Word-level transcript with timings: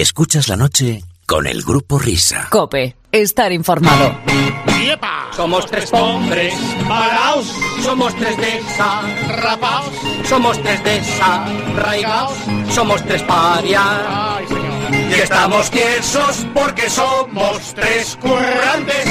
Escuchas 0.00 0.46
la 0.46 0.54
noche 0.54 1.02
con 1.26 1.48
el 1.48 1.64
grupo 1.64 1.98
Risa. 1.98 2.46
Cope, 2.50 2.94
estar 3.10 3.50
informado. 3.50 4.16
Somos 5.34 5.66
tres 5.66 5.92
hombres 5.92 6.54
paraos, 6.86 7.52
somos 7.82 8.14
tres 8.14 8.36
desarrapaos, 8.36 9.90
somos 10.28 10.62
tres 10.62 10.84
desarraigaos, 10.84 12.36
somos 12.70 13.04
tres 13.06 13.24
parias. 13.24 13.82
Y 15.10 15.14
estamos 15.14 15.68
tiesos 15.68 16.46
porque 16.54 16.88
somos 16.88 17.74
tres 17.74 18.16
currantes. 18.20 19.04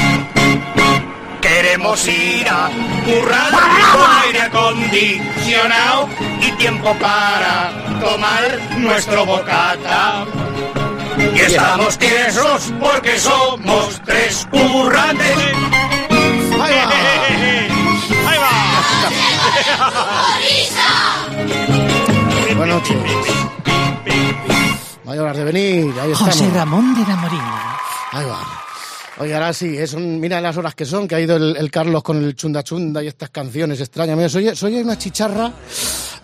Queremos 1.41 2.07
ir 2.07 2.47
a 2.49 2.69
currar 3.05 3.51
con 3.51 4.11
aire 4.25 4.41
acondicionado 4.41 6.07
y 6.41 6.51
tiempo 6.53 6.95
para 6.97 7.73
tomar 7.99 8.77
nuestro 8.77 9.25
bocata. 9.25 10.25
Y 11.35 11.39
estamos 11.39 11.97
tiesos 11.97 12.73
porque 12.79 13.17
somos 13.19 14.01
tres 14.05 14.47
currantes. 14.51 15.37
Ahí 16.61 16.75
Buenas 22.57 22.75
noches. 22.77 22.97
No 25.05 25.11
hay 25.11 25.19
horas 25.19 25.37
de 25.37 25.43
venir, 25.43 25.93
ahí 26.01 26.11
estamos. 26.11 26.35
José 26.35 26.49
Ramón 26.53 26.93
de 26.95 27.01
la 27.01 27.15
Morina. 27.15 27.77
Ahí 28.11 28.25
va. 28.25 28.39
Oye, 29.19 29.33
ahora 29.33 29.53
sí, 29.53 29.77
es 29.77 29.93
un, 29.93 30.19
mira 30.19 30.39
las 30.41 30.57
horas 30.57 30.75
que 30.75 30.85
son, 30.85 31.07
que 31.07 31.15
ha 31.15 31.19
ido 31.19 31.37
el, 31.37 31.55
el 31.57 31.71
Carlos 31.71 32.03
con 32.03 32.23
el 32.23 32.35
chunda 32.35 32.63
chunda 32.63 33.03
y 33.03 33.07
estas 33.07 33.29
canciones 33.29 33.79
extrañas. 33.79 34.15
Mira, 34.15 34.29
soy, 34.29 34.55
soy 34.55 34.79
una 34.79 34.97
chicharra, 34.97 35.51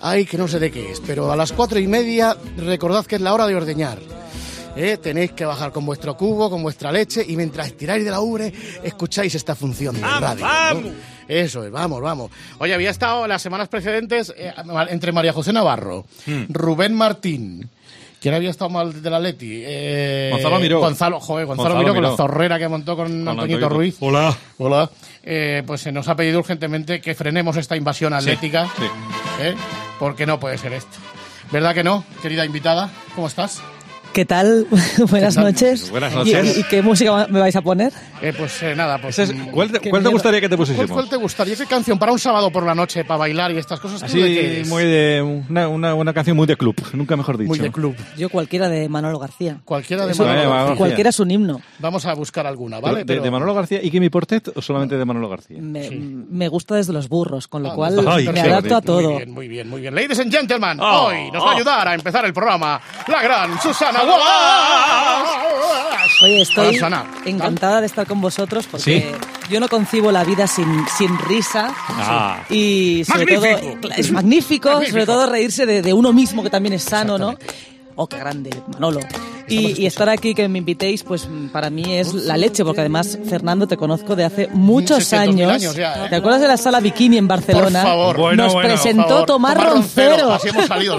ay, 0.02 0.26
que 0.26 0.38
no 0.38 0.48
sé 0.48 0.60
de 0.60 0.72
qué 0.72 0.92
es, 0.92 1.00
pero 1.00 1.32
a 1.32 1.36
las 1.36 1.52
cuatro 1.54 1.80
y 1.80 1.88
media 1.88 2.36
recordad 2.58 3.06
que 3.06 3.16
es 3.16 3.22
la 3.22 3.34
hora 3.34 3.48
de 3.48 3.56
ordeñar. 3.56 3.98
¿Eh? 4.76 4.98
Tenéis 4.98 5.32
que 5.32 5.46
bajar 5.46 5.72
con 5.72 5.86
vuestro 5.86 6.16
cubo, 6.16 6.50
con 6.50 6.64
vuestra 6.64 6.92
leche 6.92 7.24
y 7.28 7.36
mientras 7.36 7.68
estiráis 7.68 8.04
de 8.04 8.12
la 8.12 8.22
ubre, 8.22 8.52
escucháis 8.84 9.36
esta 9.36 9.56
función 9.56 9.96
de 9.96 10.02
radio. 10.02 10.46
¿no? 10.46 10.92
Eso 11.28 11.64
es, 11.64 11.72
vamos, 11.72 12.02
vamos. 12.02 12.32
Oye, 12.60 12.74
había 12.74 12.90
estado 12.90 13.28
las 13.28 13.42
semanas 13.42 13.68
precedentes 13.68 14.34
eh, 14.38 14.54
entre 14.90 15.12
María 15.12 15.34
José 15.34 15.54
Navarro, 15.54 16.06
Rubén 16.50 16.94
Martín. 16.94 17.70
¿Quién 18.20 18.36
había 18.36 18.52
estado 18.52 18.70
mal 18.70 19.02
de 19.02 19.10
la 19.10 19.20
Leti? 19.20 19.64
Eh, 19.66 20.30
Gonzalo 20.32 20.58
Miró. 20.60 20.80
Gonzalo, 20.80 21.20
joder, 21.20 21.46
Gonzalo, 21.46 21.76
Gonzalo 21.76 21.84
Miró, 21.84 21.94
con 21.94 22.04
la 22.04 22.16
zorrera 22.16 22.58
que 22.58 22.70
montó 22.70 22.96
con, 22.96 23.08
Antoñito 23.08 23.32
Antoñito. 23.42 23.70
Ruiz. 23.70 23.98
Hola. 24.00 24.34
Hola. 24.58 24.90
Eh, 25.24 25.62
pues 25.68 25.82
se 25.82 25.92
nos 25.92 26.08
ha 26.08 26.16
pedido 26.16 26.40
urgentemente 26.40 27.02
que 27.02 27.16
frenemos 27.16 27.58
esta 27.58 27.76
invasión 27.76 28.14
atlética. 28.14 28.70
sí. 28.78 28.86
¿eh? 29.42 29.56
Porque 30.00 30.26
no 30.26 30.40
puede 30.40 30.58
ser 30.58 30.72
esto. 30.72 30.98
¿Verdad 31.52 31.74
que 31.74 31.84
no, 31.84 32.06
querida 32.22 32.46
invitada? 32.46 32.90
¿Cómo 33.14 33.28
estás? 33.28 33.62
¿Qué 34.14 34.26
tal? 34.26 34.68
Buenas 35.10 35.34
¿Qué 35.36 35.42
tal? 35.42 35.52
noches. 35.52 35.90
Buenas 35.90 36.14
¿Y- 36.14 36.16
noches. 36.18 36.58
¿Y, 36.60 36.64
qué 36.66 36.84
música 36.84 37.26
me 37.32 37.40
vais 37.40 37.56
a 37.56 37.62
poner? 37.64 37.92
Eh, 38.22 38.32
pues 38.38 38.62
eh, 38.62 38.76
nada, 38.76 39.00
pues. 39.00 39.18
Es- 39.18 39.34
mm, 39.34 39.48
¿Cuál 39.48 39.72
te, 39.72 39.90
cuál 39.90 40.08
gustaría 40.08 40.40
que 40.40 40.48
te 40.50 40.56
¿Cuál, 40.56 40.68
pusiésemos? 40.68 40.92
cuál 40.92 41.10
te 41.10 41.16
gustaría? 41.16 41.56
¿Qué 41.56 41.66
canción 41.66 41.98
para 41.98 42.12
un 42.12 42.20
sábado 42.20 42.52
por 42.52 42.64
la 42.64 42.76
noche, 42.76 43.04
para 43.06 43.18
bailar 43.18 43.52
y 43.52 43.58
estas 43.58 43.80
cosas? 43.80 44.02
¿tú 44.02 44.16
de 44.16 44.24
Así, 44.24 44.38
eres? 44.40 44.68
muy 44.70 44.84
de. 44.84 45.44
Una, 45.50 45.68
una, 45.68 45.96
una 45.96 46.14
canción 46.14 46.38
muy 46.38 46.46
de 46.46 46.56
club, 46.56 46.76
nunca 46.94 47.18
mejor 47.18 47.40
dicho. 47.40 47.48
Muy 47.48 47.58
de 47.58 47.72
club. 47.72 47.96
Yo 48.16 48.30
cualquiera 48.30 48.70
de 48.70 48.88
Manolo 48.88 49.18
García. 49.18 49.58
Cualquiera 49.66 50.06
de 50.06 50.12
Eso- 50.12 50.26
Manolo 50.26 50.44
Eh, 50.44 50.48
García. 50.48 50.76
Cualquiera 50.76 51.10
es 51.10 51.20
un 51.20 51.32
himno. 51.32 51.62
Vamos 51.80 52.06
a 52.06 52.14
buscar 52.14 52.46
alguna, 52.46 52.80
Pero 52.82 52.94
¿vale? 52.94 53.06
de, 53.06 53.20
de 53.20 53.32
Manolo 53.32 53.56
García 53.56 53.80
y 53.82 53.90
Kimi 53.90 54.10
Portet 54.12 54.56
o 54.56 54.62
solamente 54.62 54.96
de 54.96 55.06
Manolo 55.06 55.28
García? 55.28 55.58
Me, 55.60 55.90
me 55.90 56.48
gusta 56.50 56.76
desde 56.76 56.94
los 56.94 57.10
burros, 57.10 57.48
con 57.48 57.64
lo 57.64 57.72
Ah, 57.72 57.76
cual 57.76 58.00
Ay, 58.08 58.28
me 58.28 58.34
qué 58.34 58.42
adapto 58.42 58.76
a 58.76 58.82
todo. 58.82 59.10
Muy 59.10 59.18
bien, 59.18 59.32
muy 59.34 59.48
bien, 59.48 59.70
muy 59.70 59.82
bien. 59.82 59.96
Ladies 59.96 60.20
and 60.20 60.32
gentlemen, 60.32 60.78
Oh, 60.80 61.08
hoy 61.08 61.32
nos 61.32 61.44
va 61.44 61.52
a 61.54 61.56
ayudar 61.56 61.88
a 61.88 61.96
empezar 61.96 62.24
el 62.26 62.34
programa 62.34 62.80
la 63.08 63.24
gran 63.24 63.60
Susana 63.60 64.03
Guas. 64.06 65.24
Oye, 66.22 66.42
estoy 66.42 66.80
encantada 67.26 67.82
de 67.82 67.88
estar 67.88 68.06
con 68.08 68.22
vosotros 68.22 68.68
porque 68.70 69.12
¿Sí? 69.12 69.50
yo 69.50 69.60
no 69.60 69.68
concibo 69.68 70.12
la 70.12 70.24
vida 70.24 70.48
sin, 70.48 70.86
sin 70.98 71.18
risa. 71.20 71.74
Ah. 71.90 72.44
Y 72.50 73.04
sobre 73.06 73.38
Magnífico. 73.38 73.80
todo, 73.82 73.92
es 73.96 74.12
magnífico, 74.12 74.70
Magnífico. 74.70 74.92
sobre 74.92 75.06
todo 75.06 75.26
reírse 75.28 75.66
de, 75.66 75.82
de 75.82 75.94
uno 75.94 76.14
mismo, 76.14 76.44
que 76.44 76.50
también 76.50 76.74
es 76.74 76.84
sano, 76.84 77.18
¿no? 77.18 77.36
Oh, 77.96 78.08
qué 78.08 78.18
grande, 78.18 78.50
Manolo. 78.68 79.00
Y, 79.48 79.82
y 79.82 79.86
estar 79.86 80.08
aquí, 80.10 80.34
que 80.34 80.48
me 80.48 80.60
invitéis, 80.60 81.04
pues 81.04 81.28
mm, 81.28 81.48
para 81.48 81.70
mí 81.70 81.84
es 81.98 82.14
la 82.14 82.38
leche, 82.38 82.64
porque 82.64 82.82
además, 82.82 83.18
Fernando, 83.30 83.68
te 83.68 83.78
conozco 83.78 84.16
de 84.16 84.24
hace 84.26 84.48
muchos 84.54 85.12
600.000 85.12 85.18
años. 85.20 85.52
años 85.52 85.76
ya, 85.76 86.06
¿eh? 86.06 86.10
¿Te 86.10 86.16
acuerdas 86.16 86.42
de 86.42 86.48
la 86.48 86.58
sala 86.58 86.80
Bikini 86.80 87.18
en 87.18 87.28
Barcelona? 87.28 87.82
Por 87.82 87.90
favor. 87.92 88.18
Bueno, 88.18 88.44
Nos 88.44 88.54
bueno. 88.54 88.70
presentó 88.70 89.08
favor, 89.08 89.26
Tomás 89.26 89.54
Tomás 89.56 89.74
Roncero, 89.74 90.10
Roncero. 90.12 90.34
así 90.34 90.48
hemos 90.50 90.66
salido. 90.68 90.98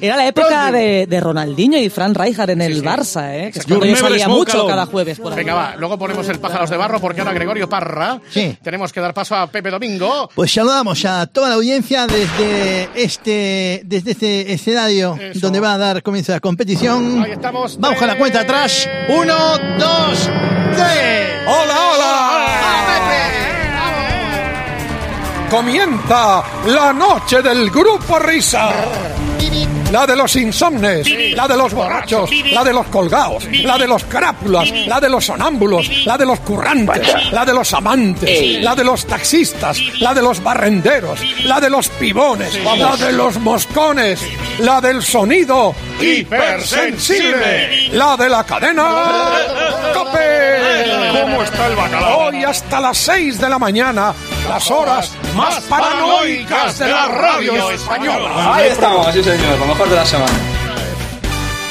Era 0.00 0.16
la 0.16 0.26
época 0.26 0.72
de, 0.72 1.06
de 1.06 1.20
Ronaldinho 1.20 1.78
y 1.78 1.88
Fran 1.88 2.14
Rijkaard 2.14 2.50
en 2.50 2.62
el 2.62 2.76
sí. 2.76 2.80
Barça, 2.82 3.32
¿eh? 3.34 3.50
Que 3.52 3.58
es 3.58 3.66
cuando 3.66 3.86
yo 3.86 3.96
salía 3.96 4.28
mucho 4.28 4.66
cada 4.66 4.86
jueves 4.86 5.18
por. 5.18 5.34
Venga, 5.34 5.54
va, 5.54 5.74
luego 5.76 5.98
ponemos 5.98 6.28
el 6.28 6.38
pájaros 6.38 6.70
de 6.70 6.76
barro 6.76 7.00
porque 7.00 7.20
ahora 7.20 7.32
Gregorio 7.32 7.68
Parra. 7.68 8.20
Sí. 8.30 8.56
Tenemos 8.62 8.92
que 8.92 9.00
dar 9.00 9.14
paso 9.14 9.34
a 9.34 9.46
Pepe 9.46 9.70
Domingo. 9.70 10.28
Pues 10.34 10.52
saludamos 10.52 11.04
a 11.04 11.26
toda 11.26 11.48
la 11.48 11.54
audiencia 11.56 12.06
desde 12.06 12.88
este, 12.94 13.82
desde 13.84 14.10
este 14.12 14.52
escenario 14.52 15.18
Eso. 15.20 15.40
donde 15.40 15.60
va 15.60 15.74
a 15.74 15.78
dar 15.78 16.02
comienzo 16.02 16.32
la 16.32 16.40
competición. 16.40 17.24
Ahí 17.32 17.36
estamos. 17.36 17.80
Vamos 17.80 17.98
con 17.98 18.06
la 18.08 18.18
cuenta 18.18 18.40
atrás. 18.40 18.86
Uno, 19.08 19.56
dos, 19.78 20.28
tres. 20.76 21.30
¡Hola, 21.46 21.74
hola! 21.94 22.46
Comienza 25.50 26.44
la 26.66 26.92
noche 26.92 27.40
del 27.40 27.70
grupo 27.70 28.18
Risa. 28.18 28.70
La 29.92 30.06
de 30.06 30.16
los 30.16 30.34
insomnes, 30.36 31.06
la 31.36 31.46
de 31.46 31.54
los 31.54 31.74
borrachos, 31.74 32.30
la 32.50 32.64
de 32.64 32.72
los 32.72 32.86
colgados, 32.86 33.44
la 33.62 33.76
de 33.76 33.86
los 33.86 34.02
crápulas, 34.04 34.70
la 34.86 34.98
de 34.98 35.10
los 35.10 35.26
sonámbulos, 35.26 36.06
la 36.06 36.16
de 36.16 36.24
los 36.24 36.40
currantes, 36.40 37.14
la 37.30 37.44
de 37.44 37.52
los 37.52 37.74
amantes, 37.74 38.62
la 38.62 38.74
de 38.74 38.84
los 38.84 39.06
taxistas, 39.06 39.78
la 40.00 40.14
de 40.14 40.22
los 40.22 40.42
barrenderos, 40.42 41.20
la 41.44 41.60
de 41.60 41.68
los 41.68 41.90
pibones, 41.90 42.58
la 42.64 42.96
de 42.96 43.12
los 43.12 43.38
moscones, 43.38 44.18
la 44.60 44.80
del 44.80 45.02
sonido 45.02 45.74
hipersensible, 46.00 47.90
la 47.92 48.16
de 48.16 48.30
la 48.30 48.44
cadena 48.44 49.32
COPE. 49.92 51.20
¿Cómo 51.20 51.42
está 51.42 51.66
el 51.66 51.76
bacalao? 51.76 52.18
Hoy 52.28 52.44
hasta 52.44 52.80
las 52.80 52.96
6 52.96 53.38
de 53.38 53.48
la 53.48 53.58
mañana, 53.58 54.14
las 54.48 54.70
horas 54.70 55.12
más 55.36 55.60
paranoicas 55.64 56.78
de 56.78 56.88
la 56.88 57.08
radio 57.08 57.70
española. 57.70 58.54
Ahí 58.54 58.68
estamos, 58.68 59.12
sí 59.12 59.22
señor, 59.22 59.58
de 59.88 59.96
la 59.96 60.04
semana. 60.04 60.32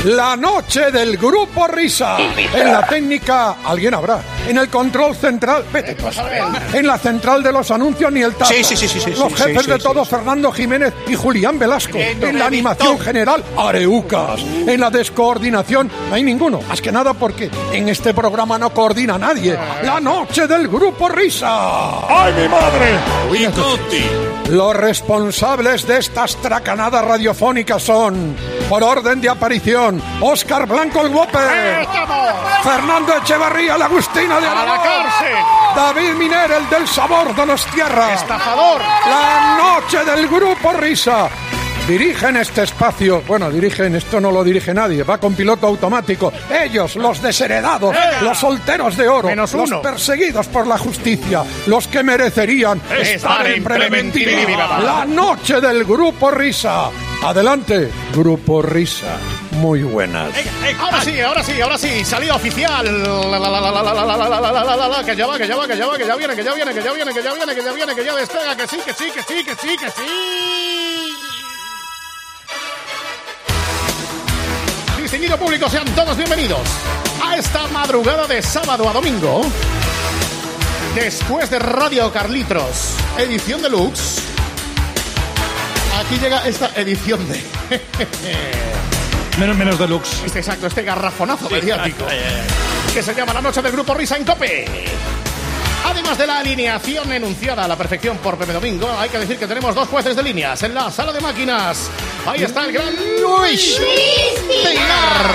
La 0.06 0.36
noche 0.36 0.92
del 0.92 1.18
grupo 1.18 1.68
Risa. 1.68 2.18
En 2.54 2.72
la 2.72 2.86
técnica, 2.88 3.58
alguien 3.64 3.94
habrá. 3.94 4.20
En 4.48 4.58
el 4.58 4.70
control 4.70 5.16
central, 5.16 5.64
vete 5.72 5.96
tú 5.96 6.08
a 6.08 6.12
saber. 6.12 6.44
En 6.74 6.88
la 6.88 6.98
central 6.98 7.44
de 7.44 7.52
los 7.52 7.72
anuncios, 7.72 8.12
ni 8.12 8.22
el 8.22 8.34
tato. 8.34 8.52
Sí, 8.52 8.64
sí, 8.64 8.76
sí, 8.76 8.88
sí, 8.88 9.00
sí, 9.00 9.12
Los 9.12 9.32
sí, 9.34 9.44
jefes 9.44 9.64
sí, 9.64 9.72
de 9.72 9.78
sí, 9.78 9.84
todo, 9.84 10.04
Fernando 10.04 10.52
Jiménez 10.52 10.94
y 11.08 11.16
Julián 11.16 11.58
Velasco. 11.58 11.98
En 11.98 12.38
la 12.38 12.48
animación 12.48 13.00
general, 13.00 13.44
Areucas. 13.58 14.42
En 14.42 14.80
la 14.80 14.90
descoordinación, 14.90 15.90
no 16.10 16.16
hay 16.16 16.24
ninguno. 16.24 16.62
Más 16.68 16.82
que 16.82 16.92
nada 16.92 17.14
porque 17.14 17.50
en 17.72 17.90
este 17.90 18.14
programa 18.14 18.58
no 18.58 18.72
coordina 18.72 19.18
nadie. 19.18 19.58
La 19.84 20.00
noche 20.00 20.48
del 20.48 20.68
grupo 20.68 21.08
Risa. 21.10 22.08
¡Ay, 22.10 22.34
mi 22.34 22.48
madre! 22.48 23.00
Los 24.50 24.76
responsables 24.76 25.88
de 25.88 26.00
estas 26.00 26.36
tracanadas 26.38 27.06
radiofónicas 27.06 27.82
son, 27.82 28.36
por 28.68 28.84
orden 28.84 29.22
de 29.22 29.30
aparición, 29.30 30.02
Óscar 30.20 30.68
Blanco 30.68 31.02
el 31.02 31.14
Whopper, 31.14 31.88
Fernando 32.62 33.16
Echevarría, 33.16 33.78
la 33.78 33.88
De 34.40 34.48
¡A 34.48 34.66
la 34.66 34.82
cárcel! 34.82 35.36
David 35.76 36.14
Miner, 36.16 36.52
el 36.52 36.70
del 36.70 36.88
sabor 36.88 37.36
Donostierra, 37.36 38.14
¡Estafador! 38.14 38.82
la 38.82 39.58
noche 39.58 40.04
del 40.06 40.28
grupo 40.28 40.72
Risa. 40.74 41.30
Dirigen 41.88 42.38
este 42.38 42.64
espacio, 42.64 43.24
bueno, 43.28 43.50
dirigen, 43.50 43.96
esto 43.96 44.22
no 44.22 44.32
lo 44.32 44.44
dirige 44.44 44.74
nadie, 44.74 45.04
va 45.04 45.18
con 45.18 45.34
piloto 45.34 45.66
automático. 45.68 46.32
Ellos, 46.64 46.96
los 46.96 47.22
desheredados, 47.22 47.96
los 48.22 48.38
solteros 48.38 48.96
de 48.96 49.10
oro, 49.10 49.28
Menos 49.28 49.52
los 49.54 49.68
uno. 49.68 49.82
perseguidos 49.82 50.48
por 50.48 50.68
la 50.68 50.78
justicia, 50.78 51.44
los 51.66 51.88
que 51.88 52.04
merecerían 52.04 52.80
estar 53.00 53.48
en 53.48 53.64
preventiva. 53.64 54.80
La 54.80 55.06
noche 55.06 55.60
del 55.60 55.84
grupo 55.84 56.30
Risa. 56.30 56.90
Adelante, 57.24 57.90
grupo 58.14 58.62
Risa 58.62 59.18
muy 59.52 59.84
buenas. 59.84 60.34
Ahora 60.80 61.02
sí, 61.02 61.20
ahora 61.20 61.44
sí, 61.44 61.62
ahora 61.62 61.78
sí, 61.78 62.06
salida 62.06 62.36
oficial. 62.36 62.86
Que 65.06 65.16
ya 65.16 65.28
va, 65.28 65.38
que 65.38 65.48
ya 65.48 65.56
va, 65.56 65.68
que 65.68 65.78
ya 65.78 65.86
va, 65.86 65.98
que 65.98 66.06
ya 66.06 66.16
viene, 66.16 66.36
que 66.36 66.44
ya 66.44 66.54
viene, 66.54 66.74
que 66.74 66.84
ya 66.84 66.94
viene, 66.94 67.14
que 67.14 67.24
ya 67.24 67.34
viene, 67.34 67.56
que 67.56 67.64
ya 67.64 67.72
viene, 67.74 67.96
que 67.96 68.06
ya 68.06 68.16
despega, 68.16 68.56
que 68.56 68.68
sí, 68.68 68.78
que 68.86 68.94
sí, 68.94 69.12
que 69.12 69.24
sí, 69.24 69.44
que 69.44 69.56
sí, 69.56 69.78
que 69.78 69.92
sí. 69.92 71.16
Distinguido 75.02 75.38
público, 75.38 75.70
sean 75.70 75.86
todos 75.96 76.16
bienvenidos 76.16 76.62
a 77.24 77.36
esta 77.36 77.68
madrugada 77.68 78.28
de 78.28 78.42
sábado 78.42 78.88
a 78.88 78.94
domingo. 78.94 79.42
Después 80.96 81.50
de 81.50 81.60
Radio 81.60 82.12
Carlitos, 82.12 82.96
edición 83.18 83.62
deluxe. 83.62 84.22
Aquí 86.00 86.18
llega 86.18 86.48
esta 86.48 86.72
edición 86.76 87.28
de... 87.28 87.44
Menos, 89.40 89.58
menos 89.58 89.80
deluxe. 89.80 90.24
Este 90.26 90.40
exacto, 90.40 90.68
este 90.68 90.84
garrafonazo 90.84 91.50
mediático. 91.50 92.06
Que 92.94 93.02
se 93.02 93.14
llama 93.14 93.34
La 93.34 93.42
Noche 93.42 93.62
del 93.62 93.72
Grupo 93.72 93.94
Risa 93.94 94.18
en 94.18 94.26
Cope. 94.26 94.66
Además 95.86 96.18
de 96.18 96.28
la 96.28 96.40
alineación 96.40 97.12
enunciada 97.12 97.66
a 97.66 97.68
la 97.68 97.76
perfección 97.76 98.18
por 98.18 98.38
Pepe 98.38 98.54
Domingo, 98.54 98.90
hay 99.00 99.10
que 99.10 99.18
decir 99.18 99.38
que 99.38 99.48
tenemos 99.48 99.74
dos 99.74 99.88
jueces 99.88 100.16
de 100.16 100.24
líneas 100.24 100.62
en 100.64 100.76
la 100.76 100.92
sala 100.92 101.12
de 101.12 101.22
máquinas. 101.22 101.90
Ahí 102.26 102.44
está 102.44 102.66
el 102.66 102.72
gran 102.72 102.94
Luis 103.22 103.82
Pilar. 104.48 105.32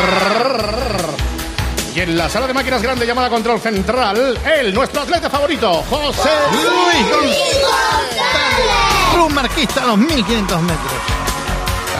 Y 1.95 2.01
en 2.01 2.17
la 2.17 2.29
sala 2.29 2.47
de 2.47 2.55
máquinas 2.55 2.83
grande 2.83 3.07
llamada 3.07 3.29
Control 3.31 3.59
Central, 3.61 4.39
él, 4.45 4.73
nuestro 4.75 5.03
atleta 5.03 5.31
favorito, 5.31 5.83
José 5.89 6.31
Luis 6.53 7.37
Club 9.15 9.31
Marquista 9.31 9.83
a 9.83 9.87
los 9.87 9.99
1500 9.99 10.63
metros. 10.63 11.16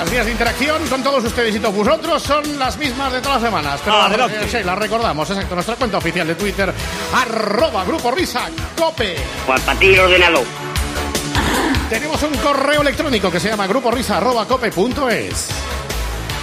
Las 0.07 0.13
vías 0.13 0.27
de 0.27 0.33
interacción 0.33 0.87
con 0.87 1.03
todos 1.03 1.25
ustedes 1.25 1.57
y 1.57 1.59
todos 1.59 1.75
vosotros 1.75 2.23
son 2.23 2.61
las 2.61 2.77
mismas 2.79 3.13
de 3.13 3.21
todas 3.21 3.43
las 3.43 3.51
semanas. 3.51 3.81
Pero 3.85 4.03
Adelante. 4.03 4.37
eh, 4.41 4.49
sí, 4.49 4.59
las 4.65 4.79
recordamos, 4.79 5.29
exacto. 5.31 5.57
Nuestra 5.57 5.75
cuenta 5.75 5.99
oficial 5.99 6.29
de 6.29 6.37
Twitter, 6.37 6.73
arroba 7.13 7.85
Grupo 7.85 8.13
Risa 8.13 8.43
Cope. 8.79 9.17
Para 9.49 9.75
ti 9.75 9.99
ordenado. 9.99 10.45
Tenemos 11.91 12.23
un 12.23 12.37
correo 12.37 12.83
electrónico 12.83 13.33
que 13.33 13.41
se 13.41 13.49
llama 13.49 13.67
gruporisa.cope.es. 13.67 15.49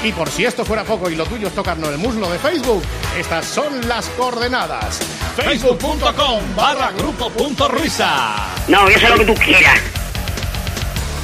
Y 0.04 0.12
por 0.12 0.30
si 0.30 0.44
esto 0.44 0.66
fuera 0.66 0.84
poco 0.84 1.10
y 1.10 1.16
lo 1.16 1.26
tuyo 1.26 1.48
es 1.48 1.56
tocarnos 1.56 1.88
el 1.90 2.00
muslo 2.00 2.30
de 2.30 2.40
Facebook, 2.40 2.84
estas 3.18 3.46
son 3.46 3.88
las 3.88 4.08
coordenadas. 4.10 5.00
Facebook.com 5.38 6.42
barra 6.54 6.92
grupo 6.92 7.30
punto 7.30 7.70
risa. 7.70 8.46
No, 8.68 8.90
yo 8.90 9.00
sé 9.00 9.08
lo 9.08 9.16
que 9.20 9.26
tú 9.26 9.34
quieras. 9.36 9.80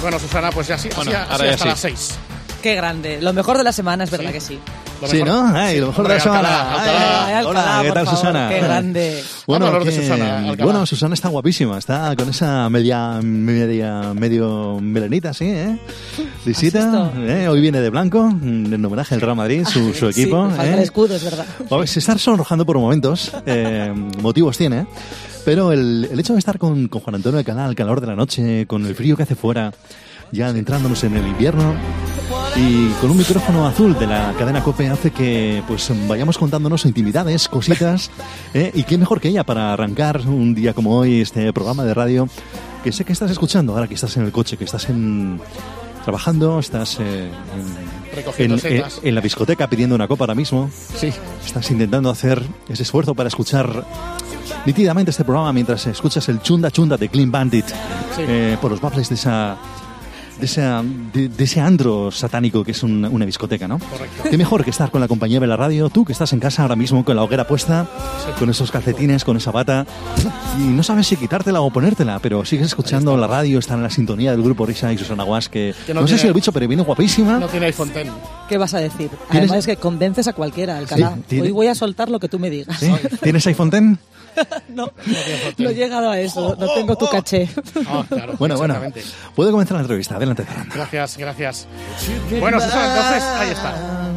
Bueno, 0.01 0.17
Susana, 0.17 0.49
pues 0.51 0.71
así- 0.71 0.87
Bueno, 0.95 1.11
así 1.11 1.19
ahora 1.29 1.45
ya 1.45 1.51
hasta 1.51 1.63
sí. 1.65 1.69
las 1.69 1.79
seis. 1.81 2.17
Qué 2.61 2.75
grande. 2.75 3.21
Lo 3.21 3.31
mejor 3.33 3.57
de 3.57 3.63
la 3.63 3.71
semana 3.71 4.03
es 4.03 4.11
verdad 4.11 4.27
Sí. 4.27 4.33
que 4.33 4.41
sí. 4.41 4.59
Sí, 5.05 5.23
¿no? 5.23 5.47
Ay, 5.55 5.79
lo 5.79 5.87
mejor 5.87 6.09
de 6.09 6.17
la 6.17 6.23
Hombre, 6.23 6.23
semana. 6.23 6.49
Alcalá, 6.49 6.79
Alcalá. 6.81 7.25
Ay, 7.27 7.33
Alcalá, 7.35 7.49
Hola, 7.49 7.81
¿qué 7.83 7.91
tal, 7.93 8.05
favor, 8.05 8.19
Susana? 8.19 8.49
Qué 8.49 8.59
grande. 8.59 9.23
Bueno, 9.47 9.65
hablar 9.67 9.83
de 9.85 9.89
que- 9.91 9.95
Susana, 10.01 10.37
Alcalá. 10.39 10.63
bueno, 10.65 10.85
Susana 10.85 11.13
está 11.13 11.29
guapísima, 11.29 11.77
está 11.77 12.13
con 12.17 12.27
esa 12.29 12.69
media, 12.69 13.19
media, 13.23 14.13
medio 14.13 14.77
melenita, 14.81 15.33
sí, 15.33 15.45
¿eh? 15.45 15.79
Lisita, 16.45 16.79
esto? 16.79 17.13
¿eh? 17.21 17.47
hoy 17.47 17.61
viene 17.61 17.79
de 17.79 17.89
blanco, 17.89 18.23
mm, 18.29 18.73
en 18.73 18.85
homenaje 18.85 19.15
al 19.15 19.21
Real 19.21 19.37
Madrid, 19.37 19.65
su, 19.65 19.93
su 19.93 20.11
Sí, 20.11 20.21
equipo. 20.23 20.43
me 20.47 20.49
falta 20.55 20.69
¿eh? 20.69 20.73
el 20.73 20.79
escudo, 20.79 21.15
es 21.15 21.23
verdad. 21.23 21.45
A 21.71 21.77
ver, 21.77 21.87
se 21.87 21.99
está 21.99 22.17
sonrojando 22.17 22.65
por 22.65 22.77
momentos, 22.77 23.31
eh, 23.45 23.93
motivos 24.21 24.57
tiene, 24.57 24.85
pero 25.45 25.71
el, 25.71 26.09
el 26.11 26.19
hecho 26.19 26.33
de 26.33 26.39
estar 26.39 26.57
con, 26.59 26.89
con 26.89 26.99
Juan 27.01 27.15
Antonio 27.15 27.37
de 27.37 27.45
Canal, 27.45 27.69
al 27.69 27.75
calor 27.75 28.01
de 28.01 28.07
la 28.07 28.15
noche, 28.17 28.67
con 28.67 28.85
el 28.85 28.95
frío 28.95 29.15
que 29.15 29.23
hace 29.23 29.35
fuera, 29.35 29.71
ya 30.33 30.47
adentrándonos 30.47 31.01
en 31.05 31.15
el 31.15 31.25
invierno, 31.25 31.73
y 32.59 32.89
con 32.99 33.11
un 33.11 33.17
micrófono 33.17 33.65
azul 33.67 33.97
de 33.97 34.05
la 34.07 34.33
cadena 34.37 34.61
COPE 34.63 34.89
hace 34.89 35.11
que 35.11 35.63
pues 35.67 35.91
vayamos 36.07 36.37
contándonos 36.37 36.85
intimidades, 36.85 37.47
cositas, 37.47 38.11
¿eh? 38.53 38.71
y 38.73 38.83
qué 38.83 38.97
mejor 38.97 39.21
que 39.21 39.29
ella 39.29 39.43
para 39.45 39.71
arrancar 39.73 40.21
un 40.27 40.53
día 40.53 40.73
como 40.73 40.97
hoy 40.97 41.21
este 41.21 41.51
programa 41.53 41.83
de 41.83 41.93
radio 41.93 42.27
que 42.83 42.91
sé 42.91 43.05
que 43.05 43.13
estás 43.13 43.31
escuchando 43.31 43.73
ahora 43.73 43.87
que 43.87 43.93
estás 43.95 44.15
en 44.17 44.23
el 44.25 44.31
coche, 44.31 44.57
que 44.57 44.65
estás 44.65 44.89
en 44.89 45.39
trabajando, 46.03 46.59
estás 46.59 46.97
eh, 46.99 47.29
en, 47.29 48.15
Recogiendo 48.15 48.55
en- 48.63 48.77
en- 48.77 48.83
en 49.03 49.15
la 49.15 49.21
discoteca 49.21 49.67
pidiendo 49.69 49.95
una 49.95 50.07
copa 50.07 50.23
ahora 50.23 50.35
mismo. 50.35 50.69
Sí. 50.97 51.11
Estás 51.45 51.69
intentando 51.71 52.09
hacer 52.09 52.41
ese 52.67 52.83
esfuerzo 52.83 53.13
para 53.15 53.27
escuchar 53.27 53.85
nítidamente 54.65 55.11
este 55.11 55.23
programa 55.23 55.53
mientras 55.53 55.85
escuchas 55.87 56.27
el 56.29 56.41
chunda 56.41 56.71
chunda 56.71 56.97
de 56.97 57.09
Clean 57.09 57.31
Bandit 57.31 57.65
eh, 58.17 58.57
por 58.61 58.71
los 58.71 58.81
baffles 58.81 59.09
de 59.09 59.15
esa 59.15 59.57
de, 60.39 60.45
esa, 60.45 60.83
de, 61.13 61.27
de 61.29 61.43
ese 61.43 61.59
andro 61.59 62.11
satánico 62.11 62.63
que 62.63 62.71
es 62.71 62.83
un- 62.83 63.05
una 63.05 63.25
discoteca, 63.25 63.67
¿no? 63.67 63.79
Correcto. 63.79 64.23
Qué 64.29 64.37
mejor 64.37 64.63
que 64.63 64.69
estar 64.69 64.89
con 64.91 65.01
la 65.01 65.07
compañía 65.07 65.39
de 65.39 65.47
la 65.47 65.57
radio, 65.57 65.89
tú 65.89 66.05
que 66.05 66.13
estás 66.13 66.31
en 66.33 66.39
casa 66.39 66.61
ahora 66.63 66.75
mismo 66.75 67.03
con 67.05 67.15
la 67.15 67.23
hoguera 67.23 67.45
puesta, 67.47 67.87
con 68.37 68.49
esos 68.49 68.71
calcetines, 68.71 69.23
con 69.23 69.37
esa 69.37 69.51
bata, 69.51 69.85
y 70.57 70.61
no 70.63 70.83
sabes 70.83 71.07
si 71.07 71.15
quitártela 71.15 71.61
o 71.61 71.69
ponértela, 71.71 72.19
pero 72.19 72.45
sigues 72.45 72.67
escuchando 72.67 73.15
la 73.17 73.27
radio, 73.27 73.59
está 73.59 73.73
en 73.75 73.83
la 73.83 73.89
sintonía 73.89 74.31
del 74.31 74.41
grupo 74.43 74.65
Risa 74.65 74.91
y 74.93 74.97
Susana 74.97 75.23
Guas, 75.23 75.49
que, 75.49 75.73
Que 75.85 75.93
no, 75.93 76.01
no 76.01 76.07
sé 76.07 76.11
tiene- 76.13 76.21
si 76.21 76.27
lo 76.27 76.31
he 76.31 76.35
dicho, 76.35 76.51
pero 76.51 76.67
viene 76.67 76.83
guapísima. 76.83 77.39
No 77.39 77.47
tiene 77.47 77.67
iPhone 77.67 77.91
X. 77.95 78.11
¿Qué 78.47 78.57
vas 78.57 78.73
a 78.73 78.79
decir? 78.79 79.09
¿Tienes- 79.29 79.49
Además 79.51 79.57
es 79.59 79.65
que 79.67 79.75
convences 79.77 80.27
a 80.27 80.33
cualquiera, 80.33 80.77
Alcalá. 80.77 81.17
Sí, 81.29 81.39
Hoy 81.39 81.51
voy 81.51 81.67
a 81.67 81.75
soltar 81.75 82.09
lo 82.09 82.19
que 82.19 82.27
tú 82.29 82.39
me 82.39 82.49
digas. 82.49 82.79
¿Sí? 82.79 82.91
¿Tienes 83.21 83.45
iPhone 83.47 83.69
X? 83.73 83.97
No, 84.69 84.91
no 85.57 85.69
he 85.69 85.73
llegado 85.73 86.09
a 86.09 86.19
eso. 86.19 86.55
No 86.59 86.73
tengo 86.73 86.95
tu 86.95 87.07
caché. 87.09 87.49
Ah, 87.87 88.03
claro. 88.07 88.33
Bueno, 88.37 88.57
bueno, 88.57 88.75
puede 89.35 89.51
comenzar 89.51 89.75
la 89.75 89.81
entrevista. 89.81 90.15
Adelante, 90.15 90.43
Fernando. 90.43 90.73
Gracias, 90.75 91.17
gracias. 91.17 91.67
Bueno, 92.39 92.59
Susana, 92.61 92.87
entonces, 92.95 93.23
ahí 93.23 93.49
está. 93.51 94.09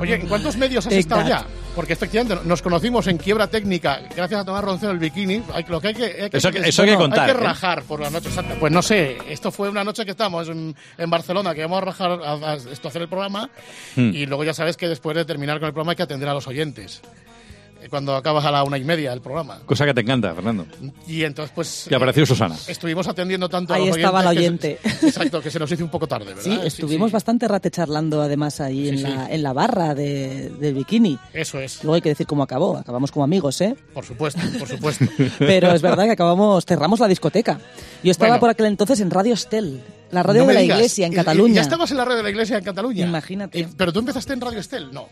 Oye, 0.00 0.14
¿en 0.14 0.28
cuántos 0.28 0.56
medios 0.56 0.86
has 0.86 0.90
Take 0.90 1.00
estado 1.00 1.22
that. 1.22 1.28
ya? 1.28 1.46
Porque 1.76 1.92
efectivamente 1.92 2.36
nos 2.44 2.62
conocimos 2.62 3.06
en 3.06 3.18
Quiebra 3.18 3.46
Técnica 3.46 4.00
gracias 4.16 4.40
a 4.40 4.44
Tomás 4.44 4.64
Roncero 4.64 4.92
el 4.92 4.98
bikini. 4.98 5.42
Hay, 5.52 5.64
lo 5.68 5.80
que 5.80 5.88
hay 5.88 5.94
que, 5.94 6.04
hay 6.04 6.30
que- 6.30 6.36
Eso 6.38 6.48
hay 6.48 6.54
que- 6.54 6.68
eso 6.68 6.82
hay 6.82 6.88
que 6.88 6.96
contar, 6.96 7.28
Hay 7.28 7.34
que 7.36 7.40
¿eh? 7.40 7.44
rajar 7.46 7.82
por 7.82 8.00
la 8.00 8.08
noche 8.10 8.28
exacta. 8.28 8.54
Pues 8.58 8.72
no 8.72 8.82
sé, 8.82 9.18
esto 9.28 9.50
fue 9.52 9.68
una 9.68 9.84
noche 9.84 10.04
que 10.04 10.10
estábamos 10.12 10.48
en, 10.48 10.74
en 10.98 11.10
Barcelona, 11.10 11.54
que 11.54 11.60
íbamos 11.60 11.82
a 11.82 11.84
rajar, 11.84 12.10
a, 12.12 12.32
a 12.32 12.54
esto, 12.54 12.88
a 12.88 12.90
hacer 12.90 13.02
el 13.02 13.08
programa. 13.08 13.50
Hmm. 13.94 14.10
Y 14.14 14.26
luego 14.26 14.42
ya 14.42 14.54
sabes 14.54 14.76
que 14.76 14.88
después 14.88 15.14
de 15.16 15.24
terminar 15.26 15.58
con 15.60 15.66
el 15.68 15.72
programa 15.74 15.92
hay 15.92 15.96
que 15.96 16.02
atender 16.02 16.28
a 16.28 16.34
los 16.34 16.46
oyentes. 16.48 17.02
Eh, 17.82 17.88
Cuando 17.88 18.14
acabas 18.14 18.44
a 18.44 18.50
la 18.50 18.62
una 18.64 18.76
y 18.78 18.84
media 18.84 19.12
el 19.12 19.20
programa. 19.20 19.60
Cosa 19.66 19.84
que 19.86 19.94
te 19.94 20.00
encanta, 20.02 20.34
Fernando. 20.34 20.66
Y 21.06 21.24
entonces, 21.24 21.52
pues. 21.54 21.86
Y 21.90 21.94
apareció 21.94 22.26
Susana. 22.26 22.56
Estuvimos 22.68 23.08
atendiendo 23.08 23.48
tanto 23.48 23.72
Ahí 23.74 23.84
a 23.84 23.86
los 23.88 23.96
estaba 23.96 24.22
la 24.22 24.30
oyentes 24.30 24.78
que 24.80 24.88
se- 24.88 24.96
oyente. 24.96 25.06
exacto, 25.08 25.40
que 25.40 25.50
se 25.50 25.58
nos 25.58 25.72
hizo 25.72 25.84
un 25.84 25.90
poco 25.90 26.06
tarde, 26.06 26.26
¿verdad? 26.34 26.42
Sí, 26.42 26.58
estuvimos 26.64 27.10
bastante 27.12 27.48
rate 27.48 27.70
charlando 27.70 28.20
además 28.22 28.60
ahí 28.60 28.88
en, 28.88 28.96
Sí, 28.98 29.02
la, 29.04 29.30
en 29.30 29.42
la 29.42 29.52
barra 29.52 29.94
de, 29.94 30.50
del 30.60 30.74
bikini. 30.74 31.18
Eso 31.32 31.58
es, 31.60 31.82
Luego 31.82 31.94
hay 31.94 32.02
que 32.02 32.10
decir 32.10 32.26
cómo 32.26 32.42
acabó. 32.42 32.76
Acabamos 32.76 33.10
como 33.12 33.24
amigos, 33.24 33.60
¿eh? 33.60 33.74
por 33.94 34.04
supuesto, 34.04 34.40
por 34.58 34.68
supuesto. 34.68 35.04
Pero 35.38 35.72
es 35.72 35.82
verdad 35.82 36.04
que 36.04 36.10
acabamos, 36.12 36.64
cerramos 36.66 37.00
la 37.00 37.08
discoteca. 37.08 37.58
Yo 38.02 38.10
estaba 38.10 38.30
Bueno. 38.32 38.40
por 38.40 38.50
aquel 38.50 38.66
entonces 38.66 39.00
en 39.00 39.10
Radio 39.10 39.34
Estel, 39.34 39.80
la 40.10 40.22
radio 40.22 40.42
No 40.42 40.48
de 40.48 40.54
la 40.54 40.60
digas. 40.60 40.78
iglesia 40.78 41.06
en 41.06 41.12
Cataluña. 41.14 41.54
¿Ya 41.54 41.60
estabas 41.62 41.90
en 41.90 41.96
la 41.96 42.04
radio 42.04 42.18
de 42.18 42.22
la 42.24 42.30
iglesia 42.30 42.58
en 42.58 42.64
Cataluña? 42.64 43.06
Imagínate. 43.06 43.60
Eh, 43.60 43.68
Pero 43.76 43.92
tú 43.92 44.00
empezaste 44.00 44.32
en 44.32 44.40
Radio 44.40 44.58
Estel, 44.60 44.90
no. 44.92 45.08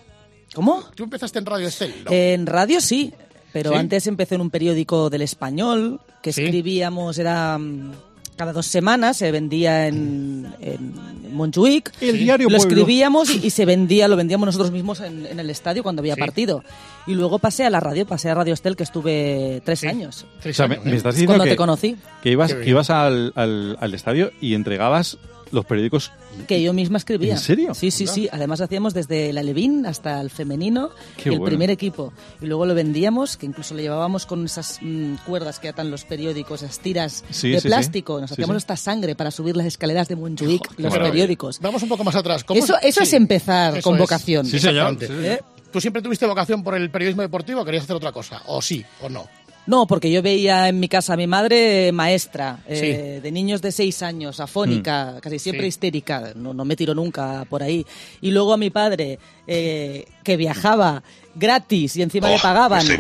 ¿Cómo? 0.54 0.82
Tú 0.94 1.04
empezaste 1.04 1.38
en 1.38 1.46
Radio 1.46 1.68
Estel, 1.68 1.94
no. 2.04 2.10
En 2.10 2.46
radio 2.46 2.80
sí, 2.80 3.12
pero 3.52 3.70
¿Sí? 3.72 3.76
antes 3.76 4.06
empecé 4.06 4.34
en 4.36 4.40
un 4.40 4.50
periódico 4.50 5.10
del 5.10 5.22
español 5.22 6.00
que 6.22 6.32
Sí. 6.32 6.42
escribíamos, 6.44 7.18
era 7.18 7.56
mm, 7.58 7.92
cada 8.36 8.52
dos 8.52 8.66
semanas, 8.66 9.16
se 9.16 9.30
vendía 9.32 9.88
en, 9.88 10.52
en 10.60 11.34
Montjuic. 11.34 11.92
El 12.00 12.18
diario 12.18 12.48
Lo 12.48 12.56
escribíamos 12.56 13.30
y, 13.30 13.46
y 13.46 13.50
se 13.50 13.64
vendía, 13.66 14.06
lo 14.08 14.16
vendíamos 14.16 14.46
nosotros 14.46 14.70
mismos 14.70 15.00
en, 15.00 15.26
en 15.26 15.40
el 15.40 15.50
estadio 15.50 15.82
cuando 15.82 16.00
había 16.00 16.14
Sí. 16.14 16.20
partido. 16.20 16.62
Y 17.06 17.14
luego 17.14 17.38
pasé 17.40 17.64
a 17.64 17.70
la 17.70 17.80
radio, 17.80 18.06
pasé 18.06 18.30
a 18.30 18.34
Radio 18.34 18.54
Estel, 18.54 18.76
que 18.76 18.84
estuve 18.84 19.60
tres 19.64 19.80
Sí. 19.80 19.86
años. 19.88 20.24
O 20.48 20.52
sea, 20.52 20.68
me, 20.68 20.74
años, 20.76 20.84
me 20.86 20.92
¿eh? 20.92 20.96
estás 20.96 21.14
Es 21.14 21.16
diciendo 21.16 21.32
cuando 21.32 21.44
que, 21.44 21.50
te 21.50 21.56
conocí. 21.56 21.96
que 22.22 22.30
ibas, 22.30 22.54
que 22.54 22.68
ibas 22.70 22.90
al, 22.90 23.32
al, 23.34 23.76
al 23.80 23.94
estadio 23.94 24.30
y 24.40 24.54
entregabas 24.54 25.18
los 25.52 25.64
periódicos. 25.64 26.12
Que 26.46 26.62
yo 26.62 26.72
misma 26.72 26.98
escribía. 26.98 27.32
¿En 27.34 27.38
serio? 27.38 27.74
Sí, 27.74 27.90
sí, 27.90 28.06
sí. 28.06 28.28
Además 28.32 28.60
hacíamos 28.60 28.94
desde 28.94 29.30
el 29.30 29.38
Alevín 29.38 29.86
hasta 29.86 30.20
el 30.20 30.30
femenino, 30.30 30.90
Qué 31.16 31.30
el 31.30 31.38
bueno. 31.38 31.46
primer 31.46 31.70
equipo. 31.70 32.12
Y 32.40 32.46
luego 32.46 32.66
lo 32.66 32.74
vendíamos, 32.74 33.36
que 33.36 33.46
incluso 33.46 33.74
lo 33.74 33.80
llevábamos 33.80 34.26
con 34.26 34.44
esas 34.44 34.78
mm, 34.82 35.14
cuerdas 35.26 35.58
que 35.58 35.68
atan 35.68 35.90
los 35.90 36.04
periódicos, 36.04 36.62
esas 36.62 36.78
tiras 36.80 37.24
Sí, 37.30 37.50
de 37.50 37.56
sí, 37.56 37.60
sí. 37.62 37.68
plástico. 37.68 38.20
Nos 38.20 38.32
hacíamos 38.32 38.54
sí. 38.54 38.58
hasta 38.58 38.76
sangre 38.76 39.14
para 39.14 39.30
subir 39.30 39.56
las 39.56 39.66
escaleras 39.66 40.08
de 40.08 40.16
Montjuic, 40.16 40.78
los 40.78 40.96
periódicos. 40.96 41.58
Vamos 41.60 41.82
un 41.82 41.88
poco 41.88 42.04
más 42.04 42.14
atrás. 42.16 42.44
¿Cómo 42.44 42.58
Eso, 42.62 42.74
eso 42.82 43.02
es 43.02 43.12
empezar 43.12 43.78
eso 43.78 43.82
con 43.82 43.94
es. 43.94 44.00
vocación. 44.00 44.46
Sí, 44.46 44.58
señor. 44.58 44.96
¿Eh? 45.00 45.40
¿Tú 45.72 45.80
siempre 45.80 46.00
tuviste 46.00 46.24
vocación 46.26 46.62
por 46.62 46.74
el 46.74 46.90
periodismo 46.90 47.22
deportivo 47.22 47.60
o 47.60 47.64
querías 47.64 47.84
hacer 47.84 47.96
otra 47.96 48.12
cosa? 48.12 48.42
¿O 48.46 48.62
sí 48.62 48.84
o 49.02 49.08
no? 49.08 49.26
No, 49.68 49.86
porque 49.86 50.10
yo 50.10 50.22
veía 50.22 50.66
en 50.70 50.80
mi 50.80 50.88
casa 50.88 51.12
a 51.12 51.16
mi 51.18 51.26
madre 51.26 51.88
eh, 51.88 51.92
maestra, 51.92 52.60
eh, 52.66 53.20
de 53.22 53.30
niños 53.30 53.60
de 53.60 53.70
seis 53.70 54.02
años, 54.02 54.40
afónica, 54.40 55.18
casi 55.20 55.38
siempre 55.38 55.64
Sí. 55.64 55.68
histérica, 55.68 56.32
no, 56.34 56.54
no 56.54 56.64
me 56.64 56.74
tiró 56.74 56.94
nunca 56.94 57.44
por 57.50 57.62
ahí. 57.62 57.84
Y 58.22 58.30
luego 58.30 58.54
a 58.54 58.56
mi 58.56 58.70
padre, 58.70 59.18
eh, 59.46 60.06
que 60.28 60.36
viajaba 60.36 61.02
gratis 61.34 61.96
y 61.96 62.02
encima 62.02 62.28
le 62.28 62.38
pagaban. 62.38 62.84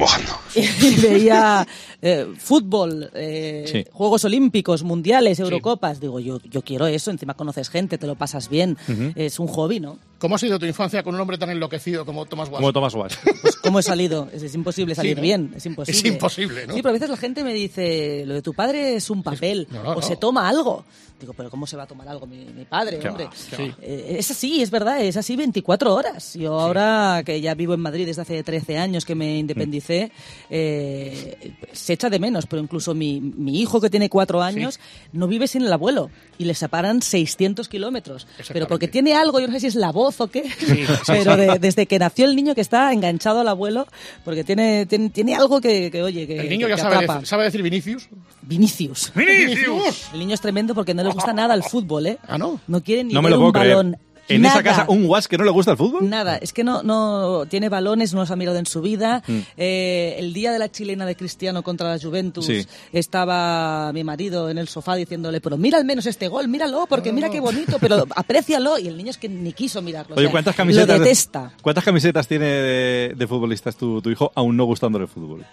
Y 0.56 0.94
veía 1.00 1.66
eh, 2.00 2.26
fútbol, 2.38 3.10
eh, 3.14 3.64
Sí. 3.70 3.84
Juegos 3.92 4.24
Olímpicos, 4.24 4.82
Mundiales, 4.82 5.38
Eurocopas. 5.40 6.00
Digo, 6.00 6.20
yo, 6.20 6.40
yo 6.44 6.62
quiero 6.62 6.86
eso, 6.86 7.10
encima 7.10 7.34
conoces 7.34 7.68
gente, 7.68 7.98
te 7.98 8.06
lo 8.06 8.14
pasas 8.14 8.48
bien. 8.48 8.78
Es 9.14 9.38
un 9.38 9.46
hobby, 9.48 9.78
¿no? 9.80 9.98
¿Cómo 10.18 10.34
ha 10.36 10.38
sido 10.38 10.58
tu 10.58 10.64
infancia 10.66 11.02
con 11.02 11.14
un 11.14 11.20
hombre 11.20 11.36
tan 11.38 11.50
enloquecido 11.50 12.04
como 12.06 12.24
Tomás 12.26 12.48
Guas? 12.48 12.60
Como 12.60 12.72
Thomas 12.72 12.94
Watch. 12.94 13.14
Pues, 13.42 13.56
¿Cómo 13.56 13.78
he 13.78 13.82
salido? 13.82 14.28
Es, 14.32 14.42
es 14.42 14.54
imposible 14.54 14.94
salir 14.94 15.16
¿no? 15.16 15.22
bien, 15.22 15.52
es 15.54 15.64
imposible. 15.66 15.98
Es 15.98 16.04
imposible, 16.06 16.66
¿no? 16.66 16.72
Sí, 16.74 16.80
pero 16.82 16.90
a 16.90 16.92
veces 16.94 17.10
la 17.10 17.16
gente 17.18 17.44
me 17.44 17.52
dice, 17.52 18.24
lo 18.26 18.34
de 18.34 18.42
tu 18.42 18.52
padre 18.54 18.96
es 18.96 19.10
un 19.10 19.22
papel, 19.22 19.68
No, 19.70 19.82
no, 19.84 19.90
o 19.90 19.94
no. 19.96 20.02
se 20.02 20.16
toma 20.16 20.48
algo. 20.48 20.84
Digo, 21.20 21.34
pero 21.34 21.50
¿cómo 21.50 21.66
se 21.66 21.76
va 21.76 21.82
a 21.82 21.86
tomar 21.86 22.08
algo 22.08 22.26
mi, 22.26 22.44
mi 22.46 22.64
padre, 22.64 22.98
Qué 22.98 23.08
hombre? 23.08 23.24
va, 23.26 23.32
Sí. 23.34 23.72
Eh, 23.82 24.16
es 24.18 24.30
así, 24.30 24.60
es 24.62 24.70
verdad, 24.70 25.00
es 25.02 25.16
así 25.16 25.36
24 25.36 25.94
horas. 25.94 26.34
Yo 26.34 26.58
ahora 26.58 27.17
que 27.24 27.40
ya 27.40 27.54
vivo 27.54 27.74
en 27.74 27.80
Madrid 27.80 28.06
desde 28.06 28.22
hace 28.22 28.34
hace 28.34 28.42
13 28.42 28.78
años 28.78 29.04
que 29.04 29.14
me 29.14 29.38
independicé, 29.38 30.10
eh, 30.50 31.52
se 31.72 31.92
echa 31.94 32.10
de 32.10 32.18
menos, 32.18 32.46
pero 32.46 32.60
incluso 32.62 32.94
mi, 32.94 33.20
mi 33.20 33.60
hijo 33.60 33.80
que 33.80 33.88
tiene 33.90 34.08
cuatro 34.10 34.42
años 34.42 34.78
no 35.12 35.26
vive 35.28 35.46
sin 35.48 35.62
el 35.62 35.72
abuelo 35.72 36.10
y 36.36 36.44
le 36.44 36.54
separan 36.54 37.00
600 37.02 37.68
kilómetros. 37.68 38.26
Pero 38.52 38.66
porque 38.68 38.88
tiene 38.88 39.14
algo, 39.14 39.40
yo 39.40 39.46
no 39.46 39.52
sé 39.54 39.60
si 39.60 39.66
es 39.68 39.74
la 39.74 39.92
voz 39.92 40.20
o 40.20 40.28
qué, 40.28 40.44
pero 41.06 41.36
de- 41.36 41.58
desde 41.58 41.86
que 41.86 41.98
nació 41.98 42.26
el 42.26 42.36
niño 42.36 42.54
que 42.54 42.60
está 42.60 42.92
enganchado 42.92 43.40
al 43.40 43.48
abuelo, 43.48 43.86
porque 44.24 44.44
tiene, 44.44 44.86
tiene, 44.86 45.10
tiene 45.10 45.34
algo 45.34 45.60
que, 45.60 45.90
que, 45.90 46.02
oye, 46.02 46.26
que, 46.26 46.38
El 46.40 46.48
niño 46.50 46.66
que- 46.66 46.70
ya 46.70 46.76
que 46.76 46.82
sabe, 46.82 46.96
atrapa. 46.96 47.20
dec- 47.20 47.24
sabe 47.24 47.44
decir 47.44 47.62
Vinicius. 47.62 48.08
Vinicius. 48.42 49.12
¡Vinicius! 49.14 50.08
El 50.12 50.18
niño 50.20 50.34
es 50.34 50.40
tremendo 50.40 50.74
porque 50.74 50.94
no 50.94 51.02
le 51.02 51.10
gusta 51.10 51.32
nada 51.32 51.54
el 51.54 51.62
fútbol, 51.62 52.06
¿eh? 52.06 52.18
Ah, 52.26 52.38
¿no? 52.38 52.60
No 52.66 52.82
quiere 52.82 53.04
ni 53.04 53.12
No 53.14 53.20
me 53.22 53.26
ver 53.28 53.32
lo 53.32 53.36
puedo 53.38 53.46
un 53.48 53.52
creer. 53.52 53.98
¿En 54.28 54.42
Nada. 54.42 54.54
esa 54.54 54.62
casa 54.62 54.84
un 54.88 55.06
guas 55.06 55.26
que 55.28 55.38
no 55.38 55.44
le 55.44 55.50
gusta 55.50 55.72
el 55.72 55.76
fútbol? 55.78 56.08
Nada, 56.08 56.36
es 56.36 56.52
que 56.52 56.62
no, 56.64 56.82
no 56.82 57.46
tiene 57.48 57.68
balones, 57.68 58.12
no 58.14 58.20
los 58.20 58.30
ha 58.30 58.36
mirado 58.36 58.58
en 58.58 58.66
su 58.66 58.80
vida. 58.82 59.22
Mm. 59.26 59.38
Eh, 59.56 60.16
el 60.18 60.32
día 60.34 60.52
de 60.52 60.58
la 60.58 60.70
chilena 60.70 61.06
de 61.06 61.16
Cristiano 61.16 61.62
contra 61.62 61.88
la 61.90 61.98
Juventus 61.98 62.44
Sí. 62.46 62.66
estaba 62.92 63.92
mi 63.92 64.04
marido 64.04 64.50
en 64.50 64.58
el 64.58 64.68
sofá 64.68 64.94
diciéndole, 64.94 65.40
pero 65.40 65.56
mira 65.56 65.78
al 65.78 65.84
menos 65.84 66.06
este 66.06 66.28
gol, 66.28 66.48
míralo, 66.48 66.86
porque 66.88 67.12
mira 67.12 67.30
qué 67.30 67.40
bonito, 67.40 67.78
pero 67.80 68.04
aprécialo. 68.16 68.78
Y 68.78 68.88
el 68.88 68.96
niño 68.96 69.10
es 69.10 69.18
que 69.18 69.28
ni 69.28 69.52
quiso 69.52 69.80
mirarlo. 69.82 70.14
o 70.14 70.18
Oye, 70.18 70.26
sea, 70.26 70.32
¿cuántas 70.32 70.54
camisetas, 70.56 70.86
Lo 70.88 70.92
de- 70.94 70.98
detesta. 71.00 71.52
¿cuántas 71.62 71.84
camisetas 71.84 72.28
tiene 72.28 72.46
de, 72.46 73.14
de 73.16 73.26
futbolistas 73.26 73.76
tu, 73.76 74.00
tu 74.02 74.10
hijo 74.10 74.30
aún 74.34 74.56
no 74.56 74.64
gustándole 74.64 75.04
el 75.04 75.10
fútbol? 75.10 75.44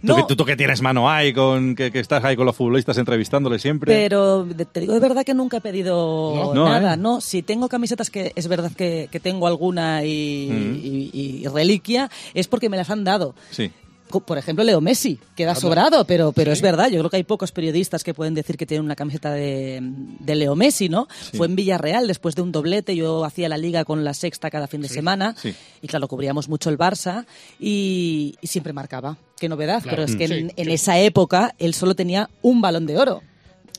Tú, 0.00 0.06
No. 0.06 0.16
que, 0.16 0.22
tú, 0.24 0.36
tú 0.36 0.44
que 0.44 0.54
tienes 0.56 0.80
mano 0.80 1.10
ahí, 1.10 1.32
con, 1.32 1.74
que, 1.74 1.90
que 1.90 1.98
estás 1.98 2.22
ahí 2.24 2.36
con 2.36 2.46
los 2.46 2.54
futbolistas 2.54 2.96
entrevistándole 2.98 3.58
siempre. 3.58 3.92
Pero 3.92 4.46
te 4.72 4.80
digo 4.80 4.92
de 4.94 5.00
verdad 5.00 5.24
que 5.24 5.34
nunca 5.34 5.56
he 5.56 5.60
pedido 5.60 6.32
No. 6.36 6.54
No, 6.54 6.68
nada, 6.68 6.94
¿eh? 6.94 6.96
¿no? 6.96 7.20
Si 7.20 7.42
tengo 7.42 7.68
camisetas 7.68 8.08
que 8.08 8.32
es 8.36 8.46
verdad 8.46 8.70
que, 8.76 9.08
que 9.10 9.18
tengo 9.20 9.46
alguna 9.48 10.04
y, 10.04 10.48
Mm. 10.50 10.74
y- 10.82 11.40
y 11.42 11.46
reliquia, 11.48 12.10
es 12.34 12.46
porque 12.46 12.68
me 12.68 12.76
las 12.76 12.90
han 12.90 13.02
dado. 13.04 13.34
Sí. 13.50 13.72
Por 14.08 14.38
ejemplo, 14.38 14.64
Leo 14.64 14.80
Messi, 14.80 15.18
queda 15.36 15.54
sobrado, 15.54 16.04
pero, 16.06 16.32
pero 16.32 16.52
es 16.52 16.60
verdad. 16.62 16.88
Yo 16.90 16.98
creo 16.98 17.10
que 17.10 17.16
hay 17.18 17.24
pocos 17.24 17.52
periodistas 17.52 18.02
que 18.04 18.14
pueden 18.14 18.34
decir 18.34 18.56
que 18.56 18.66
tienen 18.66 18.84
una 18.84 18.96
camiseta 18.96 19.32
de, 19.32 19.78
de 19.82 20.34
Leo 20.34 20.56
Messi, 20.56 20.88
¿no? 20.88 21.06
Sí. 21.30 21.36
Fue 21.36 21.46
en 21.46 21.54
Villarreal 21.56 22.06
después 22.06 22.34
de 22.34 22.42
un 22.42 22.50
doblete. 22.52 22.96
Yo 22.96 23.24
hacía 23.24 23.48
la 23.48 23.58
liga 23.58 23.84
con 23.84 24.04
la 24.04 24.14
sexta 24.14 24.50
cada 24.50 24.66
fin 24.66 24.80
de 24.82 24.88
semana. 24.88 25.34
sí. 25.38 25.54
Y 25.82 25.86
claro, 25.86 26.08
cubríamos 26.08 26.48
mucho 26.48 26.70
el 26.70 26.78
Barça 26.78 27.24
y, 27.60 28.34
y 28.40 28.46
siempre 28.46 28.72
marcaba. 28.72 29.16
Qué 29.38 29.48
novedad, 29.48 29.82
Claro. 29.82 29.96
pero 29.96 30.02
es 30.04 30.16
que 30.16 30.24
en, 30.24 30.52
en 30.56 30.70
esa 30.70 30.98
época 30.98 31.54
él 31.58 31.74
solo 31.74 31.94
tenía 31.94 32.28
un 32.42 32.60
balón 32.60 32.86
de 32.86 32.98
oro. 32.98 33.22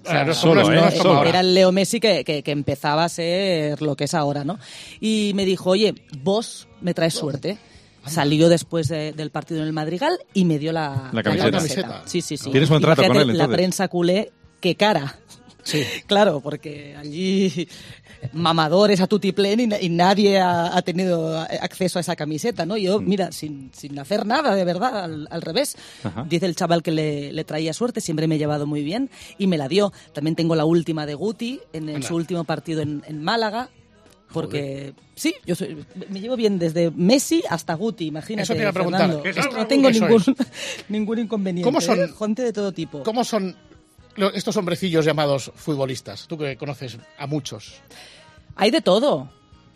O 0.05 0.09
sea, 0.09 0.23
no 0.23 0.33
solo, 0.33 0.61
como- 0.61 0.73
¿eh? 0.75 0.97
no. 1.03 1.25
Era 1.25 1.41
el 1.41 1.53
Leo 1.53 1.73
Messi 1.73 1.99
que, 1.99 2.23
que- 2.23 2.41
que 2.41 2.51
empezaba 2.51 3.03
a 3.03 3.09
ser 3.09 3.81
lo 3.81 3.97
que 3.97 4.05
es 4.05 4.13
ahora, 4.13 4.45
¿no? 4.45 4.57
Y 5.01 5.33
me 5.35 5.43
dijo, 5.43 5.71
oye, 5.71 5.93
vos 6.23 6.69
me 6.79 6.93
traes 6.93 7.15
suerte. 7.15 7.57
Salió 8.05 8.49
después 8.49 8.87
de- 8.87 9.13
del 9.13 9.29
partido 9.29 9.61
en 9.61 9.67
el 9.67 9.73
Madrigal 9.73 10.17
y 10.33 10.45
me 10.45 10.57
dio 10.59 10.71
la, 10.71 11.09
La 11.13 11.21
camiseta. 11.23 11.51
camiseta. 11.51 12.03
Sí, 12.05 12.21
sí, 12.21 12.37
sí. 12.37 12.49
¿Tienes 12.51 12.69
buen 12.69 12.81
trato 12.81 13.03
con 13.05 13.15
él, 13.17 13.37
La 13.37 13.47
prensa 13.47 13.87
culé, 13.87 14.31
qué 14.59 14.75
cara. 14.75 15.17
Sí. 15.63 15.83
Claro, 16.07 16.39
porque 16.39 16.95
allí 16.97 17.67
mamadores 18.33 19.01
a 19.01 19.07
tutiplén 19.07 19.59
y, 19.59 19.85
y 19.85 19.89
nadie 19.89 20.39
ha, 20.39 20.75
ha 20.75 20.81
tenido 20.81 21.39
acceso 21.39 21.99
a 21.99 22.01
esa 22.01 22.15
camiseta, 22.15 22.65
¿no? 22.65 22.75
Mm. 22.75 22.79
Yo, 22.79 22.99
mira, 23.01 23.31
sin, 23.31 23.71
sin 23.73 23.97
hacer 23.99 24.25
nada, 24.25 24.55
de 24.55 24.63
verdad, 24.65 25.03
al, 25.03 25.27
al 25.29 25.41
revés. 25.41 25.77
Ajá. 26.03 26.25
Dice 26.29 26.45
el 26.45 26.55
chaval 26.55 26.81
que 26.83 26.91
le, 26.91 27.31
le 27.33 27.43
traía 27.43 27.73
suerte, 27.73 28.01
siempre 28.01 28.27
me 28.27 28.35
he 28.35 28.37
llevado 28.37 28.65
muy 28.65 28.83
bien 28.83 29.09
y 29.37 29.47
me 29.47 29.57
la 29.57 29.67
dio. 29.67 29.93
También 30.13 30.35
tengo 30.35 30.55
la 30.55 30.65
última 30.65 31.05
de 31.05 31.13
Guti 31.15 31.59
en, 31.73 31.89
en 31.89 32.03
su 32.03 32.15
último 32.15 32.43
partido 32.43 32.81
en, 32.81 33.03
en 33.07 33.21
Málaga. 33.23 33.69
Porque 34.31 34.93
sí, 35.15 35.33
yo 35.45 35.55
soy- 35.55 35.85
me 36.09 36.19
llevo 36.21 36.35
bien 36.35 36.59
desde 36.59 36.91
Messi 36.91 37.43
hasta 37.49 37.73
Guti, 37.73 38.05
imagínate. 38.07 38.43
Eso 38.43 38.53
te 38.53 38.59
iba 38.59 38.69
a 38.69 38.73
preguntar. 38.73 39.01
Fernando. 39.01 39.23
¿Qué 39.23 39.29
es 39.29 39.37
Esto 39.37 39.49
algo? 39.49 39.61
no 39.61 39.67
tengo 39.67 39.89
Eso 39.89 40.05
ningún, 40.07 40.23
ningún 40.89 41.19
inconveniente. 41.19 41.65
¿Cómo 41.67 41.81
son- 41.81 41.99
¿eh? 41.99 42.07
Gente 42.17 42.43
de 42.43 42.53
todo 42.53 42.71
tipo. 42.71 43.01
¿Cómo 43.03 43.23
son 43.23 43.55
estos 44.33 44.55
hombrecillos 44.57 45.05
llamados 45.05 45.51
futbolistas? 45.55 46.27
Tú 46.27 46.37
que 46.37 46.57
conoces 46.57 46.97
a 47.17 47.25
muchos. 47.27 47.75
Hay 48.55 48.69
de 48.71 48.81
todo. 48.81 49.29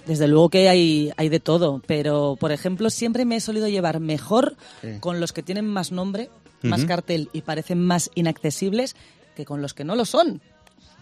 Desde 0.05 0.27
luego 0.27 0.50
que 0.50 0.67
hay, 0.67 1.12
hay 1.15 1.29
de 1.29 1.39
todo, 1.39 1.81
pero 1.88 2.36
por 2.38 2.51
ejemplo 2.51 2.89
siempre 2.89 3.24
me 3.24 3.38
he 3.38 3.39
solido 3.39 3.69
llevar 3.69 4.01
mejor 4.01 4.57
Sí. 4.81 4.89
con 5.00 5.22
los 5.22 5.31
que 5.31 5.43
tienen 5.43 5.65
más 5.65 5.93
nombre, 5.93 6.29
más 6.62 6.83
cartel 6.83 7.29
y 7.31 7.41
parecen 7.41 7.79
más 7.83 8.12
inaccesibles 8.13 8.98
que 9.36 9.45
con 9.45 9.62
los 9.62 9.74
que 9.74 9.86
no 9.86 9.95
lo 9.95 10.03
son. 10.03 10.41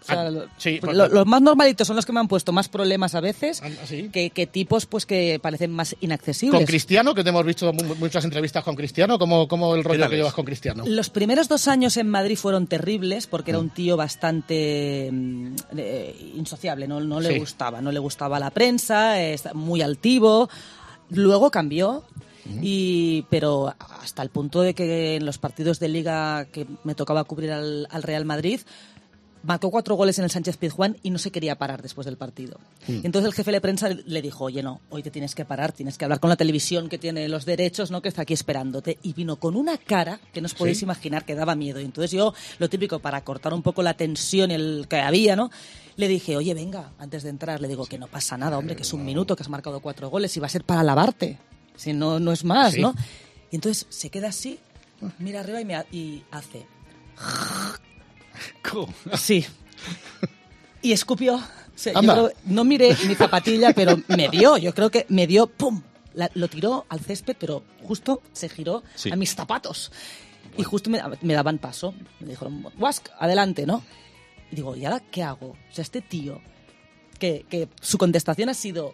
O 0.02 0.04
sea, 0.04 0.22
Ah, 0.22 0.30
lo- 0.32 0.46
pues- 0.58 0.82
los 1.12 1.28
más 1.28 1.42
normalitos 1.44 1.86
son 1.86 1.96
los 1.96 2.08
que 2.08 2.12
me 2.12 2.20
han 2.20 2.28
puesto 2.28 2.52
más 2.52 2.68
problemas 2.70 3.14
a 3.14 3.22
veces 3.22 3.62
Ah, 3.64 3.70
sí. 3.86 4.10
que, 4.12 4.32
que 4.32 4.48
tipos 4.48 4.88
pues 4.88 5.06
que 5.06 5.40
parecen 5.40 5.72
más 5.72 5.96
inaccesibles. 6.02 6.58
Con 6.58 6.66
Cristiano, 6.66 7.14
que 7.14 7.24
te 7.24 7.30
hemos 7.30 7.46
visto 7.46 7.72
mu- 7.72 7.96
muchas 7.96 8.26
entrevistas 8.26 8.64
con 8.64 8.76
Cristiano, 8.76 9.20
¿cómo, 9.20 9.48
cómo 9.48 9.76
el 9.76 9.84
rollo 9.84 10.10
que 10.10 10.16
llevas 10.16 10.34
con 10.34 10.44
Cristiano? 10.46 10.84
Los 10.88 11.12
primeros 11.12 11.48
dos 11.48 11.68
años 11.68 11.98
en 11.98 12.10
Madrid 12.10 12.36
fueron 12.36 12.66
terribles 12.66 13.28
porque 13.28 13.52
era 13.52 13.60
Mm. 13.60 13.64
un 13.64 13.70
tío 13.70 13.96
bastante 13.96 15.10
mm, 15.12 15.56
eh, 15.78 16.32
insociable, 16.36 16.88
no, 16.88 17.00
no 17.00 17.20
le 17.20 17.34
Sí. 17.34 17.40
gustaba, 17.40 17.80
no 17.82 17.92
le 17.92 18.00
gustaba 18.00 18.40
la 18.40 18.50
prensa, 18.50 19.22
eh, 19.22 19.36
muy 19.54 19.84
altivo. 19.84 20.50
Luego 21.10 21.52
cambió, 21.52 22.04
y, 22.62 23.24
pero 23.30 23.74
hasta 24.02 24.24
el 24.24 24.30
punto 24.30 24.62
de 24.62 24.74
que 24.74 25.18
en 25.18 25.26
los 25.26 25.38
partidos 25.38 25.80
de 25.80 25.90
liga 25.90 26.46
que 26.52 26.66
me 26.84 26.96
tocaba 26.96 27.24
cubrir 27.24 27.52
al, 27.52 27.88
al 27.92 28.02
Real 28.04 28.26
Madrid, 28.26 28.62
marcó 29.44 29.72
cuatro 29.72 29.96
goles 29.96 30.18
en 30.20 30.24
el 30.26 30.30
Sánchez 30.32 30.58
Pizjuán 30.58 30.98
y 31.04 31.10
no 31.10 31.18
se 31.18 31.32
quería 31.32 31.58
parar 31.58 31.82
después 31.82 32.06
del 32.06 32.18
partido. 32.18 32.60
Entonces 32.88 33.28
el 33.28 33.34
jefe 33.34 33.52
de 33.52 33.62
prensa 33.62 33.90
le 33.90 34.22
dijo, 34.22 34.46
oye, 34.46 34.62
no, 34.62 34.82
hoy 34.90 35.02
te 35.04 35.10
tienes 35.12 35.34
que 35.36 35.46
parar, 35.46 35.72
tienes 35.72 35.98
que 35.98 36.06
hablar 36.06 36.20
con 36.20 36.30
la 36.30 36.36
televisión 36.36 36.90
que 36.90 36.98
tiene 36.98 37.28
los 37.28 37.46
derechos, 37.46 37.90
¿no? 37.92 38.02
que 38.02 38.10
está 38.10 38.22
aquí 38.24 38.34
esperándote. 38.34 38.98
Y 39.02 39.14
vino 39.14 39.38
con 39.38 39.56
una 39.56 39.78
cara 39.78 40.20
que 40.34 40.42
no 40.42 40.46
os 40.46 40.54
podéis 40.54 40.80
Sí. 40.80 40.86
imaginar 40.86 41.26
que 41.26 41.36
daba 41.36 41.56
miedo. 41.56 41.80
Y 41.80 41.86
entonces 41.86 42.12
yo, 42.12 42.34
lo 42.60 42.70
típico, 42.70 43.00
para 43.00 43.22
cortar 43.24 43.54
un 43.54 43.62
poco 43.64 43.82
la 43.84 43.96
tensión 43.96 44.52
el 44.52 44.86
que 44.90 44.98
había, 44.98 45.36
¿no? 45.36 45.50
Le 45.98 46.08
dije, 46.08 46.38
oye, 46.38 46.54
venga, 46.54 46.92
antes 47.00 47.24
de 47.24 47.30
entrar, 47.30 47.62
le 47.62 47.68
digo 47.68 47.86
que 47.86 47.98
no 48.00 48.08
pasa 48.08 48.38
nada, 48.38 48.58
hombre, 48.58 48.76
que 48.76 48.84
es 48.84 48.94
un 48.94 49.04
minuto, 49.04 49.36
que 49.36 49.44
has 49.44 49.50
marcado 49.50 49.80
cuatro 49.82 50.10
goles 50.10 50.36
y 50.38 50.40
va 50.40 50.46
a 50.46 50.50
ser 50.50 50.64
para 50.64 50.84
lavarte. 50.84 51.38
Si 51.76 51.94
no, 51.94 52.20
no 52.20 52.32
es 52.32 52.44
más, 52.44 52.74
Sí. 52.74 52.82
¿no? 52.82 52.94
Y 53.52 53.56
entonces 53.56 53.86
se 53.90 54.10
queda 54.10 54.30
así, 54.30 54.60
mira 55.20 55.40
arriba 55.42 55.60
y, 55.62 55.66
me 55.66 55.76
ha- 55.76 55.86
y 55.92 56.24
hace... 56.32 56.66
Sí. 59.18 59.46
Y 60.82 60.92
escupió. 60.92 61.36
O 61.36 61.42
sea, 61.76 61.94
yo 61.94 62.00
Anda. 62.00 62.14
creo- 62.14 62.32
no 62.46 62.64
miré 62.64 62.96
mi 63.08 63.16
zapatilla, 63.16 63.74
pero 63.74 64.00
me 64.08 64.30
dio. 64.30 64.58
Yo 64.58 64.74
creo 64.74 64.90
que 64.92 65.06
me 65.10 65.28
dio, 65.28 65.48
¡pum! 65.48 65.82
La- 66.14 66.30
lo 66.34 66.48
tiró 66.48 66.86
al 66.90 67.00
césped, 67.00 67.36
pero 67.40 67.64
justo 67.84 68.22
se 68.34 68.50
giró 68.50 68.84
Sí. 68.96 69.12
a 69.12 69.16
mis 69.16 69.34
zapatos. 69.36 69.92
Y 70.58 70.64
justo 70.64 70.90
me, 70.90 71.02
me 71.22 71.34
daban 71.34 71.58
paso. 71.60 71.94
Me 72.20 72.28
dijeron, 72.30 72.66
Wask, 72.78 73.08
adelante, 73.20 73.66
¿no? 73.66 73.84
Y 74.52 74.56
digo, 74.58 74.76
¿y 74.76 74.84
ahora 74.86 75.00
qué 75.00 75.24
hago? 75.24 75.52
O 75.52 75.74
sea, 75.74 75.84
este 75.84 76.02
tío, 76.02 76.42
que, 77.20 77.46
que 77.50 77.70
su 77.80 77.98
contestación 77.98 78.50
ha 78.50 78.54
sido 78.54 78.94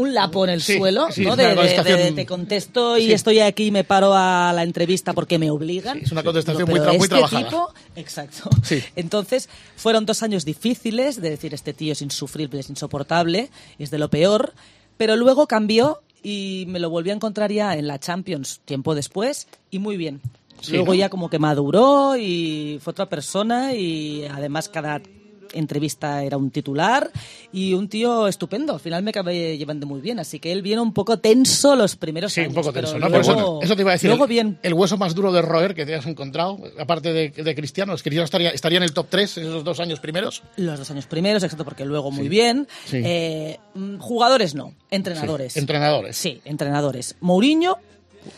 un 0.00 0.14
lapo 0.14 0.44
en 0.44 0.50
el 0.50 0.60
Sí, 0.62 0.76
suelo, 0.78 1.08
sí, 1.12 1.24
¿no? 1.24 1.36
De, 1.36 2.12
te 2.14 2.26
contesto 2.26 2.96
y 2.98 3.06
Sí. 3.06 3.12
estoy 3.12 3.40
aquí 3.40 3.66
y 3.66 3.70
me 3.70 3.84
paro 3.84 4.12
a 4.14 4.52
la 4.54 4.62
entrevista 4.62 5.12
porque 5.12 5.38
me 5.38 5.50
obligan. 5.50 5.98
Es 5.98 6.12
una 6.12 6.22
contestación 6.22 6.68
muy 6.68 6.80
tra- 6.80 6.88
muy 6.88 6.96
este 6.96 7.08
trabajada. 7.08 7.44
tipo- 7.48 7.74
exacto. 7.96 8.50
Entonces, 8.96 9.48
fueron 9.76 10.06
dos 10.06 10.22
años 10.22 10.44
difíciles 10.44 11.20
de 11.20 11.30
decir, 11.30 11.54
este 11.54 11.72
tío 11.72 11.92
es 11.92 12.02
insufrible, 12.02 12.60
es 12.60 12.70
insoportable, 12.70 13.50
es 13.78 13.90
de 13.90 13.98
lo 13.98 14.08
peor, 14.10 14.52
pero 14.96 15.16
luego 15.16 15.46
cambió 15.46 16.00
y 16.22 16.64
me 16.68 16.78
lo 16.80 16.90
volví 16.90 17.10
a 17.10 17.14
encontrar 17.14 17.50
ya 17.52 17.74
en 17.76 17.86
la 17.86 17.98
Champions 17.98 18.60
tiempo 18.64 18.94
después 18.94 19.46
y 19.70 19.78
muy 19.78 19.96
bien. 19.96 20.20
Luego 20.68 20.88
¿no? 20.88 20.94
ya 20.94 21.08
como 21.08 21.30
que 21.30 21.38
maduró 21.38 22.16
y 22.18 22.78
fue 22.82 22.90
otra 22.90 23.08
persona 23.08 23.74
y 23.74 24.26
además 24.26 24.68
cada 24.68 25.00
entrevista 25.52 26.22
era 26.24 26.36
un 26.36 26.50
titular 26.50 27.10
y 27.52 27.74
un 27.74 27.88
tío 27.88 28.28
estupendo. 28.28 28.74
Al 28.74 28.80
final 28.80 29.02
me 29.02 29.10
acabé 29.10 29.56
llevando 29.58 29.86
muy 29.86 30.00
bien, 30.00 30.18
así 30.18 30.38
que 30.38 30.52
él 30.52 30.62
viene 30.62 30.80
un 30.80 30.92
poco 30.92 31.18
tenso 31.18 31.76
los 31.76 31.96
primeros 31.96 32.32
Sí, 32.32 32.40
años. 32.40 32.50
un 32.50 32.62
poco 32.62 32.72
tenso, 32.72 32.98
¿no? 32.98 33.08
Luego- 33.08 33.20
eso, 33.20 33.58
eso 33.62 33.76
te 33.76 33.82
iba 33.82 33.90
a 33.90 33.94
decir. 33.94 34.08
Luego 34.10 34.24
el, 34.24 34.28
bien. 34.30 34.58
el 34.62 34.74
hueso 34.74 34.96
más 34.96 35.14
duro 35.14 35.32
de 35.32 35.42
roer 35.42 35.74
que 35.74 35.84
te 35.86 35.94
has 35.94 36.06
encontrado, 36.06 36.58
aparte 36.78 37.12
de, 37.12 37.30
de 37.30 37.54
Cristiano, 37.54 37.94
es 37.94 38.02
que 38.02 38.10
Cristiano 38.10 38.24
estaría, 38.24 38.50
estaría 38.50 38.78
en 38.78 38.84
el 38.84 38.92
top 38.92 39.06
3 39.10 39.38
en 39.38 39.44
esos 39.46 39.64
dos 39.64 39.80
años 39.80 40.00
primeros. 40.00 40.42
Los 40.56 40.78
dos 40.78 40.90
años 40.90 41.06
primeros, 41.06 41.42
exacto, 41.42 41.64
porque 41.64 41.84
luego 41.84 42.10
muy 42.10 42.28
bien. 42.28 42.68
Sí. 42.86 43.00
Eh, 43.04 43.58
mm, 43.74 43.98
jugadores 43.98 44.54
no, 44.54 44.74
entrenadores. 44.90 45.52
Sí, 45.54 45.58
entrenadores. 45.58 46.16
Sí, 46.16 46.40
entrenadores. 46.44 47.16
Mourinho, 47.20 47.78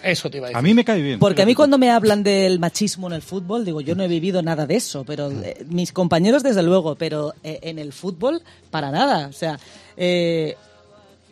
Eso 0.02 0.30
te 0.30 0.38
iba 0.38 0.46
a 0.46 0.48
decir. 0.50 0.58
A 0.58 0.62
mí 0.62 0.74
me 0.74 0.84
cae 0.84 1.00
bien. 1.02 1.18
porque 1.18 1.42
a 1.42 1.46
mí 1.46 1.54
cuando 1.54 1.76
me 1.78 1.90
hablan 1.90 2.22
del 2.22 2.58
machismo 2.58 3.06
en 3.08 3.14
el 3.14 3.22
fútbol, 3.22 3.64
digo, 3.64 3.80
yo 3.80 3.94
no 3.94 4.02
he 4.04 4.08
vivido 4.08 4.42
nada 4.42 4.66
de 4.66 4.76
eso, 4.76 5.04
pero 5.04 5.30
eh, 5.30 5.64
mis 5.68 5.92
compañeros 5.92 6.42
desde 6.42 6.62
luego, 6.62 6.94
pero 6.94 7.34
eh, 7.42 7.58
en 7.62 7.78
el 7.78 7.92
fútbol 7.92 8.42
para 8.70 8.90
nada. 8.90 9.26
O 9.28 9.32
sea, 9.32 9.58
eh, 9.96 10.56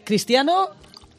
Cristiano 0.04 0.68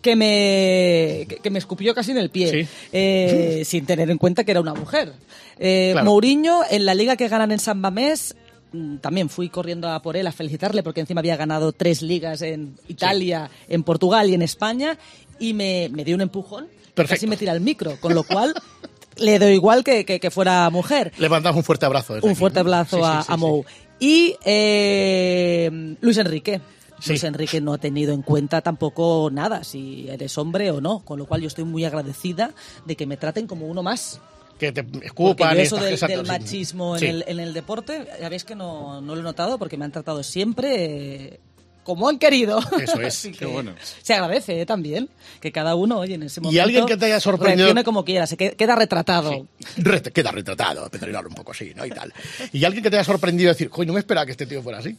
que 0.02 0.16
me, 0.16 1.28
que, 1.44 1.50
me 1.52 1.60
escupió 1.60 1.94
casi 1.94 2.12
en 2.12 2.18
el 2.18 2.30
pie, 2.32 2.64
Sí. 2.64 2.70
eh, 2.92 3.62
sin 3.66 3.86
tener 3.86 4.10
en 4.10 4.18
cuenta 4.18 4.44
que 4.44 4.52
era 4.52 4.60
una 4.62 4.74
mujer. 4.74 5.14
Eh, 5.60 5.90
Claro. 5.94 6.06
Mourinho, 6.10 6.62
en 6.70 6.86
la 6.86 6.96
liga 6.96 7.16
que 7.16 7.28
ganan 7.28 7.52
en 7.52 7.60
San 7.60 7.80
Mamés, 7.80 8.36
mm, 8.74 8.96
también 8.98 9.30
fui 9.30 9.50
corriendo 9.50 9.88
a 9.90 10.02
por 10.02 10.18
él 10.18 10.26
a 10.26 10.32
felicitarle 10.32 10.82
porque 10.82 11.02
encima 11.02 11.20
había 11.20 11.38
ganado 11.38 11.72
tres 11.72 12.02
ligas 12.02 12.42
en 12.42 12.76
Italia, 12.88 13.52
en 13.70 13.84
Portugal 13.84 14.28
y 14.30 14.34
en 14.34 14.42
España 14.42 14.98
y 15.40 15.54
me, 15.54 15.90
me 15.92 16.04
dio 16.04 16.16
un 16.16 16.22
empujón. 16.22 16.68
Perfecto. 16.94 17.16
Casi 17.16 17.28
me 17.28 17.38
tira 17.38 17.52
al 17.52 17.62
micro, 17.62 17.98
con 18.00 18.14
lo 18.14 18.24
cual 18.24 18.54
le 19.18 19.40
doy 19.40 19.54
igual 19.54 19.84
que, 19.84 20.06
que- 20.06 20.20
que 20.20 20.32
fuera 20.32 20.70
mujer. 20.70 21.12
Le 21.18 21.30
mandamos 21.30 21.58
un 21.58 21.64
fuerte 21.64 21.86
abrazo. 21.86 22.14
Un 22.14 22.20
aquí, 22.32 22.36
fuerte 22.36 22.60
abrazo 22.60 22.98
Sí, 22.98 23.04
a, 23.06 23.22
sí, 23.24 23.28
a. 23.32 23.38
Mou. 23.38 23.64
Y 24.00 24.36
eh, 24.46 25.96
Luis 26.02 26.18
Enrique. 26.18 26.62
Luis 27.08 27.24
Enrique 27.24 27.60
no 27.62 27.74
ha 27.74 27.78
tenido 27.80 28.14
en 28.14 28.22
cuenta 28.22 28.62
tampoco 28.62 29.30
nada, 29.32 29.64
si 29.64 30.08
eres 30.08 30.38
hombre 30.38 30.70
o 30.70 30.82
no, 30.82 31.00
con 31.04 31.18
lo 31.18 31.26
cual 31.26 31.42
yo 31.42 31.48
estoy 31.48 31.64
muy 31.64 31.84
agradecida 31.84 32.52
de 32.86 32.96
que 32.96 33.08
me 33.08 33.18
traten 33.18 33.48
como 33.48 33.66
uno 33.66 33.82
más. 33.82 34.22
Que 34.60 34.72
te 34.72 34.86
escupan 35.04 35.56
yo 35.56 35.62
eso 35.64 35.78
del, 35.78 35.98
del 36.00 36.28
machismo 36.28 37.00
Sí. 37.00 37.06
en, 37.08 37.16
el, 37.16 37.24
en 37.26 37.40
el 37.40 37.54
deporte, 37.56 38.08
ya 38.22 38.30
veis 38.30 38.44
que 38.44 38.54
no, 38.54 39.02
no 39.02 39.16
lo 39.16 39.22
he 39.22 39.24
notado 39.24 39.58
porque 39.58 39.78
me 39.78 39.86
han 39.86 39.92
tratado 39.92 40.22
siempre 40.22 40.76
eh, 40.86 41.40
como 41.84 42.08
han 42.10 42.20
querido. 42.20 42.60
Eso 42.80 43.00
es. 43.02 43.08
Así 43.20 43.32
Qué 43.32 43.46
bueno. 43.46 43.74
Se 44.02 44.14
agradece 44.14 44.62
eh, 44.62 44.66
también 44.66 45.10
que 45.40 45.52
cada 45.52 45.76
uno, 45.76 46.00
oye, 46.00 46.16
en 46.16 46.24
ese 46.24 46.40
¿Y 46.40 46.44
momento. 46.44 46.64
alguien 46.64 46.86
que 46.86 46.98
te 46.98 47.06
haya 47.06 47.20
sorprendido? 47.20 47.66
reaccione 47.68 47.84
como 47.84 48.06
quiera, 48.06 48.28
se 48.28 48.38
que- 48.38 48.56
queda 48.56 48.76
retratado. 48.76 49.48
Ret- 49.78 50.12
queda 50.12 50.32
retratado, 50.32 50.90
Pedro 50.90 51.20
un 51.28 51.36
poco 51.36 51.52
así, 51.52 51.74
¿no? 51.76 51.86
Y 51.86 51.90
tal. 51.90 52.14
Y 52.54 52.64
alguien 52.66 52.84
que 52.84 52.90
te 52.90 52.98
haya 52.98 53.04
sorprendido 53.06 53.50
decir, 53.50 53.70
coño, 53.70 53.88
no 53.88 53.94
me 53.94 54.00
esperaba 54.00 54.26
que 54.26 54.32
este 54.32 54.46
tío 54.46 54.62
fuera 54.62 54.80
así. 54.80 54.96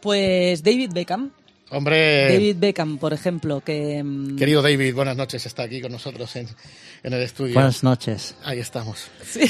Pues 0.00 0.62
David 0.62 0.90
Beckham. 0.92 1.30
Hombre, 1.70 2.32
David 2.32 2.56
Beckham, 2.58 2.96
por 2.96 3.12
ejemplo, 3.12 3.60
que... 3.60 4.02
mm, 4.02 4.36
querido 4.36 4.62
David, 4.62 4.94
buenas 4.94 5.16
noches, 5.18 5.44
está 5.44 5.64
aquí 5.64 5.82
con 5.82 5.92
nosotros 5.92 6.34
en, 6.36 6.48
en 7.02 7.12
el 7.12 7.20
estudio. 7.20 7.52
Buenas 7.52 7.82
noches. 7.82 8.34
Ahí 8.42 8.58
estamos, 8.58 9.08
sí. 9.22 9.40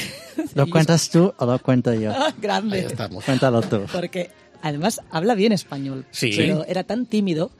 ¿Lo 0.53 0.67
cuentas 0.69 1.09
tú 1.09 1.33
o 1.37 1.45
lo 1.45 1.57
cuento 1.59 1.93
yo? 1.93 2.11
Ah, 2.15 2.25
ahí 2.27 2.33
grande. 2.41 2.79
estamos. 2.79 3.23
Cuéntalo 3.23 3.61
tú. 3.61 3.85
Porque 3.93 4.31
además 4.61 5.01
habla 5.11 5.35
bien 5.35 5.51
español. 5.51 6.05
Sí. 6.11 6.31
Pero 6.35 6.65
era 6.65 6.83
tan 6.83 7.05
tímido 7.05 7.51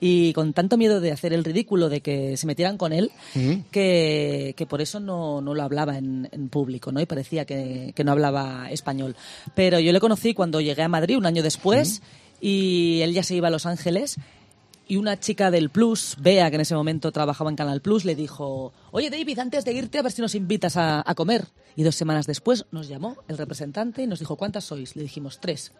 y 0.00 0.32
con 0.34 0.52
tanto 0.52 0.76
miedo 0.76 1.00
de 1.00 1.12
hacer 1.12 1.32
el 1.32 1.44
ridículo, 1.44 1.88
de 1.88 2.00
que 2.00 2.36
se 2.36 2.46
metieran 2.46 2.76
con 2.76 2.92
él, 2.92 3.10
que, 3.70 4.54
que 4.56 4.66
por 4.66 4.80
eso 4.80 5.00
no, 5.00 5.40
no 5.40 5.54
lo 5.54 5.62
hablaba 5.62 5.96
en, 5.96 6.28
en 6.32 6.48
público, 6.48 6.92
¿no? 6.92 7.00
Y 7.00 7.06
parecía 7.06 7.44
que, 7.44 7.92
que 7.94 8.04
no 8.04 8.12
hablaba 8.12 8.70
español. 8.70 9.16
Pero 9.54 9.78
yo 9.78 9.92
le 9.92 10.00
conocí 10.00 10.34
cuando 10.34 10.60
llegué 10.60 10.82
a 10.82 10.88
Madrid 10.88 11.16
un 11.16 11.26
año 11.26 11.42
después 11.42 12.02
y 12.40 13.00
él 13.02 13.14
ya 13.14 13.22
se 13.22 13.34
iba 13.36 13.48
a 13.48 13.50
Los 13.50 13.66
Ángeles. 13.66 14.16
Y 14.86 14.96
una 14.96 15.18
chica 15.18 15.50
del 15.50 15.70
Plus, 15.70 16.16
Bea, 16.20 16.50
que 16.50 16.56
en 16.56 16.60
ese 16.60 16.74
momento 16.74 17.10
trabajaba 17.10 17.48
en 17.48 17.56
Canal 17.56 17.80
Plus, 17.80 18.04
le 18.04 18.14
dijo, 18.14 18.74
oye 18.90 19.08
David, 19.08 19.38
antes 19.38 19.64
de 19.64 19.72
irte 19.72 19.96
a 19.98 20.02
ver 20.02 20.12
si 20.12 20.20
nos 20.20 20.34
invitas 20.34 20.76
a, 20.76 21.02
a 21.08 21.14
comer. 21.14 21.46
Y 21.74 21.84
dos 21.84 21.94
semanas 21.94 22.26
después 22.26 22.66
nos 22.70 22.88
llamó 22.88 23.16
el 23.26 23.38
representante 23.38 24.02
y 24.02 24.06
nos 24.06 24.18
dijo, 24.18 24.36
¿cuántas 24.36 24.64
sois? 24.64 24.94
Le 24.94 25.02
dijimos, 25.02 25.38
tres. 25.40 25.72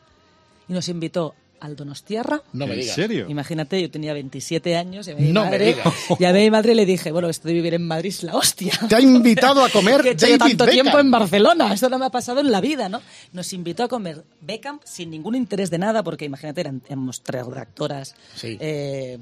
Y 0.68 0.72
nos 0.72 0.88
invitó 0.88 1.34
al 1.60 1.76
Donostiarra. 1.76 2.42
No 2.52 2.66
me 2.66 2.74
¿En 2.74 2.80
digas. 2.80 2.94
serio? 2.94 3.26
Imagínate, 3.28 3.80
yo 3.80 3.90
tenía 3.90 4.12
27 4.12 4.76
años, 4.76 5.06
llamé 5.06 5.20
a 5.20 5.22
mi 5.24 5.32
No 5.32 5.44
me 5.44 5.50
madre, 5.50 5.66
digas. 5.74 5.94
llamé 6.18 6.40
a 6.40 6.44
mi 6.44 6.50
madre 6.50 6.72
y 6.72 6.74
le 6.74 6.84
dije, 6.84 7.10
bueno, 7.10 7.28
esto 7.30 7.48
de 7.48 7.54
vivir 7.54 7.72
en 7.72 7.86
Madrid 7.86 8.10
es 8.10 8.22
la 8.22 8.34
hostia. 8.36 8.72
Te 8.88 8.96
ha 8.96 9.00
invitado 9.00 9.64
a 9.64 9.70
comer 9.70 10.02
que 10.02 10.14
David 10.14 10.38
tanto 10.38 10.66
Beckham. 10.66 10.82
tiempo 10.82 10.98
en 10.98 11.10
Barcelona, 11.10 11.72
esto 11.72 11.88
no 11.88 11.98
me 11.98 12.04
ha 12.06 12.10
pasado 12.10 12.40
en 12.40 12.50
la 12.50 12.60
vida, 12.60 12.88
¿no? 12.90 13.00
Nos 13.32 13.52
invitó 13.54 13.84
a 13.84 13.88
comer 13.88 14.24
Beckham 14.42 14.80
sin 14.84 15.10
ningún 15.10 15.34
interés 15.36 15.70
de 15.70 15.78
nada, 15.78 16.02
porque 16.02 16.26
imagínate, 16.26 16.60
eran, 16.60 16.82
éramos 16.86 17.22
tres 17.22 17.46
redactoras, 17.46 18.14
Sí. 18.34 18.58
eh, 18.60 19.18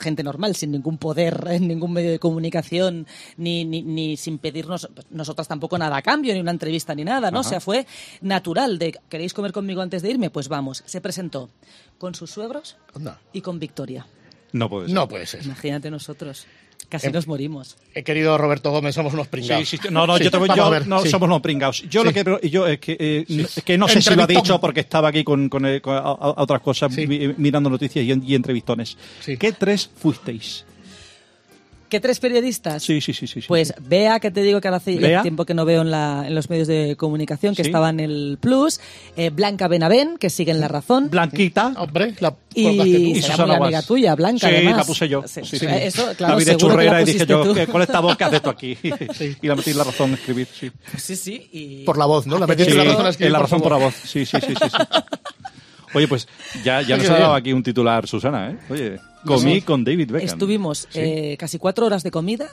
gente 0.00 0.22
normal, 0.22 0.54
sin 0.54 0.72
ningún 0.72 0.98
poder 0.98 1.44
en 1.50 1.68
ningún 1.68 1.92
medio 1.92 2.10
de 2.10 2.18
comunicación, 2.18 3.06
ni, 3.36 3.64
ni, 3.64 3.82
ni 3.82 4.16
sin 4.16 4.38
pedirnos 4.38 4.88
pues, 4.94 5.06
nosotras 5.10 5.48
tampoco 5.48 5.78
nada 5.78 5.96
a 5.96 6.02
cambio, 6.02 6.34
ni 6.34 6.40
una 6.40 6.50
entrevista, 6.50 6.94
ni 6.94 7.04
nada, 7.04 7.30
¿no? 7.30 7.40
O 7.40 7.44
sea, 7.44 7.60
fue 7.60 7.86
natural 8.20 8.78
de, 8.78 8.98
¿queréis 9.08 9.34
comer 9.34 9.52
conmigo 9.52 9.80
antes 9.80 10.02
de 10.02 10.10
irme? 10.10 10.30
Pues 10.30 10.48
vamos. 10.48 10.82
Se 10.86 11.00
presentó 11.00 11.50
con 11.98 12.14
sus 12.14 12.30
suegros 12.30 12.76
y 13.32 13.40
con 13.40 13.58
Victoria. 13.58 14.06
No 14.52 14.68
puede 14.68 14.86
ser. 14.86 14.94
No 14.94 15.08
puede 15.08 15.26
ser. 15.26 15.44
Imagínate 15.44 15.90
nosotros. 15.90 16.46
Casi 16.88 17.08
Em- 17.08 17.12
nos 17.12 17.26
morimos. 17.26 17.76
Eh, 17.94 18.02
querido 18.02 18.38
Roberto 18.38 18.70
Gómez, 18.70 18.94
somos 18.94 19.12
unos 19.12 19.28
pringados. 19.28 19.68
Sí, 19.68 19.76
sí, 19.76 19.88
no, 19.90 20.06
no, 20.06 20.16
Sí, 20.16 20.24
yo, 20.24 20.30
te 20.30 20.38
voy- 20.38 20.48
yo- 20.56 20.70
ver, 20.70 20.86
no 20.86 21.04
somos 21.04 21.28
no 21.28 21.42
pringados. 21.42 21.82
Yo 21.90 22.00
Sí. 22.02 22.06
lo 22.06 22.12
que 22.40 22.48
yo 22.50 22.66
es 22.66 22.78
que, 22.78 22.96
eh, 22.98 23.24
es 23.28 23.62
que 23.62 23.76
no 23.76 23.86
sé 23.88 24.00
si 24.00 24.14
lo 24.14 24.22
ha 24.22 24.26
dicho 24.26 24.58
porque 24.58 24.80
estaba 24.80 25.08
aquí 25.08 25.22
con, 25.22 25.50
con, 25.50 25.66
eh, 25.66 25.80
con- 25.82 25.94
a, 25.96 25.98
a- 25.98 26.34
otras 26.42 26.62
cosas 26.62 26.94
Sí. 26.94 27.06
mi- 27.06 27.34
mirando 27.36 27.68
noticias 27.68 28.04
y, 28.04 28.22
y 28.32 28.34
entrevistones. 28.34 28.96
Sí. 29.20 29.36
¿Qué 29.36 29.52
tres 29.52 29.90
fuisteis? 29.98 30.64
¿Qué 31.88 32.00
tres 32.00 32.20
periodistas? 32.20 32.82
Sí, 32.82 33.00
sí, 33.00 33.12
sí. 33.14 33.26
Pues 33.48 33.72
Bea, 33.80 34.20
que 34.20 34.30
te 34.30 34.42
digo 34.42 34.60
que 34.60 34.68
ahora 34.68 34.76
hace 34.76 34.96
Bea. 34.96 35.22
tiempo 35.22 35.44
que 35.46 35.54
no 35.54 35.64
veo 35.64 35.80
en, 35.82 35.90
la, 35.90 36.24
en 36.26 36.34
los 36.34 36.50
medios 36.50 36.68
de 36.68 36.96
comunicación, 36.96 37.54
que 37.54 37.62
Sí. 37.64 37.68
estaba 37.70 37.88
en 37.90 38.00
el 38.00 38.38
Plus, 38.40 38.78
eh, 39.16 39.30
Blanca 39.30 39.68
Benavén, 39.68 40.18
que 40.18 40.28
sigue 40.30 40.52
en 40.52 40.60
La 40.60 40.68
Razón, 40.68 41.08
Blanquita. 41.10 41.72
Hombre, 41.78 42.14
la 42.20 42.34
y. 42.54 42.66
Y 43.18 43.22
será 43.22 43.46
muy 43.46 43.56
amiga 43.56 43.82
tuya, 43.82 44.14
Blanca, 44.14 44.48
Sí, 44.48 44.54
además. 44.54 44.76
la 44.78 44.84
puse 44.84 45.08
yo. 45.08 45.22
Sí, 45.26 45.40
Sí, 45.44 45.58
sí. 45.58 45.66
Eso, 45.66 46.12
claro, 46.16 46.34
la 46.34 46.38
vi 46.38 46.44
de 46.44 46.56
churrera 46.56 47.02
y 47.02 47.04
dije 47.06 47.26
yo, 47.26 47.42
tú. 47.44 47.54
¿qué- 47.54 47.66
con 47.66 47.80
esta 47.82 48.00
voz 48.00 48.16
que 48.16 48.24
haces 48.24 48.42
tú 48.42 48.50
aquí? 48.50 48.76
y 49.42 49.46
la 49.46 49.54
metí 49.56 49.70
en 49.70 49.78
la 49.78 49.84
razón 49.84 50.10
a 50.12 50.14
escribir, 50.14 50.46
sí. 50.52 50.70
Sí, 50.96 51.16
sí. 51.16 51.48
Y... 51.52 51.84
Por 51.84 51.96
la 51.96 52.04
voz, 52.06 52.26
¿no? 52.26 52.38
La 52.38 52.46
Sí, 52.46 52.62
en 52.64 52.76
la 52.76 52.84
razón 52.84 53.06
a 53.06 53.10
escribir 53.10 53.26
en 53.28 53.32
la 53.32 53.38
por 53.38 53.46
razón 53.46 53.60
por 53.62 53.72
la 53.72 53.78
voz. 53.78 53.94
Sí, 53.94 54.26
sí, 54.26 54.36
sí, 54.40 54.54
sí. 54.54 54.68
sí. 54.70 54.76
Oye, 55.94 56.06
pues 56.06 56.28
ya, 56.64 56.82
ya 56.82 56.96
nos 56.98 57.08
ha 57.08 57.18
dado 57.18 57.34
aquí 57.34 57.50
un 57.52 57.62
titular, 57.62 58.06
Susana, 58.06 58.50
¿eh? 58.50 58.58
Oye, 58.68 58.98
comí 59.26 59.60
con 59.62 59.84
David 59.84 60.10
Beckham. 60.10 60.26
Estuvimos 60.28 60.88
eh, 60.94 61.36
casi 61.38 61.58
cuatro 61.58 61.86
horas 61.86 62.02
de 62.02 62.10
comida. 62.10 62.48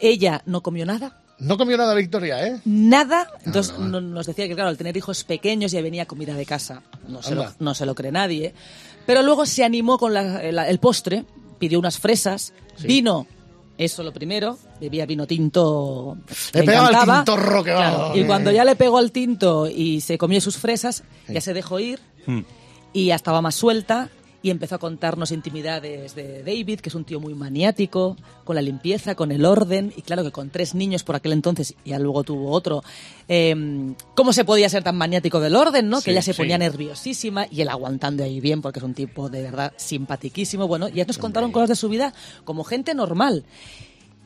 Ella 0.00 0.42
no 0.46 0.62
comió 0.62 0.84
nada. 0.86 1.18
No 1.38 1.56
comió 1.58 1.76
nada 1.76 1.94
Victoria, 1.94 2.46
¿eh? 2.46 2.60
Nada. 2.64 3.28
Entonces 3.44 3.76
no- 3.78 4.00
nos 4.00 4.26
decía 4.26 4.46
que, 4.46 4.54
claro, 4.54 4.68
al 4.70 4.76
tener 4.76 4.96
hijos 4.96 5.24
pequeños 5.24 5.72
ya 5.72 5.80
venía 5.82 6.06
comida 6.06 6.34
de 6.34 6.46
casa. 6.46 6.82
No 7.08 7.22
se, 7.22 7.34
lo, 7.34 7.46
no 7.58 7.74
se 7.74 7.86
lo 7.86 7.94
cree 7.94 8.12
nadie. 8.12 8.54
Pero 9.06 9.22
luego 9.22 9.44
se 9.46 9.64
animó 9.64 9.98
con 9.98 10.14
la- 10.14 10.52
la- 10.52 10.68
el 10.68 10.78
postre, 10.78 11.24
pidió 11.58 11.78
unas 11.78 11.98
fresas, 11.98 12.52
vino. 12.82 13.26
Eso 13.78 14.02
lo 14.04 14.12
primero, 14.12 14.58
bebía 14.80 15.06
vino 15.06 15.26
tinto. 15.26 16.16
Le 16.52 16.62
pegaba 16.62 16.88
el 16.88 16.94
encantaba. 16.94 17.24
tintorro 17.24 17.64
que 17.64 17.70
va. 17.72 17.78
Claro, 17.88 18.16
Y 18.16 18.24
cuando 18.24 18.50
ya 18.52 18.64
le 18.64 18.76
pegó 18.76 18.98
al 18.98 19.10
tinto 19.10 19.66
y 19.68 20.00
se 20.02 20.18
comió 20.18 20.40
sus 20.40 20.56
fresas, 20.58 21.02
ya 21.26 21.40
se 21.40 21.54
dejó 21.54 21.80
ir 21.80 21.98
Mm. 22.26 22.40
y 22.92 23.06
ya 23.06 23.16
estaba 23.16 23.40
más 23.40 23.54
suelta 23.56 24.10
y 24.42 24.50
empezó 24.50 24.74
a 24.74 24.78
contarnos 24.78 25.30
intimidades 25.30 26.14
de 26.14 26.42
David, 26.42 26.80
que 26.80 26.88
es 26.88 26.94
un 26.94 27.04
tío 27.04 27.20
muy 27.20 27.34
maniático, 27.34 28.16
con 28.44 28.56
la 28.56 28.62
limpieza, 28.62 29.14
con 29.14 29.30
el 29.30 29.44
orden, 29.44 29.92
y 29.96 30.02
claro 30.02 30.24
que 30.24 30.32
con 30.32 30.50
tres 30.50 30.74
niños 30.74 31.04
por 31.04 31.14
aquel 31.14 31.32
entonces, 31.32 31.74
y 31.84 31.90
ya 31.90 31.98
luego 31.98 32.24
tuvo 32.24 32.50
otro, 32.50 32.82
eh, 33.28 33.94
¿cómo 34.14 34.32
se 34.32 34.44
podía 34.44 34.68
ser 34.68 34.82
tan 34.82 34.96
maniático 34.96 35.38
del 35.40 35.54
orden, 35.54 35.88
no? 35.88 36.00
Sí, 36.00 36.06
que 36.06 36.10
ella 36.10 36.22
se 36.22 36.32
sí. 36.32 36.38
ponía 36.38 36.58
nerviosísima 36.58 37.46
y 37.50 37.60
él 37.60 37.68
aguantando 37.68 38.24
ahí 38.24 38.40
bien, 38.40 38.62
porque 38.62 38.80
es 38.80 38.84
un 38.84 38.94
tipo 38.94 39.28
de 39.28 39.42
verdad 39.42 39.72
simpatiquísimo. 39.76 40.66
Bueno, 40.66 40.88
ya 40.88 41.04
nos 41.04 41.18
contaron 41.18 41.52
cosas 41.52 41.68
de 41.68 41.76
su 41.76 41.88
vida 41.88 42.12
como 42.44 42.64
gente 42.64 42.94
normal. 42.94 43.44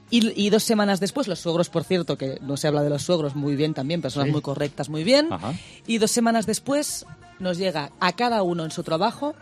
Y, 0.09 0.41
y 0.41 0.51
dos 0.51 0.63
semanas 0.63 1.01
después, 1.01 1.27
los 1.27 1.41
suegros, 1.41 1.69
por 1.69 1.83
cierto, 1.83 2.17
que 2.17 2.39
no 2.41 2.57
se 2.57 2.69
habla 2.69 2.83
de 2.83 2.91
los 2.91 3.03
suegros 3.03 3.35
muy 3.35 3.57
bien 3.57 3.75
también, 3.75 4.01
personas 4.01 4.29
muy 4.29 4.41
correctas 4.41 4.89
muy 4.89 5.03
bien. 5.03 5.33
Ajá. 5.33 5.53
Y 5.87 5.99
dos 5.99 6.13
semanas 6.13 6.47
después 6.47 7.05
nos 7.41 7.59
llega 7.59 7.91
a 8.01 8.13
cada 8.13 8.43
uno 8.43 8.65
en 8.65 8.71
su 8.71 8.83
trabajo, 8.83 9.35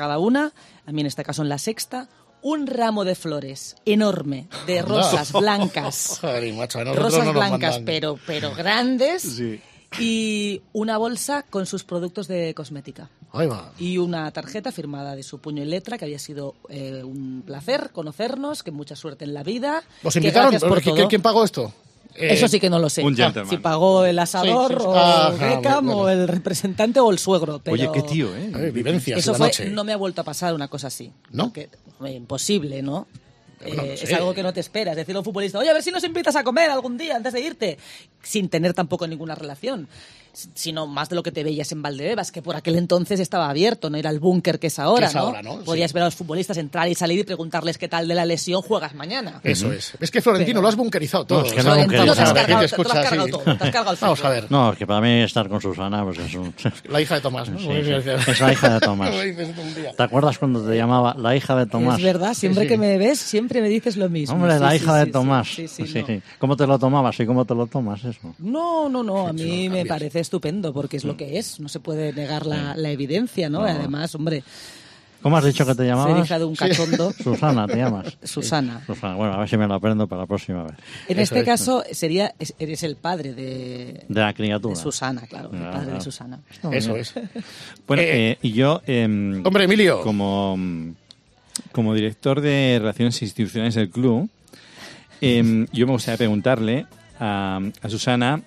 cada 0.00 0.18
una, 0.18 0.52
a 0.86 0.92
mí 0.92 1.00
en 1.02 1.06
este 1.06 1.22
caso 1.22 1.42
en 1.42 1.48
la 1.48 1.58
sexta, 1.58 2.08
un 2.42 2.66
ramo 2.66 3.04
de 3.04 3.14
flores 3.14 3.76
enorme, 3.84 4.48
de 4.66 4.82
rosas 4.82 5.32
blancas. 5.32 6.18
Joder, 6.22 6.52
macho, 6.54 6.82
rosas 6.94 7.24
no 7.26 7.32
blancas, 7.34 7.80
pero, 7.84 8.18
pero 8.26 8.54
grandes. 8.54 9.22
Sí. 9.22 9.60
Y 9.98 10.62
una 10.72 10.98
bolsa 10.98 11.42
con 11.42 11.66
sus 11.66 11.84
productos 11.84 12.28
de 12.28 12.54
cosmética. 12.54 13.10
Y 13.78 13.98
una 13.98 14.30
tarjeta 14.30 14.72
firmada 14.72 15.14
de 15.16 15.22
su 15.22 15.38
puño 15.40 15.62
y 15.62 15.66
letra, 15.66 15.98
que 15.98 16.04
había 16.04 16.18
sido 16.18 16.54
eh, 16.68 17.02
un 17.04 17.42
placer 17.44 17.90
conocernos, 17.92 18.62
que 18.62 18.70
mucha 18.70 18.96
suerte 18.96 19.24
en 19.24 19.34
la 19.34 19.42
vida. 19.42 19.82
¿Os 20.02 20.16
invitaron? 20.16 20.50
gracias 20.50 20.68
por 20.68 20.80
¿Qui- 20.80 20.96
todo. 20.96 21.08
¿Quién 21.08 21.22
pagó 21.22 21.44
esto? 21.44 21.72
Eh, 22.16 22.32
Eso 22.34 22.48
sí 22.48 22.58
que 22.60 22.68
no 22.68 22.78
lo 22.78 22.90
sé. 22.90 23.02
un 23.02 23.14
Ah, 23.14 23.16
gentleman. 23.24 23.50
Si 23.50 23.56
pagó 23.58 24.04
el 24.04 24.18
asador 24.18 24.68
Sí, 24.72 24.74
sí, 24.76 24.80
sí. 24.82 24.86
o 24.88 24.96
Ajá, 24.96 25.30
Beckham 25.56 25.86
bueno. 25.86 26.00
o 26.02 26.08
el 26.08 26.28
representante 26.28 27.00
o 27.00 27.10
el 27.10 27.18
suegro. 27.18 27.60
Pero 27.64 27.74
Oye, 27.74 27.88
qué 27.92 28.02
tío, 28.02 28.34
¿eh? 28.36 28.50
eh, 28.54 28.70
vivencias 28.72 29.18
Eso 29.18 29.32
la 29.32 29.38
fue, 29.38 29.46
noche. 29.48 29.70
no 29.70 29.84
me 29.84 29.92
ha 29.92 29.96
vuelto 29.96 30.20
a 30.20 30.24
pasar 30.24 30.54
una 30.54 30.68
cosa 30.68 30.88
así. 30.88 31.12
¿No? 31.30 31.44
Porque, 31.46 31.68
hombre, 31.98 32.12
imposible, 32.14 32.82
¿no? 32.82 33.06
Eh, 33.60 33.98
es 34.00 34.12
algo 34.12 34.32
que 34.34 34.42
no 34.42 34.52
te 34.52 34.60
esperas. 34.60 34.96
Decirle 34.96 35.16
a 35.18 35.20
un 35.20 35.24
futbolista, 35.24 35.58
oye, 35.58 35.70
a 35.70 35.72
ver 35.74 35.82
si 35.82 35.90
nos 35.90 36.04
invitas 36.04 36.36
a 36.36 36.44
comer 36.44 36.70
algún 36.70 36.96
día 36.96 37.16
antes 37.16 37.32
de 37.32 37.40
irte. 37.40 37.78
Sin 38.22 38.48
tener 38.48 38.74
tampoco 38.74 39.06
ninguna 39.06 39.34
relación. 39.34 39.88
Sino 40.54 40.86
más 40.86 41.08
de 41.08 41.16
lo 41.16 41.24
que 41.24 41.32
te 41.32 41.42
veías 41.42 41.72
en 41.72 41.82
Valdebebas, 41.82 42.30
que 42.30 42.40
por 42.40 42.54
aquel 42.54 42.76
entonces 42.76 43.18
estaba 43.18 43.50
abierto, 43.50 43.90
no 43.90 43.96
era 43.96 44.10
el 44.10 44.20
búnker 44.20 44.60
que 44.60 44.68
es 44.68 44.78
ahora, 44.78 45.06
Que 45.06 45.10
es 45.10 45.14
¿no? 45.16 45.20
ahora, 45.22 45.42
¿no? 45.42 45.58
Podías 45.64 45.90
Sí. 45.90 45.94
ver 45.94 46.02
a 46.04 46.06
los 46.06 46.14
futbolistas 46.14 46.56
entrar 46.56 46.86
y 46.88 46.94
salir 46.94 47.18
y 47.18 47.24
preguntarles 47.24 47.78
qué 47.78 47.88
tal 47.88 48.06
de 48.06 48.14
la 48.14 48.24
lesión 48.24 48.62
juegas 48.62 48.94
mañana. 48.94 49.40
Eso 49.42 49.72
es. 49.72 49.92
Es 49.98 50.10
que 50.12 50.22
Florentino 50.22 50.52
Pero- 50.58 50.62
lo 50.62 50.68
has 50.68 50.76
bunkerizado 50.76 51.24
todo. 51.26 51.40
No, 51.40 51.46
es 51.46 51.52
que 51.52 51.58
no 51.58 51.62
Florentino, 51.64 52.04
te 52.04 52.10
has 52.10 52.18
a 52.20 52.32
ver, 52.32 52.46
¿quién 52.46 52.58
cargado, 52.58 52.60
te 52.60 52.76
te 52.76 52.98
has 52.98 53.08
cargado 53.08 53.28
todo, 53.28 53.42
te 53.42 53.50
has 53.50 53.58
cargado 53.58 53.90
el 53.90 53.98
Vamos 54.00 54.24
a 54.24 54.28
ver. 54.30 54.46
No, 54.52 54.72
es 54.72 54.78
que 54.78 54.86
para 54.86 55.00
mí 55.00 55.20
estar 55.22 55.48
con 55.48 55.60
Susana 55.60 56.04
pues 56.04 56.18
es 56.20 56.34
un... 56.34 56.54
La 56.88 57.00
hija 57.00 57.16
de 57.16 57.20
Tomás, 57.22 57.48
¿no? 57.48 57.58
Sí, 57.58 57.66
sí. 57.66 57.90
Es 58.30 58.40
la 58.40 58.52
hija 58.52 58.74
de 58.74 58.80
Tomás. 58.86 59.10
¿Te 59.96 60.02
acuerdas 60.04 60.38
cuando 60.38 60.64
te 60.64 60.76
llamaba 60.76 61.16
la 61.18 61.34
hija 61.34 61.56
de 61.56 61.66
Tomás? 61.66 61.98
Es 61.98 62.04
verdad, 62.04 62.34
siempre 62.34 62.62
sí. 62.62 62.68
que 62.68 62.78
me 62.78 62.98
ves, 62.98 63.18
siempre 63.18 63.49
me 63.60 63.68
dices 63.68 63.96
lo 63.96 64.08
mismo. 64.08 64.34
Hombre, 64.36 64.54
Sí, 64.54 64.60
la 64.60 64.70
sí, 64.70 64.76
hija 64.76 64.96
de 64.96 65.04
sí, 65.06 65.10
Tomás. 65.12 65.48
Sí, 65.48 65.68
sí, 65.68 65.86
Sí, 65.86 66.00
no. 66.00 66.06
sí. 66.06 66.22
¿Cómo 66.38 66.56
te 66.56 66.66
lo 66.66 66.78
tomabas 66.78 67.18
y 67.20 67.26
cómo 67.26 67.44
te 67.44 67.54
lo 67.54 67.66
tomas 67.66 68.04
eso? 68.04 68.34
No, 68.38 68.88
no, 68.88 69.02
no, 69.02 69.26
a 69.28 69.32
mí 69.32 69.68
me 69.68 69.84
parece 69.86 70.20
estupendo 70.20 70.72
porque 70.72 70.96
es 70.98 71.04
lo 71.04 71.16
que 71.16 71.38
es, 71.38 71.58
no 71.58 71.68
se 71.68 71.80
puede 71.80 72.12
negar 72.12 72.46
la, 72.46 72.76
la 72.76 72.90
evidencia, 72.90 73.48
¿no? 73.48 73.62
Además, 73.62 74.14
hombre, 74.14 74.42
¿Cómo 75.22 75.36
has 75.36 75.44
dicho 75.44 75.66
que 75.66 75.72
te 75.72 75.82
ser 75.82 75.88
llamabas? 75.88 76.24
hija 76.24 76.38
de 76.38 76.44
un 76.46 76.56
cachondo. 76.56 77.12
Susana, 77.22 77.66
te 77.66 77.76
llamas. 77.76 78.16
Susana. 78.24 78.82
Susana. 78.86 79.16
Bueno, 79.16 79.34
a 79.34 79.38
ver 79.40 79.50
si 79.50 79.58
me 79.58 79.66
lo 79.66 79.74
aprendo 79.74 80.06
para 80.06 80.22
la 80.22 80.26
próxima 80.26 80.62
vez. 80.62 80.72
En 81.08 81.18
este 81.18 81.44
caso 81.44 81.84
sería 81.92 82.34
es- 82.38 82.54
eres 82.58 82.82
el 82.84 82.96
padre 82.96 83.34
de, 83.34 84.04
De 84.08 84.20
la 84.20 84.32
criatura. 84.32 84.74
de 84.74 84.80
Susana, 84.80 85.20
claro, 85.28 85.50
el 85.52 85.58
Claro, 85.58 85.72
padre 85.72 85.84
de 85.84 85.90
claro. 85.90 86.00
Susana. 86.04 86.40
Eso 86.72 86.96
es. 86.96 87.12
Bueno, 87.86 88.02
Eh, 88.02 88.30
eh, 88.30 88.38
y 88.40 88.52
yo, 88.52 88.80
em, 88.86 89.44
Hombre, 89.44 89.64
Emilio. 89.64 90.00
como, 90.00 90.56
como 91.72 91.94
director 91.94 92.40
de 92.40 92.76
Relaciones 92.80 93.20
Institucionales 93.22 93.74
del 93.74 93.90
club, 93.90 94.28
em, 95.20 95.66
yo 95.72 95.86
me 95.86 95.92
gustaría 95.92 96.16
preguntarle 96.18 96.86
a, 97.18 97.60
a 97.82 97.88
Susana, 97.88 98.42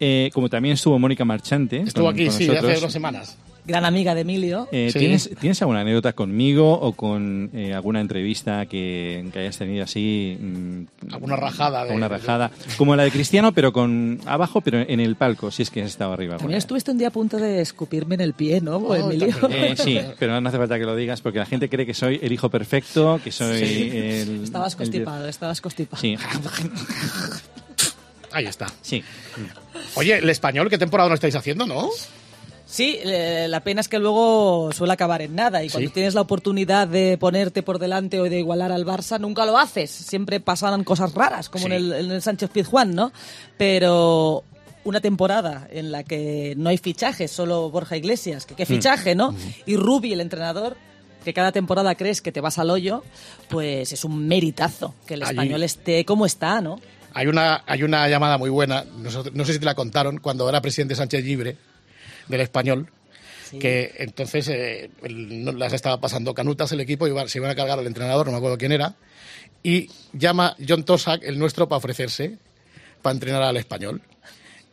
eh, 0.00 0.30
como 0.32 0.48
también 0.48 0.74
estuvo 0.74 0.98
Mónica 0.98 1.24
Marchante. 1.24 1.80
Estuvo 1.80 2.06
con- 2.06 2.14
aquí, 2.14 2.26
con 2.26 2.34
sí, 2.34 2.46
nosotros, 2.48 2.72
hace 2.72 2.80
dos 2.80 2.92
semanas. 2.92 3.36
Gran 3.66 3.84
amiga 3.84 4.14
de 4.14 4.20
Emilio. 4.20 4.68
eh, 4.70 4.90
Sí. 4.92 5.00
¿tienes, 5.00 5.30
¿Tienes 5.40 5.60
alguna 5.60 5.80
anécdota 5.80 6.12
conmigo 6.12 6.72
o 6.78 6.92
con 6.92 7.50
eh, 7.52 7.74
alguna 7.74 8.00
entrevista 8.00 8.66
que, 8.66 9.28
que 9.32 9.38
hayas 9.40 9.58
tenido 9.58 9.82
así? 9.84 10.36
mm, 10.40 11.12
Alguna 11.12 11.34
rajada. 11.36 11.82
de- 11.82 11.88
alguna 11.90 12.06
rajada. 12.08 12.50
Como 12.78 12.94
la 12.94 13.02
de 13.02 13.10
Cristiano, 13.10 13.52
pero 13.52 13.72
con 13.72 14.20
abajo, 14.26 14.60
pero 14.60 14.78
en 14.80 15.00
el 15.00 15.16
palco, 15.16 15.50
si 15.50 15.62
es 15.62 15.70
que 15.70 15.82
has 15.82 15.88
estado 15.90 16.12
arriba. 16.12 16.36
También 16.36 16.58
estuviste 16.58 16.92
un 16.92 16.98
día 16.98 17.08
a 17.08 17.10
punto 17.10 17.38
de 17.38 17.60
escupirme 17.60 18.14
en 18.14 18.20
el 18.20 18.34
pie, 18.34 18.60
¿no, 18.60 18.76
Oh, 18.76 18.94
Emilio? 18.94 19.34
Eh, 19.50 19.74
sí, 19.76 19.98
pero 20.18 20.40
no 20.40 20.48
hace 20.48 20.58
falta 20.58 20.78
que 20.78 20.84
lo 20.84 20.94
digas 20.94 21.20
porque 21.20 21.38
la 21.40 21.46
gente 21.46 21.68
cree 21.68 21.84
que 21.86 21.94
soy 21.94 22.20
el 22.22 22.30
hijo 22.32 22.48
perfecto, 22.50 23.20
que 23.24 23.32
soy 23.32 23.62
el... 23.62 24.44
Estabas 24.44 24.74
el- 24.74 24.78
constipado, 24.78 25.26
estabas 25.28 25.60
constipado. 25.60 26.00
Sí, 26.00 26.16
Ahí 28.32 28.46
está. 28.46 28.66
sí. 28.82 29.02
Oye, 29.94 30.18
el 30.18 30.28
español, 30.28 30.68
¿qué 30.68 30.78
temporada 30.78 31.08
no 31.08 31.14
estáis 31.14 31.34
haciendo, 31.36 31.66
no? 31.66 31.88
Sí, 32.68 32.98
eh, 33.04 33.46
la 33.48 33.60
pena 33.60 33.80
es 33.80 33.88
que 33.88 33.98
luego 34.00 34.70
suele 34.72 34.92
acabar 34.92 35.22
en 35.22 35.36
nada 35.36 35.62
y 35.62 35.68
cuando 35.70 35.88
Sí. 35.88 35.94
tienes 35.94 36.14
la 36.14 36.20
oportunidad 36.22 36.88
de 36.88 37.16
ponerte 37.16 37.62
por 37.62 37.78
delante 37.78 38.18
o 38.20 38.24
de 38.24 38.40
igualar 38.40 38.72
al 38.72 38.84
Barça, 38.84 39.20
nunca 39.20 39.46
lo 39.46 39.56
haces. 39.56 39.88
Siempre 39.90 40.40
pasan 40.40 40.82
cosas 40.82 41.14
raras, 41.14 41.48
como 41.48 41.66
Sí. 41.66 41.72
en, 41.72 41.76
el, 41.76 41.92
en 41.92 42.10
el 42.10 42.22
Sánchez 42.22 42.50
Pizjuán, 42.50 42.94
¿no? 42.94 43.12
Pero 43.56 44.44
una 44.84 45.00
temporada 45.00 45.66
en 45.70 45.90
la 45.92 46.02
que 46.04 46.54
no 46.56 46.68
hay 46.70 46.78
fichajes, 46.78 47.30
solo 47.30 47.70
Borja 47.70 47.96
Iglesias, 47.96 48.46
que 48.46 48.54
Mm. 48.54 48.56
qué 48.56 48.66
fichaje, 48.66 49.14
¿no? 49.14 49.34
Y 49.64 49.76
Rubi, 49.76 50.12
el 50.12 50.20
entrenador, 50.20 50.76
que 51.24 51.32
cada 51.32 51.52
temporada 51.52 51.94
crees 51.94 52.20
que 52.20 52.30
te 52.32 52.40
vas 52.40 52.58
al 52.58 52.70
hoyo, 52.70 53.02
pues 53.48 53.92
es 53.92 54.04
un 54.04 54.26
meritazo 54.26 54.94
que 55.06 55.14
el 55.14 55.22
Allí- 55.22 55.30
español 55.30 55.62
esté 55.62 56.04
como 56.04 56.26
está, 56.26 56.60
¿no? 56.60 56.80
Hay 57.14 57.28
una, 57.28 57.62
hay 57.66 57.82
una 57.82 58.08
llamada 58.08 58.38
muy 58.38 58.50
buena, 58.50 58.84
no 59.32 59.44
sé 59.44 59.52
si 59.52 59.58
te 59.58 59.64
la 59.64 59.74
contaron, 59.74 60.18
cuando 60.18 60.48
era 60.48 60.60
presidente 60.60 60.94
Sánchez 60.94 61.24
Libre 61.24 61.56
del 62.28 62.40
español, 62.40 62.88
Sí. 63.50 63.58
que 63.58 63.94
entonces 63.98 64.48
eh, 64.48 64.90
el- 65.02 65.44
no- 65.44 65.52
las 65.52 65.72
estaba 65.72 66.00
pasando 66.00 66.34
canutas 66.34 66.72
el 66.72 66.80
equipo, 66.80 67.06
iba- 67.06 67.28
se 67.28 67.38
iban 67.38 67.50
a 67.50 67.54
cargar 67.54 67.78
al 67.78 67.86
entrenador, 67.86 68.26
no 68.26 68.32
me 68.32 68.38
acuerdo 68.38 68.58
quién 68.58 68.72
era, 68.72 68.94
y 69.62 69.88
llama 70.12 70.56
John 70.66 70.84
Tosak, 70.84 71.22
el 71.22 71.38
nuestro, 71.38 71.68
para 71.68 71.78
ofrecerse, 71.78 72.38
para 73.02 73.14
entrenar 73.14 73.42
al 73.42 73.56
español. 73.56 74.02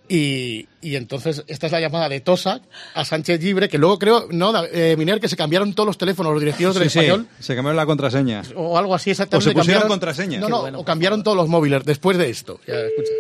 Y, 0.09 0.67
y 0.81 0.97
entonces 0.97 1.43
esta 1.47 1.67
es 1.67 1.71
la 1.71 1.79
llamada 1.79 2.09
de 2.09 2.19
Tosak 2.19 2.61
a 2.93 3.05
Sánchez 3.05 3.41
Libre, 3.41 3.69
que 3.69 3.77
luego 3.77 3.97
creo, 3.97 4.27
no, 4.31 4.51
Da- 4.51 4.67
eh, 4.71 4.95
Miner, 4.97 5.19
que 5.21 5.29
se 5.29 5.37
cambiaron 5.37 5.73
todos 5.73 5.87
los 5.87 5.97
teléfonos, 5.97 6.33
los 6.33 6.41
directivos 6.41 6.75
del 6.75 6.83
Sí, 6.89 6.89
sí, 6.89 6.99
español, 7.05 7.27
se 7.39 7.55
cambiaron 7.55 7.77
la 7.77 7.85
contraseña. 7.85 8.41
o 8.55 8.77
algo 8.77 8.93
así 8.95 9.11
exactamente. 9.11 9.49
O 9.49 9.49
se 9.51 9.55
pusieron 9.55 9.83
cambiaron- 9.83 9.87
contraseña. 9.89 10.39
No, 10.41 10.49
no, 10.49 10.61
bueno, 10.61 10.79
o 10.79 10.85
cambiaron 10.85 11.23
todos 11.23 11.37
los 11.37 11.47
móviles 11.47 11.85
después 11.85 12.17
de 12.17 12.29
esto. 12.29 12.59
Ya, 12.67 12.73
escucha. 12.73 13.11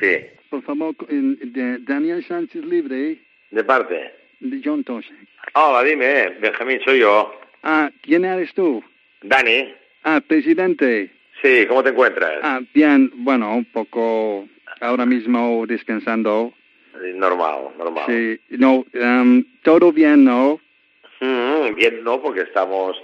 Sí, 0.00 0.06
Por 0.52 0.62
favor, 0.64 0.94
de 1.08 1.78
Daniel 1.78 2.22
Sánchez 2.28 2.62
Libre, 2.66 3.16
de 3.50 3.64
parte. 3.64 4.12
de 4.40 4.60
John 4.62 4.84
Tosek. 4.84 5.16
Hola, 5.54 5.82
dime, 5.82 6.28
Benjamín, 6.40 6.78
soy 6.84 6.98
yo. 6.98 7.34
Ah, 7.62 7.90
¿quién 8.02 8.26
eres 8.26 8.52
tú? 8.52 8.84
Dani. 9.22 9.72
Ah, 10.04 10.20
presidente. 10.20 11.10
Sí, 11.40 11.64
¿cómo 11.66 11.82
te 11.82 11.88
encuentras? 11.88 12.38
Ah, 12.42 12.60
bien, 12.74 13.10
bueno, 13.14 13.56
un 13.56 13.64
poco 13.64 14.46
ahora 14.82 15.06
mismo 15.06 15.64
descansando. 15.66 16.52
Eh, 17.02 17.14
Normal, 17.14 17.68
normal. 17.78 18.04
Sí, 18.06 18.38
no, 18.50 18.84
em, 18.92 19.42
todo 19.62 19.90
bien, 19.90 20.22
¿no? 20.22 20.60
Mm, 21.20 21.74
bien, 21.76 22.04
no, 22.04 22.20
porque 22.20 22.42
estamos 22.42 22.94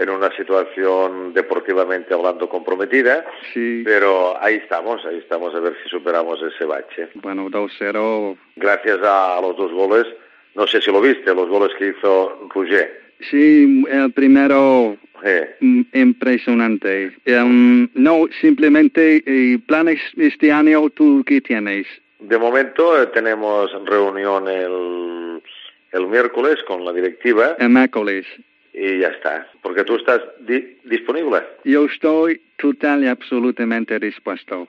en 0.00 0.08
una 0.10 0.30
situación 0.34 1.34
deportivamente 1.34 2.14
hablando 2.14 2.48
comprometida, 2.48 3.24
Sí, 3.52 3.82
pero 3.84 4.34
ahí 4.42 4.54
estamos, 4.56 5.04
ahí 5.04 5.18
estamos 5.18 5.54
a 5.54 5.60
ver 5.60 5.74
si 5.82 5.88
superamos 5.90 6.40
ese 6.42 6.64
bache. 6.64 7.08
bueno, 7.16 7.48
2-0. 7.50 8.36
Gracias 8.56 8.98
a 9.02 9.38
los 9.42 9.56
dos 9.56 9.70
goles, 9.72 10.06
no 10.54 10.66
sé 10.66 10.80
si 10.80 10.90
lo 10.90 11.00
viste, 11.02 11.34
los 11.34 11.48
goles 11.48 11.70
que 11.78 11.88
hizo 11.88 12.48
Rouget. 12.54 12.90
Sí, 13.30 13.84
el 13.90 14.12
primero 14.12 14.96
Eh, 15.22 15.54
mm, 15.60 15.82
impresionante. 15.92 17.12
Em, 17.26 17.90
no, 17.92 18.26
simplemente 18.40 19.22
eh, 19.26 19.58
planes 19.66 20.00
este 20.16 20.50
año, 20.50 20.88
¿tú 20.88 21.22
qué 21.26 21.42
tienes? 21.42 21.86
De 22.20 22.38
momento 22.38 23.02
eh, 23.02 23.06
tenemos 23.08 23.70
reunión 23.84 24.48
el, 24.48 25.42
el 25.92 26.06
miércoles 26.06 26.56
con 26.66 26.86
la 26.86 26.92
directiva 26.94 27.54
El 27.58 27.68
miércoles. 27.68 28.24
Y 28.72 28.98
ya 29.00 29.08
está. 29.08 29.46
Porque 29.62 29.84
tú 29.84 29.96
estás 29.96 30.20
di- 30.40 30.78
disponible. 30.84 31.38
Yo 31.64 31.86
estoy 31.86 32.40
total 32.56 33.04
y 33.04 33.08
absolutamente 33.08 33.98
dispuesto. 33.98 34.68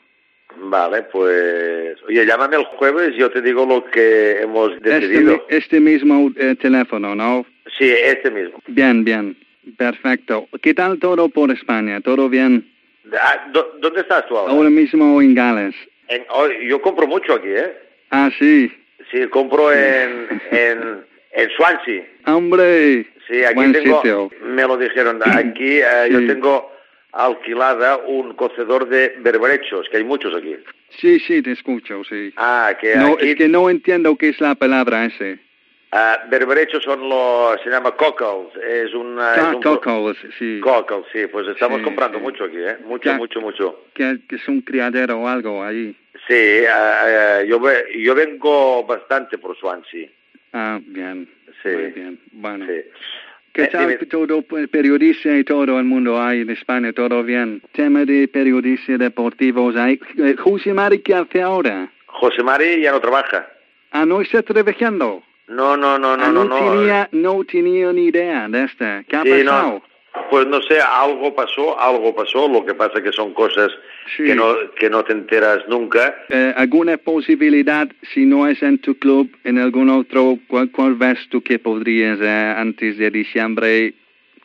Vale, 0.58 1.04
pues... 1.04 1.96
Oye, 2.08 2.26
llámame 2.26 2.58
el 2.58 2.66
jueves 2.66 3.14
y 3.16 3.20
yo 3.20 3.32
te 3.32 3.42
digo 3.42 3.66
lo 3.66 3.86
que 3.86 4.42
hemos 4.42 4.74
Este, 4.74 4.90
decidido. 5.00 5.46
este 5.50 5.80
mismo 5.80 6.30
eh, 6.36 6.56
teléfono, 6.60 7.16
¿no? 7.16 7.46
Sí, 7.78 7.90
este 7.90 8.30
mismo. 8.32 8.60
Bien, 8.68 9.04
bien. 9.04 9.38
Perfecto. 9.78 10.48
¿Qué 10.62 10.74
tal 10.74 11.00
todo 11.00 11.30
por 11.30 11.52
España? 11.52 12.02
¿Todo 12.02 12.28
bien? 12.28 12.68
Ah, 13.14 13.48
¿dó- 13.54 13.78
¿Dónde 13.80 14.02
estás 14.02 14.28
tú 14.28 14.38
ahora? 14.38 14.52
Ahora 14.54 14.70
mismo 14.70 15.22
en 15.22 15.34
Gales. 15.36 15.76
En- 16.10 16.26
oh, 16.30 16.48
yo 16.68 16.82
compro 16.82 17.08
mucho 17.08 17.34
aquí, 17.36 17.48
¿eh? 17.50 17.74
Ah, 18.10 18.30
sí. 18.38 18.72
Sí, 19.10 19.26
compro 19.28 19.72
en, 19.72 20.28
en, 20.52 21.06
en 21.32 21.50
Swansea. 21.56 22.04
Hombre. 22.26 23.06
Sí, 23.32 23.46
aquí 23.46 23.56
Buen 23.56 23.72
tengo, 23.72 23.96
sitio. 24.02 24.30
me 24.42 24.64
lo 24.68 24.76
dijeron, 24.78 25.22
aquí 25.26 25.80
eh, 25.80 26.10
yo 26.12 26.20
Sí. 26.20 26.28
tengo 26.28 26.70
alquilada 27.14 27.98
un 27.98 28.34
cocedor 28.36 28.88
de 28.90 29.16
berberechos, 29.20 29.88
que 29.90 29.98
hay 29.98 30.04
muchos 30.04 30.36
aquí. 30.36 30.56
Sí, 31.00 31.18
sí, 31.22 31.42
te 31.42 31.52
escucho, 31.54 32.04
sí. 32.04 32.34
Ah, 32.36 32.74
que 32.80 32.96
No, 32.98 33.14
aquí, 33.14 33.30
es 33.32 33.36
que 33.38 33.48
no 33.48 33.70
entiendo 33.70 34.18
qué 34.18 34.30
es 34.30 34.42
la 34.42 34.56
palabra 34.56 35.06
ese. 35.06 35.40
ah, 35.94 36.20
berberechos 36.30 36.84
son 36.84 37.08
los, 37.08 37.62
se 37.62 37.70
llama 37.70 37.92
cockles, 37.96 38.50
es 38.66 38.94
una... 38.94 39.36
es 39.36 39.42
Ah, 39.44 39.54
un 39.56 39.62
cocos, 39.62 40.18
sí. 40.38 40.60
Cockles, 40.62 41.06
sí, 41.14 41.28
pues 41.28 41.48
estamos 41.48 41.80
Sí, 41.80 41.84
comprando 41.86 42.18
sí. 42.18 42.24
mucho 42.24 42.44
aquí, 42.46 42.58
¿eh? 42.58 42.78
Mucho, 42.86 43.10
Ya. 43.12 43.18
mucho, 43.18 43.40
mucho. 43.42 43.86
Que, 43.94 44.20
que 44.28 44.36
es 44.38 44.48
un 44.50 44.62
criadero 44.62 45.20
o 45.20 45.28
algo 45.28 45.64
ahí. 45.64 45.96
Sí, 46.28 46.64
ah, 46.70 47.40
ah, 47.40 47.44
yo, 47.44 47.60
ve- 47.62 47.86
yo 47.98 48.14
vengo 48.16 48.86
bastante 48.86 49.38
por 49.38 49.58
Swansea. 49.58 50.08
Ah, 50.54 50.80
bien. 50.86 51.28
Sí. 51.64 51.70
Muy 51.70 51.92
bien. 51.92 52.20
Bueno. 52.32 52.66
Sí. 52.66 52.82
¿Qué 53.54 53.64
Eh, 53.64 53.68
tal 53.68 53.98
que 53.98 54.06
todo 54.06 54.42
periodista 54.72 55.36
y 55.38 55.44
todo 55.44 55.78
el 55.78 55.84
mundo 55.84 56.22
hay 56.22 56.42
en 56.42 56.50
España? 56.52 56.94
¿Todo 56.94 57.22
bien? 57.24 57.62
Tema 57.74 58.06
de 58.06 58.28
periodistas 58.30 58.98
deportivos 58.98 59.76
hay. 59.76 60.00
Eh, 60.18 60.36
José 60.38 60.74
Mari, 60.74 61.00
¿qué 61.00 61.14
hace 61.16 61.42
ahora? 61.42 61.92
José 62.06 62.44
Mari 62.44 62.82
ya 62.82 62.92
no 62.94 63.02
trabaja. 63.02 63.48
Ah, 63.92 64.06
¿no 64.06 64.22
está 64.22 64.42
trabajando? 64.42 65.22
No, 65.50 65.76
no, 65.76 66.00
no, 66.00 66.16
no, 66.16 66.24
Ah, 66.24 66.32
no, 66.32 66.46
no, 66.46 66.56
tenía, 66.60 67.10
no 67.12 67.44
tenía 67.44 67.92
ni 67.92 68.06
idea 68.06 68.48
de 68.48 68.64
esta. 68.64 69.04
¿Qué 69.08 69.18
ha 69.18 69.24
Sí, 69.24 69.30
no. 69.44 69.52
pasado? 69.52 69.84
Pues 70.30 70.48
no 70.48 70.62
sé, 70.62 70.80
algo 70.80 71.36
pasó, 71.36 71.78
algo 71.80 72.16
pasó, 72.16 72.48
lo 72.48 72.66
que 72.66 72.74
pasa 72.74 73.02
que 73.04 73.12
son 73.12 73.34
cosas 73.34 73.70
Sí. 74.18 74.24
que, 74.26 74.36
no, 74.36 74.56
que 74.78 74.90
no 74.90 75.04
te 75.04 75.14
enteras 75.14 75.60
nunca. 75.68 76.16
Eh, 76.30 76.54
¿Alguna 76.58 76.98
posibilidad, 76.98 77.88
si 78.14 78.26
no 78.26 78.48
es 78.48 78.62
en 78.62 78.80
tu 78.80 78.96
club, 78.96 79.30
en 79.44 79.58
algún 79.58 79.90
otro, 79.90 80.38
cuál, 80.48 80.70
cuál 80.72 80.96
ves 80.96 81.20
tú 81.30 81.42
que 81.42 81.60
podrías 81.60 82.20
eh, 82.22 82.54
antes 82.58 82.98
de 82.98 83.10
diciembre? 83.12 83.94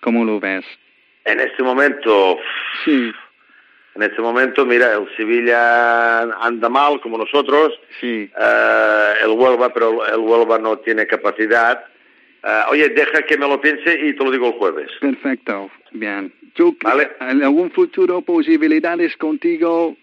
¿Cómo 0.01 0.25
lo 0.25 0.39
ves? 0.39 0.65
En 1.25 1.41
este 1.41 1.63
momento, 1.63 2.39
Sí, 2.85 3.11
en 3.97 4.03
este 4.03 4.21
momento, 4.23 4.65
mira, 4.67 4.93
el 4.93 5.09
Sevilla 5.17 6.21
anda 6.45 6.69
mal 6.69 7.01
como 7.01 7.19
nosotros, 7.19 7.73
sí. 8.01 8.31
eh, 8.39 9.13
el 9.25 9.31
Huelva, 9.31 9.73
pero 9.73 10.07
el 10.07 10.19
Huelva 10.21 10.59
no 10.59 10.79
tiene 10.79 11.07
capacidad. 11.07 11.83
Eh, 12.49 12.61
oye, 12.71 12.89
deja 12.91 13.23
que 13.23 13.37
me 13.37 13.49
lo 13.49 13.61
piense 13.61 13.93
y 14.07 14.15
te 14.15 14.25
lo 14.25 14.31
digo 14.31 14.47
el 14.47 14.53
jueves. 14.53 14.89
Perfecto, 15.01 15.69
bien. 15.91 16.33
¿Tú, 16.55 16.77
Vale. 16.83 17.11
¿En 17.21 17.43
algún 17.43 17.71
futuro 17.73 18.23
posibilidades 18.23 19.17
contigo? 19.17 19.97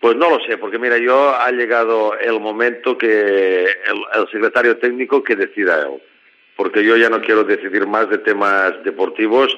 Pues 0.00 0.16
no 0.16 0.30
lo 0.30 0.40
sé, 0.46 0.56
porque 0.56 0.78
mira, 0.78 0.96
yo 0.96 1.34
ha 1.36 1.50
llegado 1.52 2.18
el 2.18 2.40
momento 2.40 2.96
que 2.96 3.64
el, 3.64 3.66
el 4.14 4.28
secretario 4.32 4.78
técnico 4.78 5.22
que 5.22 5.36
decida 5.36 5.82
él, 5.82 6.00
porque 6.56 6.82
yo 6.82 6.96
ya 6.96 7.10
no 7.10 7.20
quiero 7.20 7.44
decidir 7.44 7.86
más 7.86 8.08
de 8.08 8.16
temas 8.18 8.82
deportivos, 8.82 9.56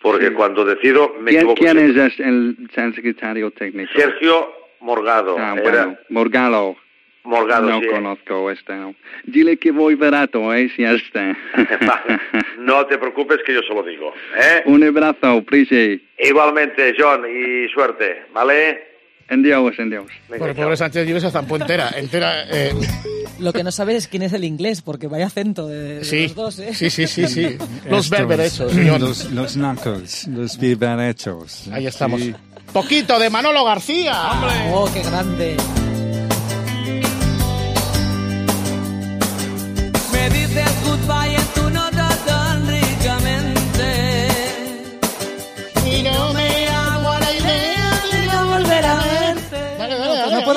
porque 0.00 0.28
Sí. 0.28 0.32
cuando 0.34 0.64
decido 0.64 1.14
me 1.20 1.30
¿Quién, 1.32 1.42
equivoco. 1.50 1.60
quién 1.60 1.78
es 1.78 2.18
el, 2.20 2.56
el 2.74 2.94
secretario 2.94 3.50
técnico? 3.50 3.92
Sergio 3.94 4.52
Morgado. 4.80 5.36
Ah, 5.38 5.54
bueno, 5.62 5.96
Morgalo. 6.08 6.76
Morgado, 7.24 7.68
no 7.70 7.80
sí. 7.80 7.86
conozco 7.88 8.50
este. 8.50 8.74
no. 8.74 8.94
Dile 9.24 9.56
que 9.56 9.70
voy 9.70 9.94
barato, 9.94 10.52
¿eh? 10.54 10.70
Si 10.76 10.82
ya 10.82 10.92
está. 10.92 11.36
Vale. 11.80 12.20
No 12.58 12.86
te 12.86 12.96
preocupes 12.96 13.38
que 13.44 13.52
yo 13.52 13.60
se 13.60 13.74
lo 13.74 13.82
digo. 13.82 14.12
¿eh? 14.40 14.62
Un 14.66 14.82
abrazo, 14.84 15.42
Prisi. 15.44 16.02
Igualmente, 16.18 16.94
John, 16.98 17.22
y 17.28 17.68
suerte, 17.68 18.22
¿vale? 18.32 18.94
En 19.28 19.42
Dios, 19.42 19.74
en 19.78 19.90
Dios. 19.90 20.06
Venga, 20.30 20.46
Por 20.46 20.54
pobre 20.54 20.76
Sánchez 20.76 21.06
Vives 21.06 21.24
hasta 21.24 21.40
entera, 21.40 21.90
entera. 21.96 22.44
eh, 22.50 22.72
Lo 23.40 23.52
que 23.52 23.62
no 23.64 23.70
sabes 23.70 23.96
es 23.96 24.08
quién 24.08 24.22
es 24.22 24.32
el 24.32 24.44
inglés, 24.44 24.80
porque 24.82 25.08
vaya 25.08 25.26
acento 25.26 25.66
de, 25.68 25.96
de 25.96 26.04
sí, 26.04 26.22
los 26.22 26.34
dos, 26.34 26.58
¿eh? 26.60 26.72
sí, 26.72 26.88
sí, 26.88 27.06
sí, 27.06 27.26
sí. 27.26 27.58
Los 27.90 28.08
berberechos, 28.08 28.72
señor. 28.72 29.00
Los, 29.00 29.30
los 29.32 29.54
knuckles, 29.54 30.28
los 30.28 30.58
berberechos. 30.58 31.68
Ahí 31.72 31.86
estamos. 31.86 32.20
Sí. 32.20 32.34
Poquito 32.72 33.18
de 33.18 33.28
Manolo 33.30 33.64
García. 33.64 34.14
¡Oh, 34.72 34.88
qué 34.92 35.02
grande! 35.02 35.56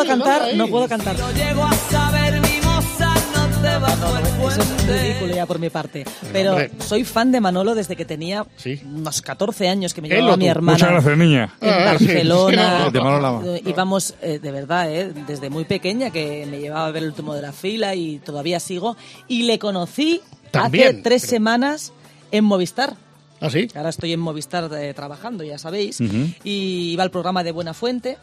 Cantar, 0.07 0.55
no 0.55 0.67
puedo 0.67 0.87
cantar. 0.87 1.17
No 1.17 1.31
llego 1.31 1.63
a 1.63 1.73
saber, 1.73 2.33
mimosa, 2.41 3.13
no 3.35 3.61
te 3.61 3.77
bajo 3.79 4.17
el 4.17 4.27
Eso 4.51 4.61
es 4.61 4.87
ridículo 4.87 5.35
ya 5.35 5.45
por 5.45 5.59
mi 5.59 5.69
parte. 5.69 6.05
Pero 6.31 6.51
hombre. 6.51 6.71
soy 6.79 7.03
fan 7.03 7.31
de 7.31 7.41
Manolo 7.41 7.75
desde 7.75 7.95
que 7.95 8.05
tenía 8.05 8.45
Sí. 8.55 8.81
unos 8.85 9.21
14 9.21 9.67
años, 9.67 9.93
que 9.93 10.01
me 10.01 10.07
llevaba 10.09 10.33
o 10.33 10.37
mi 10.37 10.47
hermana. 10.47 10.73
Muchas 10.77 10.91
gracias, 10.91 11.17
niña. 11.17 11.53
en 11.61 11.69
Ah, 11.69 11.95
sí, 11.99 12.05
Barcelona. 12.07 12.83
sí, 12.85 12.91
De 12.93 12.99
Manolo 13.01 13.21
Lama. 13.21 13.41
Eh, 13.45 13.61
Íbamos, 13.65 14.15
eh, 14.21 14.39
de 14.39 14.51
verdad, 14.51 14.91
eh, 14.91 15.11
desde 15.27 15.49
muy 15.49 15.65
pequeña, 15.65 16.09
que 16.11 16.47
me 16.49 16.59
llevaba 16.59 16.87
a 16.87 16.91
ver 16.91 17.03
el 17.03 17.09
último 17.09 17.33
de 17.33 17.41
la 17.41 17.51
fila 17.51 17.93
y 17.95 18.19
todavía 18.19 18.59
sigo. 18.59 18.95
Y 19.27 19.43
le 19.43 19.59
conocí 19.59 20.21
hace 20.45 20.51
También, 20.51 21.03
tres 21.03 21.23
pero- 21.23 21.31
semanas 21.31 21.91
en 22.31 22.43
Movistar. 22.45 22.95
¿Ah, 23.39 23.49
sí? 23.51 23.67
Ahora 23.75 23.89
estoy 23.89 24.13
en 24.13 24.19
Movistar 24.19 24.67
eh, 24.73 24.93
trabajando, 24.95 25.43
ya 25.43 25.57
sabéis. 25.59 25.99
Ujú. 26.01 26.29
Y 26.43 26.91
iba 26.93 27.03
al 27.03 27.11
programa 27.11 27.43
de 27.43 27.51
Buena 27.51 27.73
Fuente. 27.75 28.17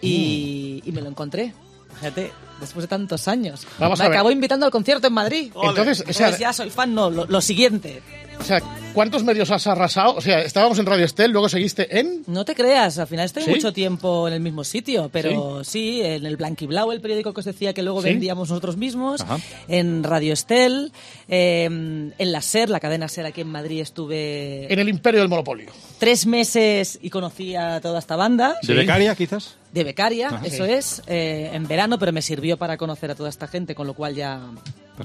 Y, 0.00 0.82
y 0.84 0.92
me 0.92 1.00
lo 1.02 1.08
encontré. 1.08 1.52
Fíjate, 1.98 2.32
después 2.60 2.84
de 2.84 2.88
tantos 2.88 3.28
años. 3.28 3.66
Vamos 3.78 3.98
me 3.98 4.06
acabó 4.06 4.30
invitando 4.30 4.64
al 4.64 4.72
concierto 4.72 5.06
en 5.08 5.12
Madrid. 5.12 5.52
Entonces, 5.62 6.00
o 6.00 6.12
sea- 6.12 6.26
Entonces 6.28 6.38
ya 6.38 6.52
soy 6.52 6.70
fan, 6.70 6.94
no, 6.94 7.10
lo, 7.10 7.26
lo 7.26 7.40
siguiente. 7.40 8.02
O 8.40 8.44
sea, 8.50 8.60
¿cuántos 8.94 9.22
medios 9.22 9.50
has 9.50 9.66
arrasado? 9.66 10.14
O 10.16 10.20
sea, 10.20 10.40
estábamos 10.40 10.78
en 10.78 10.86
Radio 10.86 11.04
Estel, 11.04 11.30
luego 11.30 11.48
seguiste 11.48 12.00
en... 12.00 12.22
No 12.26 12.44
te 12.44 12.54
creas, 12.54 12.98
al 12.98 13.06
final 13.06 13.26
estoy 13.26 13.42
¿Sí? 13.44 13.50
mucho 13.50 13.72
tiempo 13.72 14.26
en 14.26 14.34
el 14.34 14.40
mismo 14.40 14.64
sitio, 14.64 15.10
pero 15.12 15.62
sí, 15.62 16.00
en 16.02 16.24
el 16.26 16.36
Blanquiblau, 16.36 16.90
el 16.90 17.00
periódico 17.00 17.32
que 17.34 17.40
os 17.40 17.44
decía 17.46 17.74
que 17.74 17.82
luego 17.82 18.00
¿Sí? 18.02 18.08
vendíamos 18.08 18.48
nosotros 18.48 18.76
mismos, 18.76 19.20
Ajá. 19.20 19.38
en 19.68 20.02
Radio 20.02 20.32
Estel, 20.32 20.90
eh, 21.28 21.64
en 21.66 22.32
la 22.32 22.40
SER, 22.40 22.70
la 22.70 22.80
cadena 22.80 23.08
SER 23.08 23.26
aquí 23.26 23.42
en 23.42 23.48
Madrid 23.48 23.80
estuve 23.82 24.72
En 24.72 24.78
el 24.78 24.88
imperio 24.88 25.20
del 25.20 25.28
monopolio. 25.28 25.70
tres 25.98 26.26
meses 26.26 26.98
y 27.02 27.10
conocí 27.10 27.54
a 27.54 27.80
toda 27.80 27.98
esta 28.00 28.16
banda. 28.16 28.56
¿De 28.62 28.74
becaria, 28.74 29.14
quizás? 29.14 29.56
De 29.72 29.84
becaria, 29.84 30.28
Ajá. 30.28 30.40
eso 30.46 30.64
es, 30.64 31.02
eh, 31.06 31.50
en 31.52 31.68
verano, 31.68 31.98
pero 31.98 32.10
me 32.12 32.22
sirvió 32.22 32.56
para 32.56 32.76
conocer 32.78 33.10
a 33.10 33.14
toda 33.14 33.28
esta 33.28 33.46
gente, 33.46 33.74
con 33.76 33.86
lo 33.86 33.94
cual 33.94 34.14
ya, 34.16 34.40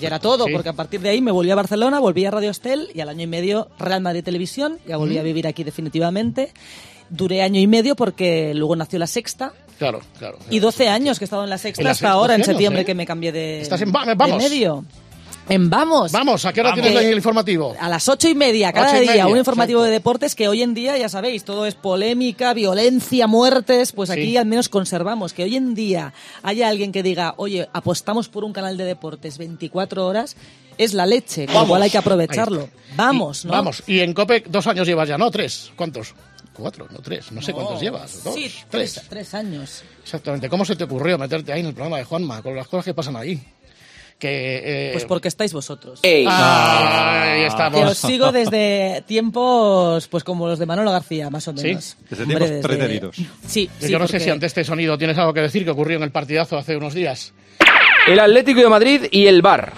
ya 0.02 0.08
era 0.08 0.20
todo, 0.20 0.46
Sí. 0.46 0.52
porque 0.54 0.70
a 0.70 0.74
partir 0.74 1.02
de 1.02 1.10
ahí 1.10 1.22
me 1.22 1.32
volví 1.32 1.52
a 1.52 1.56
Barcelona, 1.56 2.00
volví 2.00 2.26
a 2.26 2.32
Radio 2.32 2.50
Estel 2.52 2.90
y 2.94 3.02
al 3.02 3.10
año 3.10 3.24
y 3.24 3.28
medio 3.28 3.70
Real 3.80 4.02
Madrid 4.02 4.24
Televisión, 4.24 4.78
ya 4.88 4.98
volví 4.98 5.18
a 5.18 5.24
vivir 5.24 5.48
aquí 5.48 5.64
definitivamente. 5.64 6.52
Duré 7.10 7.42
año 7.44 7.60
y 7.60 7.68
medio 7.68 7.96
porque 7.96 8.54
luego 8.56 8.76
nació 8.76 8.98
la 9.00 9.08
sexta 9.08 9.54
Claro, 9.78 10.00
claro. 10.18 10.38
y 10.50 10.60
12 10.60 10.88
años 10.90 11.20
que 11.20 11.26
he 11.26 11.28
estado 11.28 11.44
en 11.44 11.50
la 11.50 11.58
sexta 11.58 11.82
En 11.82 11.88
hasta 11.88 12.10
ahora, 12.10 12.34
en 12.34 12.42
12 12.42 12.50
años, 12.52 12.56
septiembre 12.58 12.82
¿eh? 12.82 12.86
que 12.86 12.96
me 12.96 13.06
cambié 13.06 13.32
de, 13.32 13.62
Estás 13.62 13.82
en 13.82 13.92
de 13.92 14.16
Vamos. 14.16 14.38
medio. 14.42 14.86
En 15.48 15.70
Vamos. 15.70 16.12
Vamos, 16.12 16.44
¿a 16.46 16.54
qué 16.54 16.62
hora 16.62 16.74
tienes 16.74 16.92
Eh, 16.96 17.10
el 17.12 17.16
informativo? 17.18 17.76
A 17.80 17.88
las 17.88 18.10
ocho 18.10 18.28
y 18.28 18.34
media 18.36 18.74
cada 18.74 18.88
Ocho 18.88 18.98
y 18.98 19.02
día, 19.02 19.12
media, 19.12 19.28
un 19.28 19.38
informativo 19.38 19.80
exacto. 19.82 19.86
de 19.90 19.92
deportes 19.94 20.34
que 20.36 20.48
hoy 20.48 20.64
en 20.64 20.74
día, 20.74 20.98
ya 20.98 21.08
sabéis, 21.08 21.44
todo 21.46 21.68
es 21.68 21.76
polémica, 21.76 22.54
violencia, 22.56 23.28
muertes, 23.28 23.92
pues 23.92 24.10
aquí 24.10 24.26
Sí. 24.32 24.38
al 24.38 24.48
menos 24.48 24.70
conservamos 24.70 25.34
que 25.34 25.44
hoy 25.44 25.56
en 25.56 25.76
día 25.76 26.14
haya 26.42 26.68
alguien 26.68 26.92
que 26.92 27.04
diga, 27.04 27.36
oye, 27.38 27.70
apostamos 27.74 28.28
por 28.28 28.44
un 28.44 28.54
canal 28.54 28.76
de 28.76 28.86
deportes 28.86 29.38
24 29.38 30.06
horas, 30.08 30.36
es 30.80 30.94
la 30.96 31.06
leche, 31.06 31.46
con 31.46 31.54
lo 31.54 31.60
Vamos. 31.60 31.70
cual 31.70 31.82
hay 31.84 31.90
que 31.92 31.98
Ahí 31.98 32.02
aprovecharlo. 32.02 32.62
está. 32.62 32.76
Vamos, 32.96 33.44
Y- 33.44 33.48
¿no? 33.48 33.54
Vamos, 33.54 33.84
y 33.86 34.00
en 34.00 34.14
COPE 34.14 34.46
dos 34.50 34.66
años 34.66 34.88
llevas 34.88 35.08
ya, 35.08 35.18
¿no? 35.20 35.30
Tres. 35.30 35.72
¿Cuántos? 35.76 36.16
Cuatro, 36.54 36.88
no 36.90 37.00
tres. 37.00 37.32
No 37.32 37.42
sé 37.42 37.52
cuántos 37.54 37.80
llevas. 37.82 38.24
¿Dos? 38.24 38.34
Sí, 38.34 38.50
tres. 38.70 38.94
tres, 38.94 39.02
tres 39.10 39.34
años. 39.34 39.84
Exactamente. 40.02 40.50
¿Cómo 40.50 40.64
se 40.66 40.76
te 40.76 40.86
ocurrió 40.86 41.18
meterte 41.18 41.52
ahí 41.54 41.60
en 41.60 41.66
el 41.68 41.74
programa 41.74 41.98
de 41.98 42.06
Juanma 42.06 42.42
con 42.42 42.56
las 42.56 42.68
cosas 42.68 42.86
que 42.86 42.94
pasan 42.94 43.16
ahí? 43.18 43.42
Que, 44.20 44.90
eh, 44.90 44.92
Pues 44.94 45.04
porque 45.06 45.28
estáis 45.28 45.52
vosotros. 45.52 46.00
ah, 46.28 47.24
ahí 47.34 47.44
estamos. 47.44 47.80
Que 47.80 47.86
os 47.86 47.98
sigo 47.98 48.32
desde 48.32 49.04
tiempos, 49.06 50.08
pues 50.08 50.24
como 50.24 50.48
los 50.48 50.58
de 50.58 50.66
Manolo 50.66 50.92
García, 50.92 51.30
más 51.30 51.48
o 51.50 51.56
¿Sí? 51.58 51.64
menos. 51.68 51.98
Desde 52.10 52.24
Hombre, 52.24 52.38
tiempos 52.48 52.66
pretéritos. 52.68 53.16
Sí, 53.46 53.70
Yo 53.82 53.88
sí, 53.88 53.94
no 53.98 54.08
sé 54.08 54.20
si 54.22 54.30
ante 54.30 54.46
este 54.46 54.64
sonido 54.64 54.98
tienes 54.98 55.18
algo 55.18 55.34
que 55.34 55.42
decir 55.42 55.66
que 55.66 55.72
ocurrió 55.72 55.98
en 55.98 56.04
el 56.04 56.12
partidazo 56.12 56.58
hace 56.58 56.78
unos 56.78 56.94
días. 56.94 57.34
El 58.08 58.20
Atlético 58.20 58.62
de 58.62 58.70
Madrid 58.70 59.06
y 59.12 59.28
el 59.28 59.42
Bar. 59.42 59.74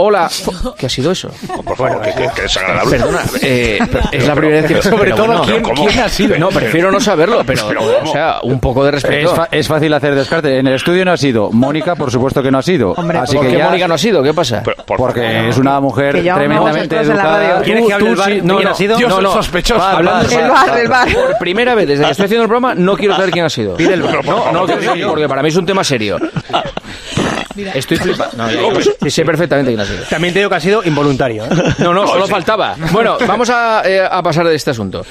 Hola. 0.00 0.30
¿Qué 0.78 0.86
ha 0.86 0.88
sido 0.88 1.10
eso? 1.10 1.28
Por 1.64 1.76
favor, 1.76 2.00
que, 2.02 2.12
que- 2.12 2.28
que 2.32 2.44
es 2.44 2.56
agradable. 2.56 2.98
Perdona, 2.98 3.20
eh, 3.42 3.78
es 4.12 4.28
la 4.28 4.34
primera 4.36 4.62
vez 4.62 4.70
que... 4.76 4.82
Sobre 4.88 5.10
todo, 5.10 5.26
bueno, 5.26 5.42
¿quién- 5.74 5.98
ha 5.98 6.08
sido? 6.08 6.38
No, 6.38 6.50
prefiero 6.50 6.92
no 6.92 7.00
saberlo, 7.00 7.42
pero, 7.44 7.66
Pero, 7.66 7.80
o 8.04 8.06
sea, 8.06 8.36
un 8.44 8.60
poco 8.60 8.84
de 8.84 8.92
respeto. 8.92 9.30
Es, 9.30 9.36
fa- 9.36 9.48
es 9.50 9.66
fácil 9.66 9.92
hacer 9.92 10.14
descarte. 10.14 10.56
En 10.58 10.68
el 10.68 10.74
estudio 10.74 11.04
no 11.04 11.10
ha 11.12 11.16
sido. 11.16 11.50
Mónica, 11.50 11.96
por 11.96 12.12
supuesto 12.12 12.40
que 12.44 12.50
no 12.52 12.58
ha 12.58 12.62
sido. 12.62 12.94
Así 12.96 13.34
¿Por 13.36 13.46
que 13.46 13.52
qué 13.52 13.58
ya- 13.58 13.64
Mónica 13.66 13.88
no 13.88 13.94
ha 13.94 13.98
sido? 13.98 14.22
¿Qué 14.22 14.32
pasa? 14.32 14.62
Pero, 14.64 14.76
por 14.84 14.96
Porque 14.98 15.48
es 15.48 15.58
una 15.58 15.80
mujer 15.80 16.12
tremendamente 16.22 16.96
educada. 16.96 17.62
¿Quieres 17.62 17.84
que 17.86 17.92
hable 17.92 18.06
del 18.06 18.14
Tú 18.14 18.20
bar? 18.20 18.30
sí- 18.30 18.40
No, 18.44 18.54
¿Quién 18.56 18.64
no. 18.68 18.70
ha 18.70 18.74
sido? 18.76 18.96
Dios, 18.98 19.10
no, 19.10 19.20
no. 19.20 19.32
sospechoso. 19.32 19.80
Bar, 19.80 19.96
Hablando 19.96 20.28
bar, 20.30 20.40
El 20.44 20.48
bar, 20.50 20.68
bar, 20.68 20.78
el 20.78 20.88
bar. 20.88 21.08
Por 21.12 21.38
primera 21.38 21.74
vez 21.74 21.88
desde 21.88 22.04
que 22.04 22.10
estoy 22.12 22.26
haciendo 22.26 22.44
el 22.44 22.48
programa 22.48 22.76
no 22.76 22.96
quiero 22.96 23.16
saber 23.16 23.30
quién 23.32 23.46
ha 23.46 23.50
sido. 23.50 23.74
Pide 23.74 23.94
el 23.94 24.02
bar. 24.02 24.24
No, 24.24 24.52
no 24.52 24.64
porque 25.08 25.28
para 25.28 25.42
mí 25.42 25.48
es 25.48 25.56
un 25.56 25.66
tema 25.66 25.82
serio. 25.82 26.18
Estoy 27.74 27.96
flipando. 27.98 28.36
No, 28.36 28.50
ya, 28.50 28.82
sí, 29.02 29.10
sé 29.10 29.24
perfectamente 29.24 29.70
quién 29.70 29.80
ha 29.80 29.84
sido. 29.86 30.04
También 30.04 30.32
te 30.34 30.40
digo 30.40 30.50
que 30.50 30.56
ha 30.56 30.60
sido 30.60 30.82
involuntario. 30.84 31.44
¿eh? 31.44 31.48
No, 31.78 31.92
no, 31.92 32.06
solo 32.08 32.26
faltaba. 32.26 32.76
Bueno, 32.92 33.18
vamos 33.26 33.50
a, 33.50 33.82
eh, 33.84 34.00
a 34.08 34.22
pasar 34.22 34.46
de 34.46 34.54
este 34.54 34.70
asunto. 34.70 35.04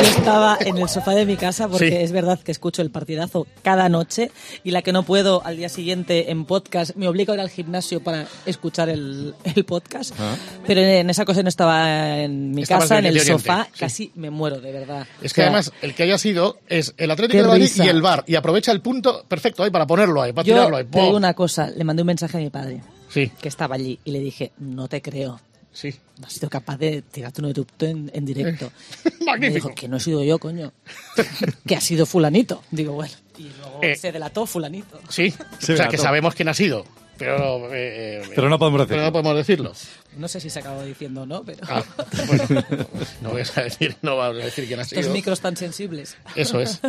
Yo 0.00 0.04
estaba 0.04 0.56
en 0.60 0.78
el 0.78 0.88
sofá 0.88 1.12
de 1.12 1.26
mi 1.26 1.36
casa 1.36 1.68
porque 1.68 1.88
Sí. 1.88 1.94
es 1.96 2.12
verdad 2.12 2.38
que 2.38 2.52
escucho 2.52 2.82
el 2.82 2.90
partidazo 2.90 3.46
cada 3.62 3.88
noche 3.88 4.30
y 4.62 4.70
la 4.70 4.82
que 4.82 4.92
no 4.92 5.02
puedo 5.02 5.44
al 5.44 5.56
día 5.56 5.68
siguiente 5.68 6.30
en 6.30 6.44
podcast 6.44 6.94
me 6.96 7.08
obliga 7.08 7.32
a 7.32 7.36
ir 7.36 7.40
al 7.40 7.50
gimnasio 7.50 8.00
para 8.00 8.26
escuchar 8.46 8.88
el, 8.90 9.34
el 9.56 9.64
podcast. 9.64 10.14
Ah. 10.18 10.36
Pero 10.66 10.80
en 10.82 11.10
esa 11.10 11.24
cosa 11.24 11.42
no 11.42 11.48
estaba 11.48 12.18
en 12.20 12.52
mi 12.52 12.62
Estabas 12.62 12.84
casa, 12.84 12.98
en 13.00 13.06
el 13.06 13.12
Oriente, 13.18 13.32
sofá, 13.32 13.64
sí. 13.72 13.78
casi 13.78 14.12
me 14.14 14.30
muero, 14.30 14.60
de 14.60 14.70
verdad. 14.72 15.06
Es 15.22 15.32
O 15.32 15.34
que 15.34 15.40
sea, 15.40 15.44
además 15.46 15.72
el 15.82 15.94
que 15.94 16.02
haya 16.04 16.18
sido 16.18 16.58
es 16.68 16.94
el 16.96 17.10
Atlético 17.10 17.42
de 17.42 17.48
Madrid 17.48 17.70
y 17.76 17.88
el 17.88 18.00
Bar 18.02 18.24
y 18.26 18.36
aprovecha 18.36 18.70
el 18.72 18.80
punto 18.80 19.24
perfecto 19.26 19.62
ahí 19.64 19.70
para 19.70 19.86
ponerlo 19.86 20.22
ahí, 20.22 20.32
para 20.32 20.46
yo 20.46 20.54
tirarlo 20.54 20.76
ahí. 20.76 20.84
te 20.84 21.00
digo 21.00 21.16
una 21.16 21.34
cosa, 21.34 21.70
le 21.70 21.82
mandé 21.84 22.02
un 22.02 22.06
mensaje 22.08 22.36
a 22.36 22.40
mi 22.40 22.50
padre 22.50 22.80
Sí, 23.08 23.30
que 23.40 23.48
estaba 23.48 23.74
allí 23.74 23.98
y 24.04 24.10
le 24.12 24.20
dije, 24.20 24.52
no 24.58 24.86
te 24.86 25.00
creo. 25.00 25.40
Sí. 25.78 25.94
No 26.20 26.26
has 26.26 26.32
sido 26.32 26.48
capaz 26.50 26.76
de 26.78 27.02
tirarte 27.02 27.40
un 27.42 27.48
erupto 27.50 27.86
en, 27.86 28.10
en 28.12 28.24
directo. 28.24 28.72
Me 29.20 29.26
Magnífico. 29.26 29.68
dijo 29.68 29.74
que 29.74 29.88
no 29.88 29.96
he 29.98 30.00
sido 30.00 30.22
yo, 30.24 30.38
coño. 30.38 30.72
que 31.66 31.76
ha 31.76 31.80
sido 31.80 32.06
fulanito. 32.06 32.62
Digo, 32.70 32.92
bueno. 32.94 33.14
Y 33.38 33.44
luego 33.58 33.80
Eh, 33.82 33.94
se 33.96 34.10
delató 34.10 34.46
fulanito. 34.46 35.00
Sí, 35.08 35.32
o 35.62 35.62
sea 35.76 35.88
que 35.88 35.96
sabemos 35.98 36.34
quién 36.34 36.48
ha 36.48 36.54
sido, 36.54 36.84
pero 37.16 37.72
eh, 37.72 38.22
eh, 38.22 38.30
Pero 38.34 38.48
no 38.48 38.58
podemos 38.58 38.80
pero 38.80 38.88
decirlo. 38.88 39.04
no 39.06 39.12
podemos 39.12 39.36
decirlo. 39.36 39.72
No 40.16 40.26
sé 40.26 40.40
si 40.40 40.50
se 40.50 40.58
acabó 40.58 40.82
diciendo 40.82 41.22
o 41.22 41.26
no, 41.26 41.44
pero 41.44 41.60
Ah, 41.68 41.84
bueno, 42.26 42.44
no 43.22 43.30
voy 43.30 43.42
a 43.56 43.62
decir, 43.62 43.96
no 44.02 44.16
vamos 44.16 44.42
a 44.42 44.46
decir 44.46 44.66
quién 44.66 44.80
ha 44.80 44.82
estos 44.82 44.98
sido. 44.98 45.12
micros 45.12 45.40
tan 45.40 45.56
sensibles. 45.56 46.16
Eso 46.34 46.60
es. 46.60 46.80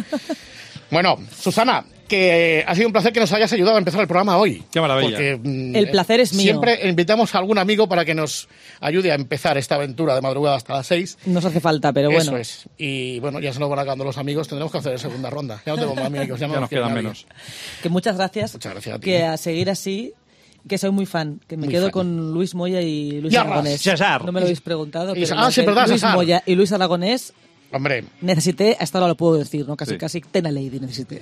Bueno, 0.89 1.19
Susana, 1.39 1.85
que 2.09 2.65
ha 2.67 2.75
sido 2.75 2.87
un 2.87 2.91
placer 2.91 3.13
que 3.13 3.21
nos 3.21 3.31
hayas 3.31 3.53
ayudado 3.53 3.77
a 3.77 3.79
empezar 3.79 4.01
el 4.01 4.07
programa 4.07 4.37
hoy. 4.37 4.63
Qué 4.71 4.81
maravilla. 4.81 5.11
Porque, 5.11 5.39
mm, 5.41 5.75
El 5.75 5.89
placer 5.89 6.19
es 6.19 6.33
mío. 6.33 6.43
Siempre 6.43 6.89
invitamos 6.89 7.33
a 7.33 7.37
algún 7.37 7.57
amigo 7.57 7.87
para 7.87 8.03
que 8.03 8.13
nos 8.13 8.49
ayude 8.81 9.11
a 9.11 9.15
empezar 9.15 9.57
esta 9.57 9.75
aventura 9.75 10.15
de 10.15 10.21
madrugada 10.21 10.57
hasta 10.57 10.73
las 10.73 10.87
seis. 10.87 11.17
Nos 11.25 11.45
hace 11.45 11.61
falta, 11.61 11.93
pero 11.93 12.09
bueno. 12.09 12.21
Eso 12.23 12.37
es. 12.37 12.67
Y 12.77 13.19
bueno, 13.19 13.39
ya 13.39 13.53
se 13.53 13.59
nos 13.59 13.69
van 13.69 13.79
acabando 13.79 14.03
los 14.03 14.17
amigos, 14.17 14.47
tendremos 14.49 14.71
que 14.71 14.79
hacer 14.79 14.99
segunda 14.99 15.29
ronda. 15.29 15.61
Ya 15.65 15.73
no 15.73 15.79
tengo 15.79 15.95
más 15.95 16.05
amigos, 16.05 16.39
ya, 16.39 16.47
no 16.47 16.53
Ya 16.59 16.59
nos 16.59 16.69
quedan 16.69 16.93
menos. 16.93 17.27
Que 17.81 17.89
muchas 17.89 18.17
gracias. 18.17 18.53
Muchas 18.53 18.73
gracias 18.73 18.95
a 18.95 18.99
ti. 18.99 19.05
Que 19.05 19.23
a 19.23 19.37
seguir 19.37 19.69
así, 19.69 20.13
que 20.67 20.77
soy 20.77 20.91
muy 20.91 21.05
fan. 21.05 21.39
Que 21.47 21.57
me 21.57 21.65
Muy 21.65 21.73
quedo 21.73 21.85
fan. 21.85 21.91
con 21.91 22.33
Luis 22.33 22.55
Moya 22.55 22.81
y 22.81 23.21
Luis 23.21 23.33
Yarras, 23.33 23.51
Aragonés. 23.51 23.81
César. 23.81 24.25
No 24.25 24.31
me 24.31 24.39
lo 24.39 24.45
habéis 24.47 24.61
preguntado, 24.61 25.13
pero 25.13 25.27
ah, 25.37 25.51
sí, 25.51 25.61
verdad, 25.61 25.87
Luis 25.87 26.01
César. 26.01 26.15
Moya 26.15 26.43
y 26.45 26.55
Luis 26.55 26.71
Aragonés 26.71 27.33
Hombre, 27.71 28.03
necesité, 28.21 28.75
hasta 28.79 28.97
ahora 28.97 29.09
lo 29.09 29.15
puedo 29.15 29.35
decir, 29.37 29.67
¿no? 29.67 29.75
Casi, 29.77 29.91
Sí. 29.91 29.97
casi 29.99 30.21
Tena 30.21 30.51
Lady 30.51 30.79
necesité. 30.79 31.21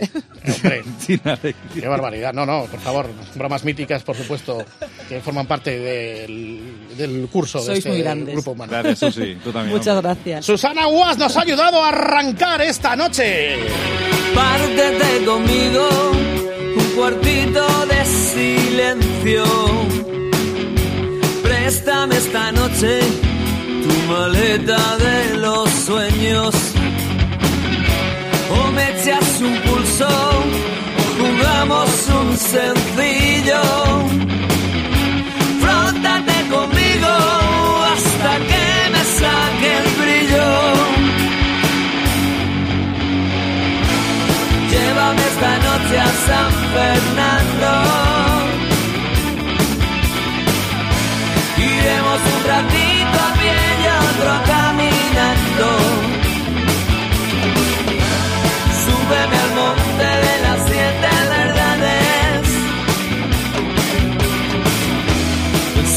hombre. 0.55 0.83
Qué 1.73 1.87
barbaridad. 1.87 2.33
No, 2.33 2.45
no, 2.45 2.63
por 2.65 2.79
favor. 2.79 3.07
Bromas 3.35 3.65
míticas, 3.65 4.03
por 4.03 4.15
supuesto, 4.15 4.63
que 5.09 5.19
forman 5.19 5.45
parte 5.45 5.77
del, 5.77 6.61
del 6.97 7.27
curso 7.29 7.59
de 7.59 7.65
Sois 7.65 7.77
este 7.79 7.89
muy 7.89 7.99
grandes. 8.01 8.33
grupo 8.33 8.51
humano. 8.51 8.69
Claro, 8.69 8.89
eso 8.89 9.11
sí, 9.11 9.37
tú 9.43 9.51
también. 9.51 9.75
Muchas 9.77 9.95
hombre. 9.97 10.13
gracias. 10.13 10.45
Susana 10.45 10.85
Guas 10.85 11.17
nos 11.17 11.35
ha 11.35 11.41
ayudado 11.41 11.83
a 11.83 11.89
arrancar 11.89 12.61
esta 12.61 12.95
noche. 12.95 13.57
Pártete 14.33 15.25
conmigo, 15.25 15.89
un 16.77 16.95
cuartito 16.95 17.85
de 17.87 18.05
silencio. 18.05 19.43
Préstame 21.43 22.15
esta 22.17 22.51
noche 22.51 22.99
maleta 24.07 24.97
de 24.97 25.37
los 25.37 25.69
sueños. 25.69 26.55
O 28.49 28.71
me 28.71 28.87
un 29.47 29.55
pulso, 29.61 30.07
o 30.99 31.03
jugamos 31.19 31.89
un 32.21 32.37
sencillo. 32.37 33.61
Frótate 35.61 36.37
conmigo 36.55 37.13
hasta 37.93 38.31
que 38.49 38.65
me 38.93 39.03
saque 39.19 39.69
el 39.81 39.87
brillo. 40.01 40.49
Llévame 44.71 45.21
esta 45.33 45.53
noche 45.67 45.99
a 45.99 46.11
San 46.27 46.51
Fernando. 46.73 47.71
Iremos 51.57 52.19
un 52.35 52.47
ratito 52.47 52.86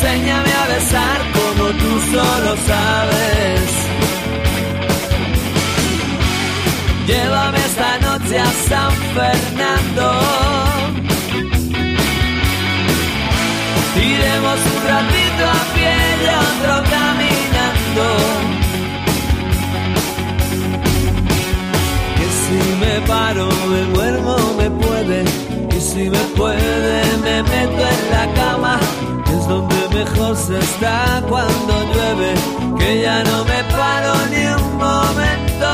Enséñame 0.03 0.53
a 0.53 0.67
besar 0.67 1.19
como 1.35 1.65
tú 1.73 2.01
solo 2.13 2.57
sabes. 2.67 3.71
Llévame 7.07 7.59
esta 7.59 7.99
noche 7.99 8.39
a 8.39 8.51
San 8.69 8.93
Fernando. 9.15 10.07
Iremos 13.97 14.59
un 14.75 14.89
ratito 14.89 15.20
a 15.46 15.62
pie 15.74 15.96
y 16.22 16.26
otro 16.48 16.74
caminando. 16.94 18.07
Que 22.16 22.26
si 22.40 22.59
me 22.83 22.94
paro, 23.07 23.48
me 23.70 23.81
duermo, 23.94 24.37
me 24.59 24.70
puede. 24.70 25.24
Y 25.76 25.81
si 25.81 26.11
me 26.11 26.24
puede, 26.37 27.16
me 27.24 27.42
meto 27.42 27.83
en 27.94 28.03
la 28.14 28.35
cama. 28.35 28.81
Es 29.35 29.48
donde 29.48 29.88
mejor 29.94 30.37
se 30.37 30.59
está 30.59 31.22
cuando 31.29 31.72
llueve. 31.92 32.35
Que 32.79 33.03
ya 33.03 33.22
no 33.24 33.44
me 33.44 33.64
paro 33.76 34.14
ni 34.31 34.46
un 34.46 34.76
momento 34.76 35.70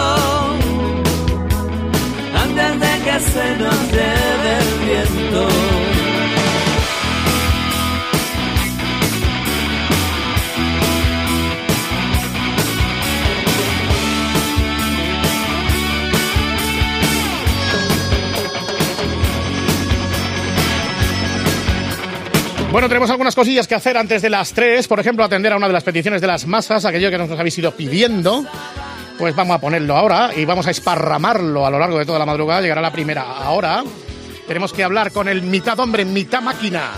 antes 2.42 2.81
de 2.81 2.92
que 3.05 3.20
se 3.20 3.57
nos 3.57 3.79
lleve 3.92 4.50
el 4.61 4.70
viento. 4.85 6.06
Bueno, 22.77 22.91
tenemos 22.91 23.09
algunas 23.09 23.35
cosillas 23.35 23.67
que 23.67 23.75
hacer 23.75 23.97
antes 23.97 24.21
de 24.21 24.29
las 24.29 24.53
3. 24.53 24.87
Por 24.87 25.01
ejemplo, 25.01 25.25
atender 25.25 25.51
a 25.51 25.57
una 25.57 25.67
de 25.67 25.73
las 25.73 25.83
peticiones 25.83 26.21
de 26.21 26.27
las 26.27 26.47
masas, 26.47 26.85
aquello 26.85 27.11
que 27.11 27.17
nos 27.17 27.31
habéis 27.31 27.57
ido 27.57 27.71
pidiendo. 27.71 28.45
Pues 29.17 29.35
vamos 29.35 29.57
a 29.57 29.59
ponerlo 29.59 29.97
ahora 29.97 30.33
y 30.37 30.45
vamos 30.45 30.67
a 30.67 30.73
esparramarlo 30.73 31.65
a 31.65 31.71
lo 31.71 31.79
largo 31.79 31.99
de 31.99 32.05
toda 32.05 32.19
la 32.19 32.27
madrugada. 32.27 32.61
Llegará 32.61 32.83
la 32.83 32.93
primera 32.93 33.23
ahora. 33.23 33.83
Tenemos 34.47 34.75
que 34.75 34.85
hablar 34.85 35.11
con 35.11 35.27
el 35.27 35.41
mitad 35.41 35.81
hombre, 35.81 36.05
mitad 36.05 36.43
máquina. 36.43 36.91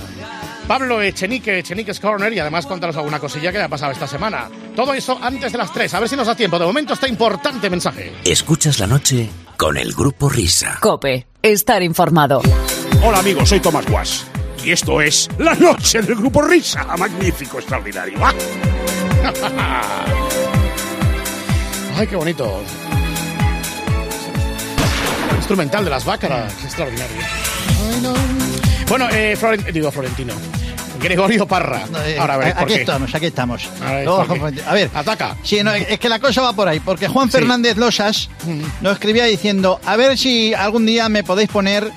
Pablo 0.67 1.01
Echenique, 1.01 1.61
Echenique's 1.61 2.01
Corner, 2.01 2.33
y 2.33 2.41
además 2.41 2.67
contaros 2.67 2.97
alguna 2.97 3.21
cosilla 3.21 3.53
que 3.53 3.59
haya 3.59 3.69
pasado 3.69 3.93
esta 3.93 4.09
semana. 4.09 4.49
Todo 4.75 4.95
eso 4.95 5.17
antes 5.23 5.53
de 5.53 5.59
las 5.59 5.73
3. 5.73 5.95
A 5.95 6.01
ver 6.01 6.09
si 6.09 6.17
nos 6.17 6.27
da 6.27 6.35
tiempo. 6.35 6.59
De 6.59 6.67
momento 6.67 6.95
está 6.95 7.07
importante 7.07 7.71
mensaje. 7.71 8.15
Escuchas 8.25 8.81
la 8.81 8.89
noche 8.89 9.31
con 9.57 9.77
el 9.77 9.93
grupo 9.93 10.29
Risa. 10.29 10.79
Cope, 10.81 11.29
estar 11.41 11.85
informado. 11.85 12.43
Hola 13.05 13.21
amigos, 13.21 13.49
soy 13.49 13.61
Tomás 13.61 13.87
Guas. 13.89 14.27
Y 14.69 14.73
esto 14.73 15.01
es 15.01 15.31
La 15.39 15.55
Noche 15.55 16.03
del 16.03 16.15
Grupo 16.15 16.43
Risa. 16.43 16.85
Magnífico, 16.99 17.59
extraordinario. 17.59 18.19
¡Ah! 18.23 20.05
Ay, 21.97 22.07
qué 22.07 22.15
bonito. 22.17 22.63
Instrumental 25.37 25.85
de 25.87 25.91
las 25.91 26.05
bácaras, 26.05 26.53
extraordinario. 26.63 27.17
Bueno, 28.91 29.09
eh, 29.11 29.39
Floren- 29.41 29.73
digo 29.73 29.91
Florentino. 29.91 30.35
Gregorio 31.01 31.47
Parra. 31.47 31.85
Eh, 32.05 32.19
Ahora 32.21 32.37
veréis 32.37 32.55
por 32.57 32.65
aquí 32.65 32.75
qué. 32.75 32.81
estamos, 32.81 33.15
aquí 33.15 33.25
estamos. 33.27 33.71
A 34.67 34.75
ver, 34.75 34.91
Ataca. 34.93 35.35
Sí, 35.45 35.63
no, 35.65 35.73
es 35.73 35.99
que 35.99 36.11
la 36.11 36.19
cosa 36.19 36.43
va 36.43 36.53
por 36.53 36.69
ahí, 36.69 36.81
porque 36.81 37.09
Juan 37.09 37.29
Sí. 37.31 37.39
Fernández 37.39 37.79
Losas 37.79 38.29
nos 38.83 38.93
escribía 38.93 39.25
diciendo, 39.25 39.81
a 39.87 39.97
ver 39.97 40.19
si 40.19 40.53
algún 40.53 40.85
día 40.85 41.09
me 41.09 41.25
podéis 41.25 41.49
poner 41.49 41.91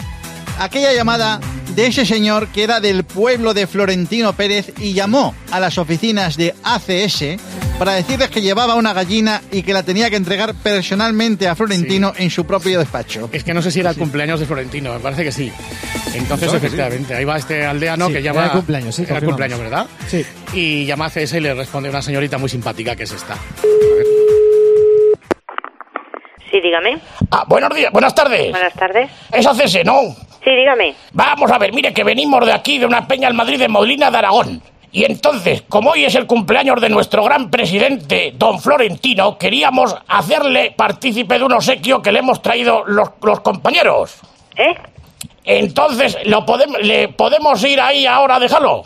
aquella 0.57 0.93
llamada 0.93 1.41
de 1.75 1.87
ese 1.87 2.05
señor 2.05 2.47
que 2.49 2.63
era 2.63 2.79
del 2.79 3.03
pueblo 3.03 3.53
de 3.53 3.67
Florentino 3.67 4.33
Pérez 4.33 4.73
y 4.79 4.93
llamó 4.93 5.33
a 5.51 5.59
las 5.59 5.77
oficinas 5.77 6.35
de 6.37 6.53
ACS 6.63 7.23
para 7.79 7.93
decirles 7.93 8.29
que 8.29 8.41
llevaba 8.41 8.75
una 8.75 8.93
gallina 8.93 9.41
y 9.51 9.63
que 9.63 9.73
la 9.73 9.83
tenía 9.83 10.09
que 10.09 10.15
entregar 10.15 10.53
personalmente 10.53 11.47
a 11.47 11.55
Florentino 11.55 12.13
en 12.17 12.29
su 12.29 12.45
propio 12.45 12.77
despacho. 12.79 13.29
Es 13.31 13.43
que 13.43 13.53
no 13.53 13.61
sé 13.61 13.71
si 13.71 13.79
era 13.79 13.89
el 13.91 13.95
cumpleaños 13.97 14.39
de 14.39 14.45
Florentino, 14.45 14.93
me 14.93 14.99
parece 14.99 15.23
que 15.23 15.31
sí. 15.31 15.51
Entonces, 16.13 16.53
efectivamente, 16.53 17.15
ahí 17.15 17.23
va 17.25 17.37
este 17.37 17.65
aldeano 17.65 18.07
Sí, 18.07 18.13
que 18.13 18.21
llama. 18.21 18.39
era 18.41 18.47
el 18.47 18.57
cumpleaños, 18.57 18.95
sí, 18.95 19.03
Era 19.03 19.17
el 19.17 19.25
cumpleaños, 19.25 19.59
¿verdad? 19.59 19.87
Sí. 20.07 20.25
Y 20.53 20.85
llama 20.85 21.05
a 21.05 21.09
CS 21.09 21.33
y 21.33 21.39
le 21.39 21.53
responde 21.53 21.89
una 21.89 22.01
señorita 22.01 22.37
muy 22.37 22.49
simpática 22.49 22.95
que 22.95 23.03
es 23.03 23.11
esta. 23.13 23.35
Sí, 26.51 26.59
dígame. 26.61 26.99
Ah, 27.31 27.45
buenos 27.47 27.73
días, 27.73 27.91
buenas 27.93 28.13
tardes. 28.13 28.51
Buenas 28.51 28.73
tardes. 28.73 29.09
Es 29.31 29.45
ACS, 29.47 29.85
¿no? 29.85 30.01
Sí, 30.43 30.49
dígame. 30.49 30.95
Vamos 31.13 31.51
a 31.51 31.57
ver, 31.57 31.73
mire 31.73 31.93
que 31.93 32.03
venimos 32.03 32.45
de 32.45 32.53
aquí, 32.53 32.79
de 32.79 32.85
una 32.85 33.07
peña 33.07 33.27
al 33.27 33.33
Madrid 33.33 33.59
de 33.59 33.67
Molina 33.67 34.09
de 34.09 34.17
Aragón. 34.17 34.61
Y 34.93 35.05
entonces, 35.05 35.61
como 35.69 35.91
hoy 35.91 36.03
es 36.03 36.15
el 36.15 36.27
cumpleaños 36.27 36.81
de 36.81 36.89
nuestro 36.89 37.23
gran 37.23 37.49
presidente, 37.49 38.33
don 38.35 38.59
Florentino, 38.59 39.37
queríamos 39.37 39.95
hacerle 40.07 40.73
partícipe 40.75 41.37
de 41.37 41.45
un 41.45 41.53
obsequio 41.53 42.01
que 42.01 42.11
le 42.11 42.19
hemos 42.19 42.41
traído 42.41 42.83
los, 42.85 43.09
los 43.23 43.39
compañeros. 43.39 44.19
¿Eh? 44.57 44.75
Entonces, 45.45 46.17
lo 46.25 46.45
podemos, 46.45 46.81
¿le 46.81 47.07
podemos 47.09 47.63
ir 47.63 47.79
ahí 47.79 48.05
ahora 48.05 48.35
a 48.35 48.39
dejarlo? 48.39 48.83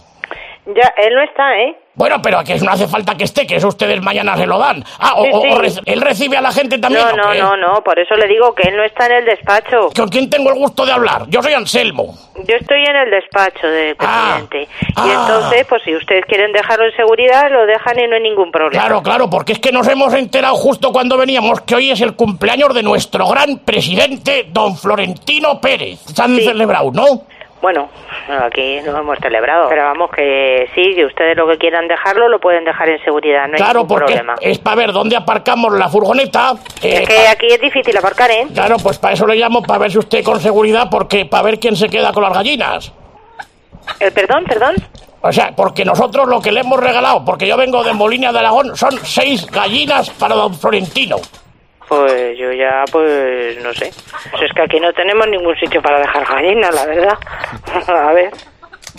Ya, 0.68 0.94
él 0.98 1.16
no 1.16 1.24
está, 1.24 1.58
¿eh? 1.60 1.76
Bueno, 1.96 2.22
pero 2.22 2.44
que 2.44 2.56
no 2.60 2.72
hace 2.72 2.88
falta 2.88 3.16
que 3.16 3.24
esté, 3.24 3.48
que 3.48 3.56
eso 3.56 3.70
ustedes 3.70 4.02
mañana 4.02 4.36
se 4.36 4.46
lo 4.46 4.58
dan. 4.60 4.84
Ah, 5.00 5.14
o, 5.16 5.26
Sí, 5.26 5.70
sí. 5.70 5.80
él 5.86 6.02
recibe 6.02 6.38
a 6.38 6.42
la 6.42 6.52
gente 6.52 6.78
también. 6.78 7.06
No, 7.06 7.14
¿o 7.14 7.18
no, 7.18 7.32
qué? 7.32 7.40
no, 7.40 7.58
no, 7.58 7.82
por 7.84 7.98
eso 8.00 8.16
le 8.16 8.28
digo 8.28 8.54
que 8.54 8.68
él 8.68 8.76
no 8.76 8.84
está 8.84 9.06
en 9.06 9.14
el 9.14 9.26
despacho. 9.26 9.90
¿Con 9.96 10.10
quién 10.10 10.30
tengo 10.30 10.50
el 10.50 10.56
gusto 10.56 10.86
de 10.86 10.92
hablar? 10.92 11.24
Yo 11.30 11.42
soy 11.42 11.54
Anselmo. 11.54 12.16
Yo 12.48 12.56
estoy 12.60 12.84
en 12.84 12.96
el 12.96 13.12
despacho 13.12 13.68
del 13.68 13.96
presidente. 13.96 14.64
y 14.64 14.68
ah. 14.98 15.22
entonces, 15.22 15.66
pues 15.68 15.84
si 15.84 15.96
ustedes 15.96 16.26
quieren 16.26 16.52
dejarlo 16.52 16.86
en 16.86 16.96
seguridad, 16.96 17.50
lo 17.50 17.66
dejan 17.66 17.98
y 18.00 18.08
no 18.08 18.16
hay 18.16 18.22
ningún 18.24 18.52
problema. 18.52 18.82
Claro, 18.82 19.02
claro, 19.02 19.30
porque 19.30 19.54
es 19.54 19.60
que 19.60 19.72
nos 19.72 19.88
hemos 19.88 20.14
enterado 20.14 20.56
justo 20.56 20.92
cuando 20.92 21.18
veníamos 21.18 21.62
que 21.62 21.76
hoy 21.76 21.92
es 21.92 22.02
el 22.02 22.16
cumpleaños 22.16 22.74
de 22.74 22.84
nuestro 22.84 23.28
gran 23.28 23.60
presidente, 23.60 24.48
don 24.50 24.76
Florentino 24.76 25.62
Pérez. 25.62 26.00
Se 26.02 26.22
han 26.22 26.36
celebrado, 26.40 26.92
¿no? 26.92 27.24
Bueno, 27.62 27.90
aquí 28.44 28.80
no 28.86 28.98
hemos 29.00 29.18
celebrado. 29.20 29.70
Pero 29.70 29.84
vamos, 29.86 30.12
que 30.12 30.70
sí, 30.76 30.94
si 30.94 31.04
ustedes 31.04 31.36
lo 31.36 31.48
que 31.48 31.58
quieran 31.58 31.88
dejarlo, 31.88 32.28
lo 32.30 32.40
pueden 32.40 32.64
dejar 32.64 32.90
en 32.90 33.04
seguridad, 33.04 33.48
no 33.48 33.54
hay 33.54 33.58
claro, 33.58 33.80
ningún 33.80 33.88
porque 33.88 34.06
problema. 34.14 34.36
es 34.40 34.60
para 34.60 34.76
ver 34.76 34.92
dónde 34.92 35.16
aparcamos 35.16 35.74
la 35.74 35.90
furgoneta. 35.90 36.54
eh, 36.84 37.00
Es 37.02 37.08
que 37.10 37.28
aquí 37.28 37.48
es 37.48 37.60
difícil 37.60 37.98
aparcar, 37.98 38.30
¿eh? 38.30 38.46
Claro, 38.54 38.76
pues 38.84 39.00
para 39.00 39.14
eso 39.16 39.26
le 39.26 39.36
llamo, 39.36 39.62
para 39.64 39.80
ver 39.80 39.92
si 39.92 39.98
usted 39.98 40.24
con 40.24 40.40
seguridad, 40.40 40.90
porque 40.92 41.26
para 41.26 41.44
ver 41.44 41.60
quién 41.60 41.76
se 41.76 41.90
queda 41.90 42.12
con 42.14 42.24
las 42.24 42.34
gallinas. 42.34 42.92
Eh, 44.00 44.12
perdón, 44.12 44.44
perdón. 44.46 44.76
O 45.22 45.32
sea, 45.32 45.52
porque 45.56 45.84
nosotros 45.84 46.28
lo 46.28 46.40
que 46.40 46.52
le 46.52 46.60
hemos 46.60 46.80
regalado, 46.80 47.26
porque 47.26 47.48
yo 47.48 47.58
vengo 47.58 47.84
de 47.84 47.94
Molina 47.94 48.32
de 48.32 48.40
Aragón, 48.40 48.76
son 48.78 48.92
seis 49.04 49.48
gallinas 49.48 50.12
para 50.12 50.36
don 50.36 50.54
Florentino. 50.54 51.16
Pues 51.88 52.38
yo 52.38 52.52
ya, 52.52 52.84
pues 52.92 53.62
no 53.64 53.74
sé. 53.74 53.92
Pues 54.32 54.44
es 54.44 54.54
que 54.54 54.62
aquí 54.62 54.80
no 54.80 54.92
tenemos 54.94 55.28
ningún 55.28 55.56
sitio 55.58 55.82
para 55.82 56.00
dejar 56.00 56.26
gallinas, 56.26 56.74
la 56.74 56.86
verdad. 56.86 57.18
A 57.88 58.14
ver. 58.14 58.32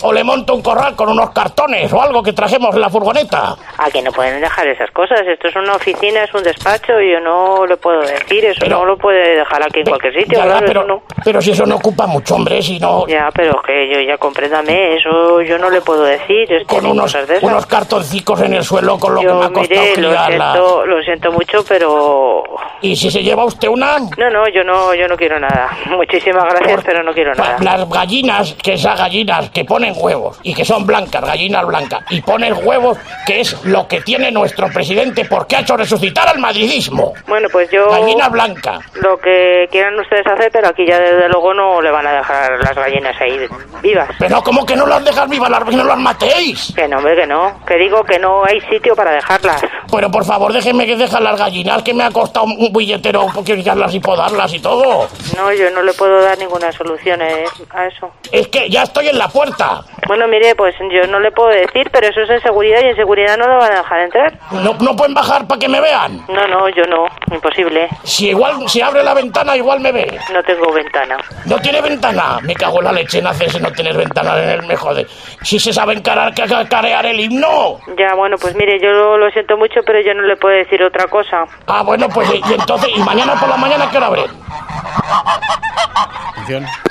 O 0.01 0.13
le 0.13 0.23
monto 0.23 0.53
un 0.53 0.61
corral 0.61 0.95
con 0.95 1.09
unos 1.09 1.31
cartones 1.31 1.91
o 1.91 2.01
algo 2.01 2.21
que 2.21 2.33
trajemos 2.33 2.75
en 2.75 2.81
la 2.81 2.89
furgoneta. 2.89 3.55
Aquí 3.77 4.01
no 4.01 4.11
pueden 4.11 4.41
dejar 4.41 4.67
esas 4.67 4.91
cosas. 4.91 5.21
Esto 5.25 5.47
es 5.47 5.55
una 5.55 5.73
oficina, 5.73 6.23
es 6.23 6.33
un 6.33 6.43
despacho 6.43 6.99
y 7.01 7.13
yo 7.13 7.19
no 7.19 7.65
le 7.65 7.77
puedo 7.77 8.01
decir. 8.01 8.45
Eso 8.45 8.65
no 8.67 8.85
lo 8.85 8.97
puede 8.97 9.37
dejar 9.37 9.63
aquí 9.63 9.79
en 9.79 9.85
cualquier 9.87 10.13
sitio. 10.13 10.37
Ya, 10.37 10.45
claro, 10.45 10.65
pero, 10.67 10.83
no. 10.85 11.01
pero 11.23 11.41
si 11.41 11.51
eso 11.51 11.65
no 11.65 11.75
ocupa 11.75 12.05
mucho, 12.05 12.35
hombre, 12.35 12.61
si 12.61 12.79
no... 12.79 13.07
Ya, 13.07 13.29
pero 13.33 13.61
que 13.65 13.91
yo 13.91 13.99
ya 14.01 14.17
compréndame. 14.17 14.97
Eso 14.97 15.41
yo 15.41 15.57
no 15.57 15.69
le 15.69 15.81
puedo 15.81 16.03
decir. 16.03 16.51
Es 16.51 16.67
Con 16.67 16.85
unos, 16.85 17.05
cosas 17.05 17.27
de 17.27 17.37
esas. 17.37 17.49
unos 17.49 17.65
cartoncicos 17.65 18.41
en 18.41 18.53
el 18.53 18.63
suelo 18.63 18.99
con 18.99 19.15
lo 19.15 19.21
que 19.21 19.27
Yo, 19.27 19.39
me 19.39 19.45
ha 19.45 19.49
costado 19.49 19.81
mire, 19.81 20.01
lo 20.01 20.25
siento, 20.25 20.85
lo 20.85 21.01
siento 21.03 21.31
mucho, 21.31 21.63
pero 21.67 22.43
¿Y 22.81 22.95
si 22.95 23.09
se 23.09 23.23
lleva 23.23 23.45
usted 23.45 23.67
una? 23.67 23.97
No, 23.99 24.29
no, 24.29 24.47
yo 24.53 24.63
no, 24.63 24.93
yo 24.93 25.07
no 25.07 25.15
quiero 25.15 25.39
nada. 25.39 25.69
Muchísimas 25.89 26.43
gracias, 26.45 26.83
pero 26.85 27.03
no 27.03 27.13
quiero 27.13 27.33
nada. 27.33 27.57
Las 27.61 27.89
gallinas, 27.89 28.53
que 28.61 28.73
esas 28.73 28.97
gallinas 28.97 29.49
que 29.49 29.65
ponen 29.65 29.86
huevos 29.95 30.39
y 30.43 30.53
que 30.53 30.65
son 30.65 30.85
blancas, 30.85 31.23
gallinas 31.23 31.65
blancas, 31.65 32.03
y 32.09 32.21
ponen 32.21 32.55
huevos, 32.63 32.97
que 33.25 33.41
es 33.41 33.63
lo 33.65 33.87
que 33.87 34.01
tiene 34.01 34.31
nuestro 34.31 34.67
presidente 34.69 35.25
porque 35.25 35.55
ha 35.55 35.61
hecho 35.61 35.77
resucitar 35.77 36.27
al 36.27 36.39
madridismo. 36.39 37.13
Bueno, 37.27 37.47
pues 37.51 37.69
yo... 37.71 37.89
Gallina 37.89 38.29
blanca. 38.29 38.79
Lo 38.95 39.17
que 39.17 39.67
quieran 39.71 39.99
ustedes 39.99 40.25
hacer, 40.27 40.49
pero 40.51 40.69
aquí 40.69 40.85
ya 40.85 40.99
desde 40.99 41.29
luego 41.29 41.53
no 41.53 41.81
le 41.81 41.91
van 41.91 42.07
a 42.07 42.13
dejar 42.13 42.59
las 42.59 42.75
gallinas 42.75 43.19
ahí 43.19 43.47
vivas. 43.81 44.09
Pero 44.19 44.41
¿cómo 44.43 44.65
que 44.65 44.75
no 44.75 44.85
las 44.85 45.03
dejan 45.03 45.29
vivas? 45.29 45.49
Las 45.49 45.65
no 45.65 45.83
las 45.83 45.97
matéis. 45.97 46.73
Que 46.75 46.87
no, 46.87 46.97
hombre, 46.97 47.15
que 47.15 47.27
no. 47.27 47.65
Que 47.65 47.75
digo 47.77 48.03
que 48.03 48.19
no 48.19 48.43
hay 48.45 48.59
sitio 48.61 48.95
para 48.95 49.11
dejarlas. 49.11 49.61
Pero 49.91 50.11
por 50.11 50.25
favor, 50.25 50.53
déjeme 50.53 50.85
que 50.85 50.95
dejan 50.95 51.23
las 51.23 51.39
gallinas, 51.39 51.83
que 51.83 51.93
me 51.93 52.03
ha 52.03 52.11
costado 52.11 52.45
un 52.45 52.71
billetero 52.73 53.27
criarlas 53.43 53.93
y 53.93 53.99
podarlas 53.99 54.53
y 54.53 54.59
todo. 54.59 55.07
No, 55.35 55.53
yo 55.53 55.69
no 55.71 55.81
le 55.81 55.93
puedo 55.93 56.21
dar 56.21 56.37
ninguna 56.37 56.71
solución 56.71 57.21
eh, 57.21 57.45
a 57.71 57.87
eso. 57.87 58.11
Es 58.31 58.47
que 58.47 58.69
ya 58.69 58.83
estoy 58.83 59.07
en 59.07 59.17
la 59.17 59.27
puerta. 59.27 59.76
Bueno, 60.07 60.27
mire, 60.27 60.55
pues 60.55 60.75
yo 60.91 61.07
no 61.07 61.19
le 61.19 61.31
puedo 61.31 61.49
decir, 61.49 61.89
pero 61.91 62.07
eso 62.07 62.21
es 62.21 62.29
en 62.29 62.41
seguridad 62.41 62.79
y 62.81 62.89
en 62.89 62.95
seguridad 62.95 63.37
no 63.37 63.47
lo 63.47 63.57
van 63.57 63.73
a 63.73 63.77
dejar 63.77 63.99
entrar. 64.01 64.33
¿No, 64.51 64.73
no 64.73 64.95
pueden 64.95 65.13
bajar 65.13 65.47
para 65.47 65.59
que 65.59 65.67
me 65.67 65.81
vean? 65.81 66.23
No, 66.29 66.47
no, 66.47 66.69
yo 66.69 66.83
no. 66.85 67.05
Imposible. 67.31 67.89
Si 68.03 68.29
igual, 68.29 68.67
si 68.69 68.81
abre 68.81 69.03
la 69.03 69.13
ventana, 69.13 69.55
igual 69.55 69.79
me 69.79 69.91
ve. 69.91 70.19
No 70.33 70.41
tengo 70.43 70.71
ventana. 70.71 71.17
¿No 71.45 71.59
tiene 71.59 71.81
ventana? 71.81 72.39
Me 72.43 72.53
cago 72.53 72.79
en 72.79 72.85
la 72.85 72.91
leche, 72.93 73.21
nace 73.21 73.49
si 73.49 73.59
no 73.59 73.71
tienes 73.71 73.97
ventana 73.97 74.41
en 74.41 74.49
el 74.49 74.63
me 74.63 74.75
jode. 74.75 75.05
Si 75.41 75.59
se 75.59 75.73
saben 75.73 76.01
carar, 76.01 76.33
carear 76.69 77.05
el 77.05 77.19
himno. 77.19 77.79
Ya, 77.97 78.13
bueno, 78.15 78.37
pues 78.37 78.55
mire, 78.55 78.79
yo 78.79 78.89
lo, 78.89 79.17
lo 79.17 79.29
siento 79.31 79.57
mucho, 79.57 79.81
pero 79.85 79.99
yo 80.01 80.13
no 80.13 80.23
le 80.23 80.35
puedo 80.37 80.55
decir 80.55 80.81
otra 80.83 81.07
cosa. 81.07 81.45
Ah, 81.67 81.83
bueno, 81.83 82.07
pues 82.09 82.29
y 82.33 82.53
entonces, 82.53 82.89
y 82.95 82.99
mañana 83.01 83.35
por 83.39 83.49
la 83.49 83.57
mañana, 83.57 83.89
¿qué 83.91 83.97
hora 83.97 84.07
abren? 84.07 84.31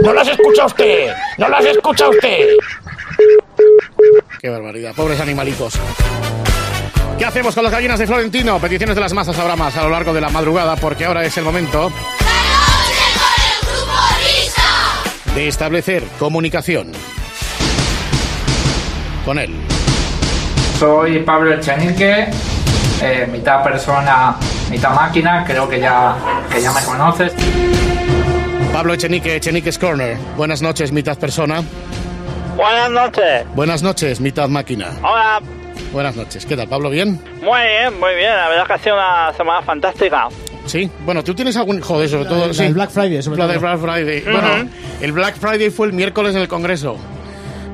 No 0.03 0.12
las 0.12 0.28
escucha 0.28 0.66
usted, 0.66 1.14
no 1.39 1.49
las 1.49 1.64
escucha 1.64 2.09
usted. 2.09 2.47
Qué 4.40 4.48
barbaridad, 4.48 4.94
pobres 4.94 5.20
animalitos. 5.20 5.74
¿Qué 7.18 7.24
hacemos 7.24 7.54
con 7.54 7.64
las 7.64 7.72
gallinas 7.72 7.98
de 7.98 8.07
Florentino? 8.07 8.59
Peticiones 8.59 8.94
de 8.94 9.00
las 9.00 9.12
masas 9.12 9.38
habrá 9.38 9.57
más 9.57 9.76
a 9.76 9.82
lo 9.82 9.90
largo 9.90 10.12
de 10.12 10.20
la 10.20 10.28
madrugada 10.28 10.76
porque 10.76 11.07
ahora 11.07 11.24
es 11.24 11.36
el 11.38 11.44
momento 11.44 11.90
de 15.34 15.48
establecer 15.48 16.02
comunicación 16.18 16.92
con 19.24 19.38
él. 19.38 19.54
Soy 20.78 21.18
Pablo 21.20 21.54
Echenique, 21.54 22.28
eh, 23.02 23.28
mitad 23.30 23.62
persona, 23.62 24.36
mitad 24.70 24.94
máquina, 24.94 25.44
creo 25.46 25.68
que 25.68 25.80
ya, 25.80 26.16
que 26.50 26.62
ya 26.62 26.72
me 26.72 26.82
conoces. 26.82 27.32
Pablo 28.72 28.94
Echenique, 28.94 29.36
Echenique's 29.36 29.78
Corner. 29.78 30.16
Buenas 30.36 30.62
noches, 30.62 30.92
mitad 30.92 31.18
persona. 31.18 31.62
Buenas 32.57 32.90
noches. 32.90 33.44
Buenas 33.54 33.82
noches, 33.82 34.20
mitad 34.20 34.48
máquina. 34.48 34.88
Hola. 35.02 35.40
Buenas 35.92 36.16
noches. 36.16 36.46
¿Qué 36.46 36.57
tal, 36.57 36.68
Pablo? 36.68 36.90
¿Bien? 36.90 37.20
Muy 37.42 37.61
bien, 37.61 38.00
muy 38.00 38.14
bien. 38.14 38.30
La 38.30 38.48
verdad 38.48 38.62
es 38.62 38.66
que 38.68 38.72
ha 38.74 38.78
sido 38.78 38.94
una 38.96 39.32
semana 39.34 39.62
fantástica. 39.62 40.28
Sí, 40.64 40.90
bueno, 41.04 41.22
tú 41.22 41.34
tienes 41.34 41.57
algún. 41.57 41.80
Joder, 41.80 42.09
sobre 42.09 42.24
todo. 42.24 42.46
la 42.48 42.54
sí. 42.54 42.62
del 42.64 42.74
Black 42.74 42.90
Friday, 42.90 43.22
sobre 43.22 43.38
La 43.38 43.44
todo. 43.44 43.52
del 43.52 43.61
Black 43.61 43.78
Friday. 43.78 44.20
Bueno, 44.24 44.70
el 45.00 45.12
Black 45.12 45.36
Friday 45.36 45.70
fue 45.70 45.86
el 45.86 45.92
miércoles 45.92 46.34
en 46.34 46.40
el 46.42 46.48
Congreso. 46.48 46.96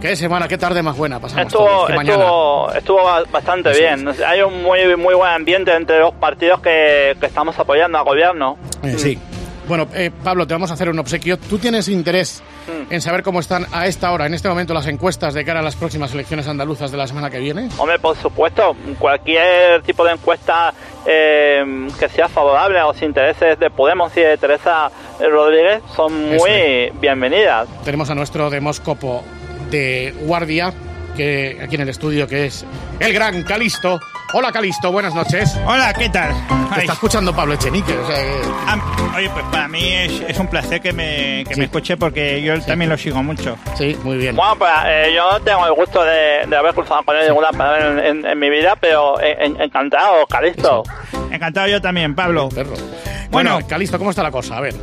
Qué 0.00 0.16
semana, 0.16 0.48
qué 0.48 0.58
tarde 0.58 0.82
más 0.82 0.96
buena 0.96 1.20
pasamos 1.20 1.46
Estuvo, 1.46 1.64
todos, 1.64 1.86
qué 1.86 1.94
mañana. 1.94 2.24
estuvo, 2.24 2.72
estuvo 2.74 3.04
ba- 3.04 3.22
bastante 3.30 3.70
Eso 3.70 3.78
bien. 3.78 4.08
Hay 4.26 4.42
un 4.42 4.60
muy, 4.60 4.96
muy 4.96 5.14
buen 5.14 5.30
ambiente 5.30 5.72
entre 5.72 6.00
los 6.00 6.12
partidos 6.14 6.60
que, 6.60 7.16
que 7.20 7.26
estamos 7.26 7.56
apoyando 7.56 7.98
al 7.98 8.04
gobierno. 8.04 8.58
Eh, 8.82 8.94
sí. 8.98 9.16
Bueno, 9.72 9.88
eh, 9.94 10.10
Pablo, 10.22 10.46
te 10.46 10.52
vamos 10.52 10.70
a 10.70 10.74
hacer 10.74 10.90
un 10.90 10.98
obsequio. 10.98 11.38
¿Tú 11.38 11.56
tienes 11.56 11.88
interés 11.88 12.42
Mm. 12.68 12.92
en 12.92 13.00
saber 13.00 13.22
cómo 13.22 13.40
están 13.40 13.64
a 13.72 13.86
esta 13.86 14.12
hora, 14.12 14.26
en 14.26 14.34
este 14.34 14.46
momento, 14.46 14.74
las 14.74 14.86
encuestas 14.86 15.32
de 15.32 15.46
cara 15.46 15.60
a 15.60 15.62
las 15.62 15.76
próximas 15.76 16.12
elecciones 16.12 16.46
andaluzas 16.46 16.90
de 16.90 16.98
la 16.98 17.06
semana 17.06 17.30
que 17.30 17.38
viene? 17.38 17.70
Hombre, 17.78 17.98
por 17.98 18.14
supuesto, 18.18 18.76
cualquier 18.98 19.80
tipo 19.80 20.04
de 20.04 20.12
encuesta 20.12 20.74
eh, 21.06 21.88
que 21.98 22.06
sea 22.10 22.28
favorable 22.28 22.78
a 22.80 22.82
los 22.84 23.00
intereses 23.00 23.58
de 23.58 23.70
Podemos 23.70 24.14
y 24.14 24.20
de 24.20 24.36
Teresa 24.36 24.90
Rodríguez 25.18 25.80
son 25.96 26.34
Eso 26.34 26.44
muy 26.44 26.92
bienvenidas. 27.00 27.66
Tenemos 27.82 28.10
a 28.10 28.14
nuestro 28.14 28.50
demóscopo 28.50 29.24
de 29.70 30.12
guardia, 30.20 30.74
que 31.16 31.58
aquí 31.62 31.76
en 31.76 31.80
el 31.80 31.88
estudio, 31.88 32.28
que 32.28 32.44
es 32.44 32.66
el 33.00 33.14
gran 33.14 33.42
Calisto. 33.42 33.98
Hola, 34.34 34.50
Calisto, 34.50 34.90
buenas 34.90 35.14
noches. 35.14 35.58
Hola, 35.66 35.92
¿qué 35.92 36.08
tal? 36.08 36.30
Te 36.74 36.80
está 36.80 36.94
escuchando 36.94 37.34
Pablo 37.36 37.52
Echenique. 37.54 37.92
o 37.92 38.06
sea 38.06 38.16
que- 38.16 38.40
Ah, 38.66 38.78
oye, 39.16 39.28
pues 39.28 39.44
para 39.52 39.68
mí 39.68 39.92
es, 39.92 40.22
es 40.26 40.38
un 40.38 40.46
placer 40.46 40.80
que 40.80 40.92
me, 40.92 41.44
que 41.46 41.56
me 41.56 41.64
escuche 41.64 41.98
porque 41.98 42.40
yo 42.40 42.58
también 42.62 42.88
lo 42.88 42.96
sigo 42.96 43.22
mucho. 43.22 43.56
Sí, 43.76 43.96
muy 44.04 44.16
bien. 44.16 44.34
Bueno, 44.34 44.56
pues 44.56 44.70
eh, 44.86 45.12
yo 45.14 45.32
no 45.32 45.40
tengo 45.40 45.66
el 45.66 45.74
gusto 45.74 46.02
de, 46.02 46.46
de 46.46 46.56
haber 46.56 46.72
cruzado 46.74 47.02
con 47.02 47.14
él 47.16 47.26
ninguna 47.28 47.50
palabra 47.50 47.88
en, 47.88 47.98
en- 47.98 48.26
en 48.26 48.38
mi 48.38 48.48
vida, 48.48 48.74
pero 48.80 49.20
eh, 49.20 49.36
en- 49.38 49.60
encantado, 49.60 50.26
Calisto. 50.26 50.82
Encantado 51.30 51.66
yo 51.68 51.80
también, 51.82 52.14
Pablo. 52.14 52.48
Bueno, 53.30 53.58
Calisto, 53.68 53.98
¿cómo 53.98 54.10
está 54.10 54.22
la 54.22 54.30
cosa? 54.30 54.56
A 54.56 54.60
ver. 54.62 54.74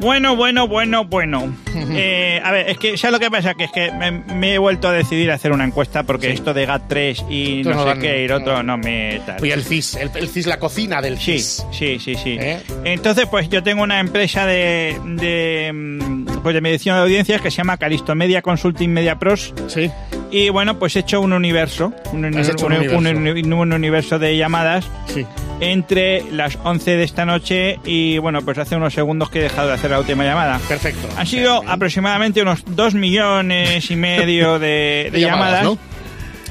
Bueno, 0.00 0.36
bueno, 0.36 0.68
bueno, 0.68 1.04
bueno. 1.04 1.56
Eh, 1.90 2.40
a 2.44 2.50
ver, 2.52 2.68
es 2.68 2.78
que, 2.78 2.98
¿sabes 2.98 3.12
lo 3.12 3.18
que 3.20 3.30
pasa? 3.30 3.54
Que 3.54 3.64
es 3.64 3.72
que 3.72 3.90
me, 3.92 4.10
me 4.10 4.54
he 4.54 4.58
vuelto 4.58 4.88
a 4.88 4.92
decidir 4.92 5.30
a 5.30 5.34
hacer 5.34 5.52
una 5.52 5.64
encuesta 5.64 6.02
porque 6.02 6.30
esto 6.30 6.52
de 6.52 6.68
GAT3 6.68 7.30
y 7.30 7.62
no 7.64 7.82
sé 7.94 7.98
qué 7.98 8.20
y 8.22 8.24
el 8.26 8.32
otro 8.32 8.62
no 8.62 8.76
me 8.76 9.20
tal. 9.24 9.40
Oye, 9.40 9.54
el 9.54 9.64
CIS, 9.64 9.94
el, 9.96 10.10
el 10.14 10.28
CIS, 10.28 10.46
la 10.46 10.58
cocina 10.58 11.00
del 11.00 11.16
Sí, 11.18 11.38
CIS. 11.38 11.66
sí, 11.72 11.98
sí, 11.98 12.14
sí. 12.16 12.36
¿Eh? 12.38 12.60
Entonces, 12.84 13.26
pues 13.30 13.48
yo 13.48 13.62
tengo 13.62 13.82
una 13.82 14.00
empresa 14.00 14.44
de, 14.44 15.00
de, 15.04 15.70
mm, 15.72 16.37
pues 16.42 16.54
de 16.54 16.60
medición 16.60 16.96
de 16.96 17.02
audiencias 17.02 17.40
que 17.40 17.50
se 17.50 17.58
llama 17.58 17.76
Calisto 17.76 18.14
Media 18.14 18.42
Consulting 18.42 18.92
Media 18.92 19.18
Pros. 19.18 19.54
Sí. 19.68 19.90
Y 20.30 20.50
bueno, 20.50 20.78
pues 20.78 20.94
he 20.96 21.00
hecho 21.00 21.20
un 21.20 21.32
universo, 21.32 21.92
un, 22.12 22.24
hecho 22.26 22.66
universo. 22.66 22.98
un 22.98 23.06
uni- 23.06 23.42
un 23.52 23.72
universo 23.72 24.18
de 24.18 24.36
llamadas 24.36 24.86
Sí. 25.06 25.24
entre 25.60 26.22
las 26.32 26.58
11 26.64 26.96
de 26.96 27.04
esta 27.04 27.24
noche 27.24 27.78
y 27.84 28.18
bueno, 28.18 28.42
pues 28.42 28.58
hace 28.58 28.76
unos 28.76 28.92
segundos 28.92 29.30
que 29.30 29.38
he 29.38 29.42
dejado 29.42 29.68
de 29.68 29.74
hacer 29.74 29.90
la 29.90 29.98
última 30.00 30.24
llamada. 30.24 30.60
Perfecto. 30.68 31.08
Han 31.16 31.26
sido 31.26 31.62
aproximadamente 31.66 32.42
unos 32.42 32.62
2 32.66 32.94
millones 32.94 33.90
y 33.90 33.96
medio 33.96 34.58
de, 34.58 34.68
de 35.04 35.10
De 35.12 35.20
llamadas, 35.20 35.62
llamadas. 35.62 35.64
¿no? 35.64 35.78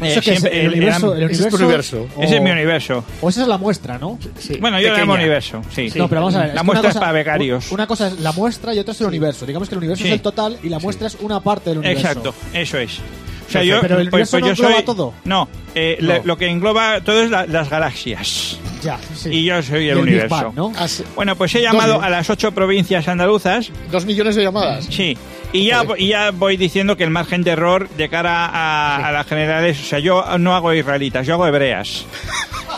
Eh, 0.02 0.16
¿Eso 0.18 0.32
es? 0.32 0.44
¿El 0.44 0.68
universo? 0.70 1.16
eran- 1.16 1.24
el 1.24 1.32
Ese 1.32 1.44
es 1.44 1.50
tu 1.50 1.56
universo? 1.58 1.98
universo. 1.98 2.22
Ese 2.22 2.36
es 2.38 2.42
mi 2.42 2.52
universo. 2.52 3.04
O 3.22 3.30
esa 3.30 3.42
es 3.42 3.48
la 3.48 3.58
muestra, 3.58 3.98
¿no? 3.98 4.20
Bueno, 4.60 4.80
yo 4.80 4.90
lo 4.92 4.98
llamo 4.98 5.14
universo, 5.14 5.62
sí. 5.74 5.90
No, 5.96 6.08
pero 6.08 6.22
vamos 6.22 6.36
a 6.36 6.44
ver. 6.44 6.54
La 6.54 6.62
es 6.62 6.66
muestra 6.66 6.90
es 6.90 6.98
para 6.98 7.12
becarios. 7.12 7.72
Una 7.72 7.88
cosa 7.88 8.08
es 8.08 8.20
la 8.20 8.32
muestra 8.32 8.74
y 8.74 8.80
otra 8.80 8.94
es 8.94 9.02
el 9.02 9.08
universo. 9.08 9.46
Digamos 9.46 9.70
que 9.70 9.76
el 9.76 9.80
universo 9.80 10.04
Sí. 10.04 10.10
es 10.10 10.14
el 10.16 10.22
total 10.22 10.58
y 10.64 10.70
la 10.70 10.80
muestra 10.80 11.08
es 11.08 11.18
una 11.22 11.40
parte 11.42 11.70
del 11.72 11.80
universo. 11.80 12.08
Exacto, 12.08 12.36
eso 12.54 12.78
es. 12.78 13.00
O 13.48 13.50
sea, 13.50 13.64
yo, 13.64 13.80
Pero 13.80 13.98
el 14.00 14.10
pues- 14.10 14.30
universo 14.30 14.32
pues 14.32 14.42
no 14.42 14.48
yo 14.48 14.52
engloba 14.54 14.76
soy- 14.76 14.86
todo. 14.86 15.14
No, 15.24 15.48
eh, 15.74 15.98
No. 16.02 16.08
Lo, 16.16 16.24
lo 16.26 16.38
que 16.38 16.48
engloba 16.48 17.00
todo 17.02 17.24
es 17.24 17.30
la- 17.32 17.46
las 17.46 17.70
galaxias. 17.70 18.60
Ya, 18.84 19.00
sí. 19.16 19.30
Y 19.32 19.44
yo 19.46 19.62
soy 19.64 19.86
Y 19.86 19.90
el, 19.90 19.98
universo. 19.98 20.36
Bang, 20.36 20.54
¿no? 20.56 20.74
Bueno, 21.16 21.36
pues 21.36 21.56
he 21.56 21.62
llamado 21.62 22.02
a 22.02 22.10
las 22.10 22.30
ocho 22.30 22.52
provincias 22.52 23.08
andaluzas. 23.08 23.72
Dos 23.92 24.06
millones 24.06 24.36
de 24.36 24.44
llamadas. 24.44 24.86
Sí. 24.90 25.18
Y 25.54 25.66
ya, 25.66 25.84
y 25.98 26.10
ya 26.10 26.32
voy 26.32 26.58
diciendo 26.58 26.98
que 26.98 27.04
el 27.04 27.10
margen 27.10 27.44
de 27.44 27.52
error 27.52 27.90
de 27.90 28.10
cara 28.10 28.46
a, 28.46 29.08
a 29.08 29.12
las 29.12 29.26
generales, 29.28 29.80
o 29.80 29.86
sea, 29.86 30.00
yo 30.00 30.24
no 30.38 30.56
hago 30.56 30.74
israelitas, 30.74 31.26
yo 31.26 31.36
hago 31.36 31.48
hebreas. 31.48 32.06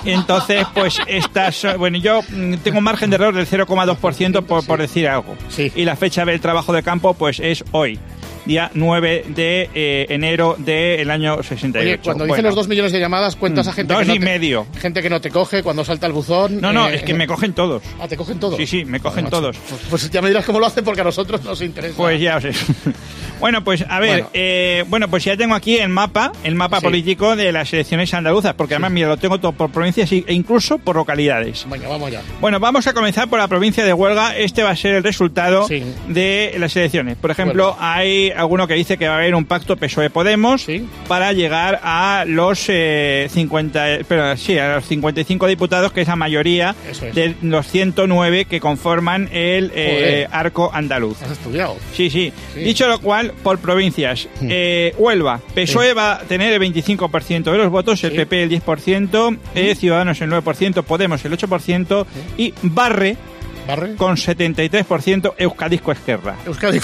Entonces, 0.06 0.66
pues 0.74 0.98
estas, 1.08 1.66
bueno, 1.78 1.98
yo 1.98 2.22
mm, 2.22 2.56
tengo 2.64 2.78
un 2.78 2.84
margen 2.84 3.10
de 3.10 3.16
error 3.16 3.34
del 3.34 3.48
0,2% 3.48 4.44
por, 4.44 4.66
por 4.66 4.80
decir 4.80 5.08
algo. 5.08 5.36
Y 5.58 5.84
la 5.84 5.96
fecha 5.96 6.26
del 6.26 6.40
trabajo 6.40 6.72
de 6.74 6.84
campo, 6.84 7.14
pues 7.14 7.40
es 7.40 7.64
hoy, 7.72 8.00
día 8.46 8.72
9 8.74 9.26
de 9.30 9.70
eh, 9.74 10.06
enero 10.10 10.56
del 10.58 11.10
año 11.12 11.42
68. 11.44 11.80
Oye, 11.80 11.98
cuando 12.00 12.24
dicen 12.26 12.36
Bueno. 12.38 12.48
los 12.50 12.56
dos 12.56 12.68
millones 12.68 12.92
de 12.92 13.00
llamadas, 13.00 13.36
cuentas 13.36 13.68
a 13.68 13.74
gente 13.74 13.94
Dos 13.94 14.02
que 14.04 14.08
no 14.10 14.16
y 14.16 14.20
te- 14.20 14.26
medio. 14.26 14.66
Gente 14.80 15.02
que 15.02 15.10
no 15.10 15.22
te 15.22 15.30
coge 15.30 15.64
cuando 15.64 15.84
salta 15.86 16.08
el 16.08 16.14
buzón. 16.14 16.62
No, 16.62 16.72
no, 16.74 16.88
eh, 16.90 16.96
es 16.96 17.04
que 17.04 17.14
me 17.14 17.28
cogen 17.28 17.54
todos. 17.54 17.84
Ah, 18.00 18.08
te 18.08 18.18
cogen 18.18 18.40
todos. 18.40 18.58
Sí, 18.58 18.66
sí, 18.66 18.86
me 18.86 19.00
cogen 19.00 19.26
Macho, 19.26 19.38
todos. 19.38 19.58
Pues, 19.58 19.82
pues 19.90 20.10
ya 20.10 20.22
me 20.22 20.30
dirás 20.30 20.46
cómo 20.46 20.60
lo 20.60 20.66
hacen 20.66 20.84
porque 20.84 21.02
a 21.02 21.04
nosotros 21.06 21.44
nos 21.44 21.62
interesa. 21.62 21.96
Pues 21.98 22.20
ya 22.22 22.40
sé. 22.42 22.52
Bueno, 23.40 23.64
pues 23.64 23.86
a 23.88 24.00
ver, 24.00 24.10
Bueno. 24.24 24.30
eh, 24.34 24.84
bueno, 24.88 25.08
pues 25.10 25.24
ya 25.24 25.38
tengo 25.38 25.56
aquí 25.56 25.78
el 25.78 25.90
mapa, 25.90 26.32
el 26.44 26.56
mapa 26.56 26.80
Sí. 26.80 26.86
político 26.86 27.36
de 27.36 27.52
las 27.52 27.72
elecciones 27.74 28.14
andaluzas, 28.14 28.54
porque 28.54 28.74
además, 28.76 28.92
mira, 28.92 29.08
lo 29.08 29.18
tengo 29.18 29.40
todo 29.40 29.54
por 29.54 29.72
provincias 29.72 30.12
e 30.12 30.24
incluso 30.30 30.78
por 30.78 30.96
localidades. 30.98 31.66
Venga, 31.70 31.88
vamos 31.88 32.12
ya. 32.12 32.22
Bueno, 32.42 32.60
vamos 32.60 32.86
a 32.88 32.94
comenzar 32.94 33.30
por 33.30 33.40
la 33.40 33.48
provincia 33.48 33.86
de 33.86 33.94
Huelga. 33.94 34.36
Este 34.38 34.64
va 34.64 34.72
a 34.72 34.76
ser 34.76 34.96
el 34.96 35.04
resultado 35.04 35.68
Sí. 35.68 35.84
de 36.08 36.54
las 36.58 36.76
elecciones. 36.76 37.18
Por 37.18 37.32
ejemplo, 37.32 37.76
hay 37.80 38.32
alguno 38.32 38.68
que 38.68 38.74
dice 38.74 38.98
que 38.98 39.08
va 39.08 39.16
a 39.16 39.18
haber 39.18 39.36
un 39.36 39.46
pacto 39.46 39.78
PSOE-Podemos 39.78 40.66
para 41.08 41.32
llegar 41.34 41.80
a 41.84 42.26
los 42.28 42.66
eh, 42.68 43.28
50, 43.32 44.00
pero 44.08 44.36
sí, 44.38 44.58
a 44.58 44.76
los 44.76 44.86
55 44.86 45.48
diputados, 45.48 45.92
que 45.94 46.02
es 46.02 46.08
la 46.08 46.16
mayoría 46.16 46.76
es. 46.90 47.00
de 47.16 47.36
los 47.42 47.68
109 47.68 48.46
que 48.46 48.60
conforman 48.60 49.30
el 49.32 49.72
eh, 49.74 50.28
arco 50.32 50.72
andaluz. 50.74 51.22
Has 51.22 51.32
estudiado. 51.32 51.78
Sí, 51.94 52.10
Sí. 52.10 52.34
Dicho 52.56 52.88
lo 52.88 53.00
cual, 53.00 53.29
por 53.44 53.60
provincias. 53.60 54.28
Hmm. 54.42 54.48
Eh, 54.50 54.94
Huelva, 54.98 55.40
PSOE 55.56 55.94
va 55.94 56.14
a 56.16 56.20
tener 56.20 56.54
el 56.54 56.60
25% 56.62 57.52
de 57.52 57.58
los 57.58 57.70
votos, 57.70 58.04
el 58.04 58.12
PP 58.14 58.44
el 58.44 58.50
10%, 58.50 59.32
Hmm. 59.32 59.38
eh, 59.56 59.76
Ciudadanos 59.76 60.20
el 60.22 60.30
9%, 60.30 60.84
Podemos 60.84 61.24
el 61.26 61.34
8% 61.34 62.06
y 62.38 62.54
barre 62.64 63.18
¿Barre? 63.68 63.96
con 63.96 64.16
73% 64.18 65.34
Euskadisco 65.38 65.92
Esquerra. 65.92 66.36
Euskadi. 66.46 66.80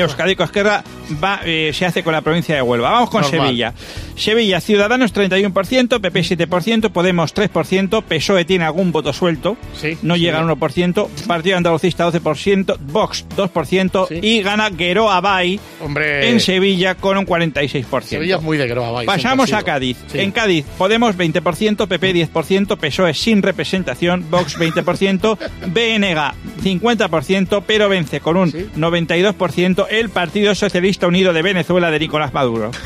Euskadisco 0.00 0.44
Esquerra 0.44 0.82
va, 1.22 1.40
eh, 1.44 1.70
se 1.74 1.86
hace 1.86 2.02
con 2.02 2.12
la 2.12 2.20
provincia 2.20 2.54
de 2.54 2.62
Huelva. 2.62 2.90
Vamos 2.90 3.10
con 3.10 3.22
Normal. 3.22 3.46
Sevilla. 3.46 3.74
Sevilla, 4.16 4.60
Ciudadanos 4.60 5.12
31%, 5.14 6.00
PP 6.00 6.20
7%, 6.20 6.90
Podemos 6.90 7.34
3%, 7.34 8.02
PSOE 8.02 8.44
tiene 8.44 8.64
algún 8.64 8.92
voto 8.92 9.12
suelto, 9.12 9.56
no 10.02 10.16
llega 10.16 10.38
al 10.38 10.46
1%, 10.46 11.08
Partido 11.26 11.56
Andalucista 11.56 12.06
12%, 12.08 12.76
Vox 12.78 13.24
2% 13.36 14.20
y 14.22 14.42
gana 14.42 14.70
Gueroa 14.70 15.20
Bay 15.20 15.58
Hombre. 15.80 16.28
en 16.28 16.40
Sevilla 16.40 16.94
con 16.94 17.18
un 17.18 17.26
46%. 17.26 18.02
Sevilla 18.02 18.36
es 18.36 18.42
muy 18.42 18.58
de 18.58 18.68
Groa, 18.68 18.90
vais, 18.90 19.06
Pasamos 19.06 19.52
a. 19.52 19.62
Cádiz. 19.62 19.96
Sí. 20.08 20.18
En 20.18 20.32
Cádiz, 20.32 20.64
Podemos 20.76 21.16
20%, 21.16 21.86
PP 21.86 22.14
10%, 22.32 22.76
PSOE 22.76 23.14
sin 23.14 23.42
representación, 23.42 24.28
Vox 24.28 24.58
20%, 24.58 25.38
BNG 25.68 26.51
50%, 26.62 27.62
pero 27.66 27.88
vence 27.88 28.20
con 28.20 28.36
un 28.36 28.50
92% 28.52 29.86
el 29.90 30.08
Partido 30.10 30.54
Socialista 30.54 31.06
Unido 31.06 31.32
de 31.32 31.42
Venezuela 31.42 31.90
de 31.90 31.98
Nicolás 31.98 32.32
Maduro. 32.32 32.70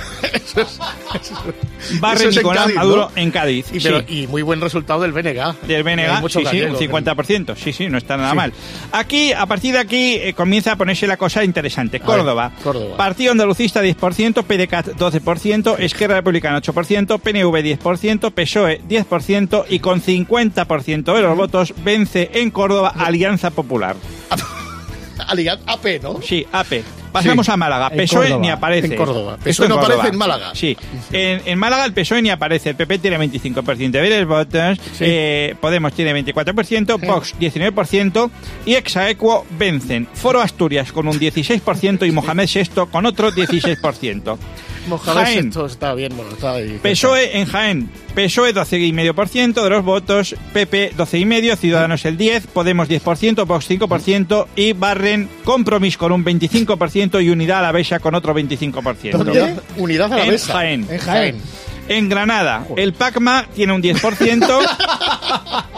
Barre 2.00 2.20
Eso 2.20 2.28
es 2.30 2.36
en 2.36 2.40
Nicolás 2.42 2.62
Cádiz, 2.64 2.74
¿no? 2.76 2.80
Maduro 2.80 3.10
en 3.14 3.30
Cádiz. 3.30 3.66
Y, 3.72 3.80
pero- 3.80 4.00
sí. 4.00 4.22
y 4.22 4.26
muy 4.26 4.42
buen 4.42 4.60
resultado 4.60 5.02
del 5.02 5.12
BNG. 5.12 5.66
Del 5.66 5.82
BNG, 5.82 6.22
sí, 6.28 6.32
sí, 6.32 6.38
un 6.38 6.44
gallego, 6.44 6.78
50%. 6.78 7.54
Sí, 7.56 7.72
sí, 7.72 7.88
no 7.88 7.98
está 7.98 8.16
nada 8.16 8.30
Sí. 8.30 8.36
mal. 8.36 8.52
Aquí, 8.92 9.32
a 9.32 9.46
partir 9.46 9.74
de 9.74 9.78
aquí, 9.80 10.14
eh, 10.14 10.32
comienza 10.34 10.72
a 10.72 10.76
ponerse 10.76 11.06
la 11.06 11.16
cosa 11.16 11.44
interesante. 11.44 12.00
Córdoba. 12.00 12.52
Córdoba. 12.62 12.96
Partido 12.96 13.32
Andalucista 13.32 13.82
10%, 13.82 14.42
PDCAT 14.42 14.94
12%, 14.96 15.76
Esquerra 15.78 16.16
Republicana 16.16 16.60
8%, 16.60 17.18
PNV 17.18 17.62
10%, 17.78 18.30
PSOE 18.32 18.80
10% 18.88 19.64
y 19.68 19.78
con 19.78 20.00
50% 20.02 21.14
de 21.14 21.22
los 21.22 21.36
votos 21.36 21.74
vence 21.84 22.30
en 22.34 22.50
Córdoba 22.50 22.92
Alianza 22.96 23.50
Popular. 23.50 23.65
Alianza 25.28 25.64
AP, 25.72 26.02
¿no? 26.02 26.20
Sí, 26.22 26.46
AP. 26.52 26.82
Pasamos 27.22 27.46
Sí. 27.46 27.52
a 27.52 27.56
Málaga. 27.56 27.88
En 27.92 27.98
PSOE 27.98 28.20
Córdoba. 28.22 28.40
ni 28.42 28.50
aparece. 28.50 28.86
En 28.86 28.96
Córdoba. 28.96 29.32
Esto 29.34 29.44
PSOE 29.50 29.68
no 29.68 29.74
Córdoba. 29.76 29.94
aparece 29.94 30.12
en 30.12 30.18
Málaga. 30.18 30.50
Sí. 30.54 30.76
En, 31.12 31.42
en 31.46 31.58
Málaga 31.58 31.84
el 31.84 31.92
PSOE 31.92 32.22
ni 32.22 32.30
aparece. 32.30 32.70
El 32.70 32.76
PP 32.76 32.98
tiene 32.98 33.18
25% 33.18 33.90
de 33.90 34.20
los 34.20 34.28
votos. 34.28 34.78
eh, 35.00 35.54
Podemos 35.60 35.92
tiene 35.92 36.12
24%. 36.24 36.98
Vox 37.06 37.34
19%. 37.38 38.30
Y 38.66 38.74
Exaequo 38.74 39.46
vencen. 39.58 40.06
Foro 40.14 40.40
Asturias 40.40 40.92
con 40.92 41.08
un 41.08 41.18
16% 41.18 42.06
y 42.06 42.10
Mohamed 42.10 42.48
VI 42.52 42.86
con 42.90 43.06
otro 43.06 43.30
16%. 43.32 44.38
Mohamed 44.88 45.14
Jaén. 45.24 45.46
esto 45.48 45.66
está 45.66 45.94
bien, 45.94 46.16
bueno, 46.16 46.30
está 46.30 46.52
ahí. 46.52 46.78
PSOE 46.80 47.38
en 47.38 47.46
Jaén. 47.46 47.90
PSOE 48.14 48.54
12,5% 48.54 49.62
de 49.64 49.68
los 49.70 49.84
votos, 49.84 50.36
PP 50.52 50.92
12,5%, 50.96 51.56
Ciudadanos 51.56 52.04
el 52.04 52.16
10%, 52.16 52.46
Podemos 52.46 52.88
10%, 52.88 53.44
Vox 53.46 53.68
5% 53.68 54.46
y 54.54 54.72
Barren 54.74 55.28
Compromís 55.44 55.96
con 55.98 56.12
un 56.12 56.24
25% 56.24 57.05
y 57.20 57.30
Unidad 57.30 57.60
Alavesa 57.60 57.98
con 57.98 58.14
otro 58.14 58.34
25%. 58.34 59.12
¿Dónde? 59.12 59.56
Unidad 59.76 60.06
En 60.08 60.12
Alavesa. 60.14 60.52
Jaén. 60.52 60.86
En 60.90 60.98
Jaén. 60.98 61.36
En 61.88 62.08
Granada, 62.08 62.66
el 62.76 62.92
PACMA 62.94 63.46
tiene 63.54 63.72
un 63.72 63.82
10%. 63.82 64.46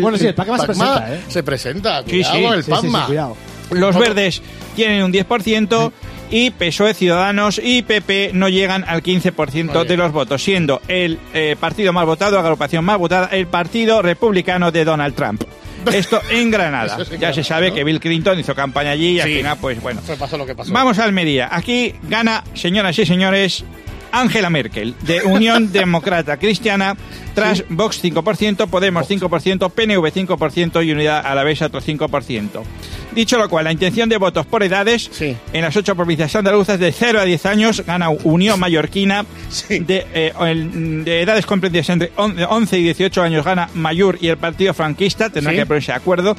Bueno, 0.00 0.18
sí, 0.18 0.26
el 0.26 0.34
Pacma 0.34 0.58
se 0.58 0.66
Pacma 0.66 0.94
presenta, 0.94 1.14
¿eh? 1.14 1.20
Se 1.28 1.42
presenta, 1.44 2.02
Sí, 2.02 2.06
cuidado 2.10 2.34
sí. 2.36 2.44
el 2.44 2.64
Sí, 2.64 2.70
sí, 2.72 2.76
sí, 2.80 2.82
Pacma. 2.88 3.06
cuidado. 3.06 3.36
Los 3.70 3.96
verdes 3.96 4.42
tienen 4.74 5.04
un 5.04 5.12
10% 5.12 5.92
y 6.30 6.50
PSOE, 6.50 6.92
Ciudadanos 6.94 7.60
y 7.62 7.82
PP 7.82 8.30
no 8.34 8.48
llegan 8.48 8.84
al 8.88 9.00
15% 9.02 9.84
de 9.86 9.96
los 9.96 10.10
votos, 10.10 10.42
siendo 10.42 10.80
el 10.88 11.20
eh, 11.34 11.54
partido 11.60 11.92
más 11.92 12.04
votado, 12.04 12.38
agrupación 12.40 12.84
más 12.84 12.98
votada, 12.98 13.28
el 13.30 13.46
Partido 13.46 14.02
Republicano 14.02 14.72
de 14.72 14.84
Donald 14.84 15.14
Trump. 15.14 15.42
Esto 15.92 16.20
en 16.30 16.50
Granada. 16.50 16.94
Eso 16.94 17.02
es 17.02 17.10
en 17.12 17.20
ya 17.20 17.32
se 17.32 17.44
sabe 17.44 17.68
¿no? 17.70 17.74
que 17.74 17.84
Bill 17.84 18.00
Clinton 18.00 18.38
hizo 18.38 18.54
campaña 18.54 18.90
allí 18.90 19.12
y 19.12 19.20
al 19.20 19.28
Sí. 19.28 19.36
final, 19.36 19.58
pues 19.60 19.80
bueno. 19.80 20.00
Fue 20.04 20.16
pasó 20.16 20.36
lo 20.38 20.46
que 20.46 20.54
pasó. 20.54 20.72
Vamos 20.72 20.98
a 20.98 21.04
Almería. 21.04 21.48
Aquí 21.50 21.94
gana, 22.08 22.44
señoras 22.54 22.98
y 22.98 23.06
señores, 23.06 23.64
Angela 24.12 24.50
Merkel, 24.50 24.94
de 25.02 25.22
Unión 25.22 25.72
Demócrata 25.72 26.36
Cristiana, 26.38 26.96
tras 27.34 27.64
Vox 27.68 28.02
5%, 28.02 28.68
Podemos 28.68 29.08
5%, 29.08 29.70
PNV 29.70 30.12
5% 30.12 30.86
y 30.86 30.92
Unidad 30.92 31.26
Alavesa 31.26 31.66
otro 31.66 31.80
5%. 31.80 32.48
Dicho 33.16 33.36
lo 33.38 33.48
cual, 33.48 33.64
la 33.64 33.72
intención 33.72 34.08
de 34.08 34.16
votos 34.18 34.46
por 34.46 34.62
edades 34.62 35.10
en 35.20 35.62
las 35.62 35.74
ocho 35.76 35.96
provincias 35.96 36.36
andaluzas 36.36 36.78
de 36.78 36.92
0 36.92 37.18
a 37.18 37.24
10 37.24 37.46
años 37.46 37.82
gana 37.84 38.10
Unión 38.10 38.60
Mallorquina, 38.60 39.24
de, 39.70 40.06
eh, 40.14 40.32
de 41.04 41.22
edades 41.22 41.46
comprendidas 41.46 41.88
entre 41.88 42.12
on- 42.16 42.36
11 42.48 42.78
y 42.78 42.82
18 42.84 43.22
años 43.22 43.44
gana 43.44 43.68
Mayur 43.74 44.18
y 44.20 44.28
el 44.28 44.36
Partido 44.36 44.74
Franquista, 44.74 45.30
tendrá 45.30 45.52
Sí. 45.52 45.58
que 45.58 45.66
ponerse 45.66 45.92
de 45.92 45.96
acuerdo. 45.96 46.36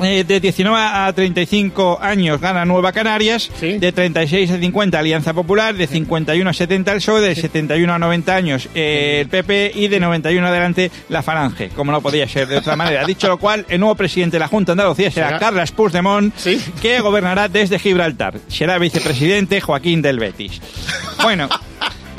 Eh, 0.00 0.24
de 0.24 0.40
19 0.40 0.76
a 0.80 1.12
35 1.12 1.98
años 2.00 2.40
gana 2.40 2.64
Nueva 2.64 2.92
Canarias, 2.92 3.50
de 3.78 3.92
36 3.92 4.50
a 4.50 4.58
50 4.58 4.98
Alianza 4.98 5.32
Popular, 5.34 5.74
de 5.74 5.86
51 5.86 6.48
a 6.48 6.52
70 6.52 6.92
el 6.92 6.96
PSOE, 6.98 7.20
de 7.20 7.34
71 7.36 7.92
a 7.92 7.98
90 7.98 8.34
años 8.34 8.68
eh, 8.74 9.18
el 9.20 9.28
PP 9.28 9.72
y 9.76 9.88
de 9.88 10.00
91 10.00 10.46
adelante 10.46 10.90
la 11.08 11.22
Falange, 11.22 11.68
como 11.68 11.92
no 11.92 12.00
podía 12.00 12.26
ser 12.26 12.48
de 12.48 12.56
otra 12.58 12.74
manera. 12.74 13.04
Dicho 13.04 13.28
lo 13.28 13.38
cual, 13.38 13.64
el 13.68 13.78
nuevo 13.80 13.94
presidente 13.94 14.36
de 14.36 14.40
la 14.40 14.48
Junta 14.48 14.72
de 14.72 14.80
Andalucía 14.80 15.10
será 15.10 15.28
Será- 15.28 15.38
Carles 15.38 15.70
Puigdemont, 15.72 16.34
que 16.80 17.00
gobernará 17.00 17.48
desde 17.48 17.78
Gibraltar. 17.78 18.34
Será 18.48 18.78
vicepresidente 18.78 19.60
Joaquín 19.60 20.02
del 20.02 20.18
Betis. 20.18 20.60
Bueno, 21.22 21.48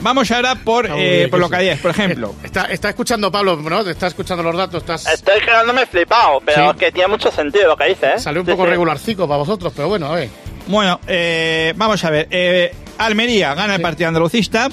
vamos 0.04 0.30
ahora 0.32 0.56
por, 0.56 0.86
eh, 0.86 1.18
bien, 1.18 1.30
por 1.30 1.39
que 1.39 1.41
localidades. 1.45 1.80
sí. 1.80 1.82
Por 1.82 1.91
ejemplo, 1.91 2.36
Está, 2.43 2.66
está 2.66 2.89
escuchando 2.89 3.32
Pablo, 3.32 3.56
¿no? 3.58 3.84
Te 3.84 3.91
está 3.91 4.08
escuchando 4.08 4.43
los 4.43 4.56
datos. 4.56 4.82
Estás... 4.84 5.08
Estoy 5.08 5.41
quedándome 5.41 5.86
flipado, 5.88 6.39
pero 6.45 6.64
Sí. 6.66 6.70
es 6.72 6.78
que 6.78 6.91
tiene 6.91 7.08
mucho 7.08 7.32
sentido 7.32 7.68
lo 7.70 7.78
que 7.78 7.86
dice, 7.89 8.08
¿eh? 8.16 8.20
Sale 8.20 8.39
un 8.39 8.45
Sí, 8.45 8.51
poco 8.51 8.66
sí. 8.66 8.70
regularcico 8.70 9.28
para 9.28 9.39
vosotros, 9.39 9.74
pero 9.76 9.88
bueno, 9.89 10.08
a 10.08 10.16
ver. 10.16 10.30
Bueno, 10.68 10.99
eh, 11.08 11.74
vamos 11.76 12.04
a 12.06 12.10
ver. 12.10 12.28
Eh, 12.30 12.74
Almería 12.97 13.54
gana 13.56 13.76
el 13.76 13.82
Partido 13.82 14.08
Andalucista. 14.08 14.70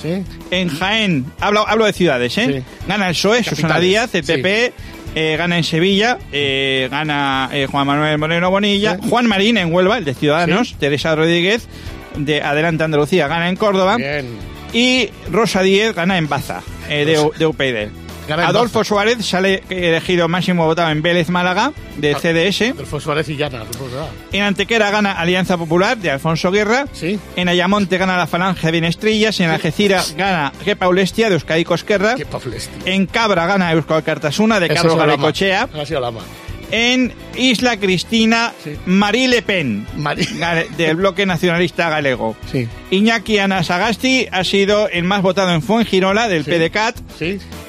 En 0.51 0.69
Jaén, 0.69 1.25
hablo, 1.41 1.67
hablo 1.67 1.87
de 1.87 1.93
ciudades, 1.93 2.37
¿eh? 2.39 2.63
Gana 2.87 3.09
el 3.09 3.15
PSOE, 3.15 3.43
Susana 3.43 3.81
Díaz, 3.81 4.15
el 4.15 4.25
PP. 4.25 4.73
eh, 5.17 5.35
gana 5.37 5.57
en 5.57 5.65
Sevilla, 5.65 6.19
eh, 6.31 6.87
gana 6.91 7.49
eh, 7.53 7.67
Juan 7.69 7.87
Manuel 7.87 8.19
Moreno 8.19 8.51
Bonilla. 8.51 8.99
Juan 9.09 9.27
Marín 9.27 9.57
en 9.57 9.75
Huelva, 9.75 9.99
el 9.99 10.05
de 10.05 10.15
Ciudadanos. 10.15 10.77
Teresa 10.79 11.17
Rodríguez, 11.17 11.67
de 12.17 12.43
Adelante 12.43 12.85
Andalucía, 12.85 13.27
gana 13.27 13.49
en 13.49 13.57
Córdoba. 13.57 13.97
Y 14.73 15.11
Rosa 15.31 15.63
Díez 15.63 15.95
gana 15.95 16.19
en 16.19 16.29
Baza, 16.29 16.63
eh, 16.89 17.05
de, 17.05 17.31
de 17.39 17.47
UPyD. 17.47 17.89
Gana 18.29 18.45
en 18.45 18.49
Adolfo 18.51 18.85
Suárez 18.85 19.25
sale 19.27 19.65
elegido 19.71 20.29
máximo 20.29 20.65
votado 20.65 20.91
en 20.91 21.03
Vélez 21.03 21.29
Málaga, 21.31 21.73
de 21.97 22.15
CDS. 22.15 22.71
Adolfo 22.75 23.01
Suárez 23.01 23.29
y 23.29 23.37
Llana. 23.37 23.65
En 24.31 24.45
Antequera 24.45 24.91
gana 24.93 25.13
Alianza 25.13 25.57
Popular 25.57 25.97
de 25.97 26.13
Alfonso 26.13 26.53
Guerra. 26.53 26.85
En 27.35 27.49
Ayamonte 27.49 27.99
gana 27.99 28.17
la 28.17 28.29
Falange 28.29 28.71
de 28.71 28.79
Inestrillas. 28.79 29.41
En 29.41 29.51
Algeciras 29.51 30.15
gana 30.17 30.53
Que 30.65 30.77
Paulestia 30.77 31.29
de 31.29 31.35
Euskadi 31.35 31.65
Cosquerra. 31.65 32.15
En 32.85 33.07
Cabra 33.07 33.47
gana 33.47 33.73
Euskal 33.73 34.05
Cartasuna 34.05 34.61
de 34.61 34.67
Ese 34.67 34.77
Carlos. 34.77 34.97
Galecochea. 34.97 35.69
Ha 35.75 35.87
sido 35.87 36.01
Lama. 36.01 36.21
En 36.73 37.13
Isla 37.37 37.79
Cristina, 37.79 38.53
Marie 38.87 39.29
Le 39.29 39.43
Pen, 39.43 39.87
del 40.77 40.97
bloque 40.97 41.27
nacionalista 41.27 41.91
galego. 41.91 42.37
Iñaki 42.91 43.39
Anasagasti 43.39 44.29
ha 44.31 44.45
sido 44.45 44.89
el 44.89 45.05
más 45.05 45.23
votado 45.23 45.53
en 45.53 45.63
Fuengirola, 45.63 46.29
del 46.29 46.45
PDCAT. 46.45 46.97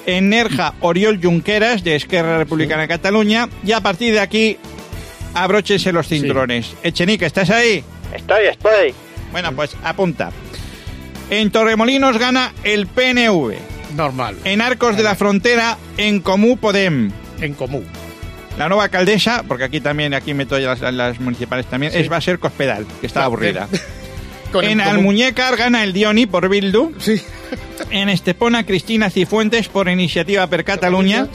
En 0.05 0.29
Nerja, 0.29 0.73
Oriol 0.81 1.19
Junqueras, 1.21 1.83
de 1.83 1.95
Esquerra 1.95 2.37
Republicana 2.37 2.83
de 2.83 2.87
Cataluña. 2.87 3.49
Y 3.65 3.71
a 3.71 3.81
partir 3.81 4.13
de 4.13 4.19
aquí, 4.19 4.57
abróchense 5.33 5.91
los 5.91 6.07
cinturones. 6.07 6.75
Echenique, 6.83 7.25
¿estás 7.25 7.49
ahí? 7.49 7.83
Estoy, 8.13 8.45
estoy. 8.45 8.93
Bueno, 9.31 9.51
pues 9.53 9.75
apunta. 9.83 10.31
En 11.29 11.49
Torremolinos 11.49 12.17
gana 12.17 12.53
el 12.63 12.87
PNV. 12.87 13.53
Normal. 13.95 14.35
En 14.43 14.61
Arcos 14.61 14.97
de 14.97 15.03
la 15.03 15.15
Frontera, 15.15 15.77
en 15.97 16.19
Comú 16.19 16.57
Podem. 16.57 17.11
En 17.39 17.53
Comú. 17.53 17.83
La 18.57 18.67
nueva 18.67 18.83
alcaldesa, 18.85 19.43
porque 19.47 19.63
aquí 19.63 19.79
también, 19.81 20.13
aquí 20.13 20.33
meto 20.33 20.59
ya 20.59 20.75
las, 20.75 20.93
las 20.93 21.19
municipales 21.19 21.65
también, 21.67 21.91
Sí. 21.91 21.99
es 21.99 22.11
va 22.11 22.17
a 22.17 22.21
ser 22.21 22.37
Cospedal, 22.39 22.85
que 22.99 23.07
está 23.07 23.23
aburrida. 23.23 23.67
Con 24.51 24.65
el 24.65 24.71
en 24.71 24.79
Comú. 24.79 24.89
Almuñécar 24.91 25.55
gana 25.55 25.83
el 25.83 25.93
Dioni 25.93 26.25
por 26.25 26.49
Bildu. 26.49 26.91
En 27.89 28.09
Estepona, 28.09 28.65
Cristina 28.65 29.09
Cifuentes 29.09 29.69
por 29.69 29.87
Iniciativa 29.89 30.45
per 30.47 30.65
Cataluña. 30.65 31.27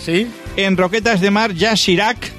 En 0.56 0.76
Roquetas 0.76 1.20
de 1.22 1.30
Mar, 1.30 1.54
Jacques 1.54 1.80
Chirac 1.82 2.30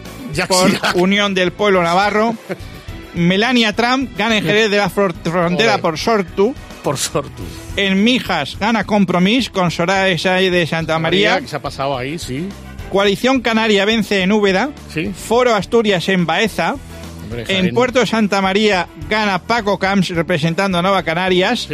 por 0.48 0.70
Chirac. 0.70 0.96
Unión 0.96 1.34
del 1.34 1.52
Pueblo 1.52 1.82
Navarro. 1.82 2.36
Melania 3.16 3.74
Trump 3.74 4.12
gana 4.16 4.38
en 4.38 4.44
Jerez 4.44 4.70
de 4.70 4.78
la 4.78 4.90
Fro- 4.92 5.14
Frontera 5.24 5.80
por 5.80 5.98
Sortu. 5.98 6.54
Por 6.84 6.98
Sortu. 6.98 7.42
En 7.76 8.04
Mijas 8.04 8.58
gana 8.60 8.84
Compromís 8.84 9.50
con 9.50 9.72
Soraya 9.72 10.34
de 10.52 10.68
Santa 10.68 11.00
María. 11.00 11.42
que 11.42 11.48
se 11.48 11.56
ha 11.56 11.62
pasado 11.62 11.98
ahí, 11.98 12.20
sí. 12.20 12.48
Coalición 12.92 13.42
Canaria 13.42 13.86
vence 13.86 14.22
en 14.22 14.32
Úbeda. 14.32 14.70
Foro 15.14 15.54
Asturias 15.56 16.08
en 16.10 16.26
Baeza. 16.26 16.76
Hombre, 17.24 17.46
En. 17.50 17.74
Puerto 17.74 18.06
Santa 18.06 18.42
María 18.42 18.88
gana 19.10 19.40
Paco 19.40 19.78
Camps 19.78 20.10
representando 20.10 20.78
a 20.78 20.82
Nueva 20.82 21.04
Canarias. 21.04 21.68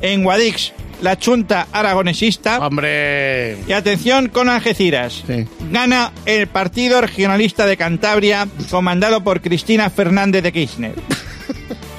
En 0.00 0.22
Guadix 0.22 0.72
la 1.00 1.16
chunta 1.18 1.68
aragonesista. 1.72 2.58
Hombre. 2.58 3.56
Y 3.66 3.72
atención 3.72 4.28
con 4.28 4.48
Algeciras. 4.48 5.24
Gana 5.70 6.12
el 6.26 6.46
Partido 6.48 7.00
Regionalista 7.00 7.66
de 7.66 7.76
Cantabria, 7.76 8.46
comandado 8.70 9.22
por 9.24 9.40
Cristina 9.40 9.88
Fernández 9.90 10.42
de 10.42 10.52
Kirchner. 10.52 10.92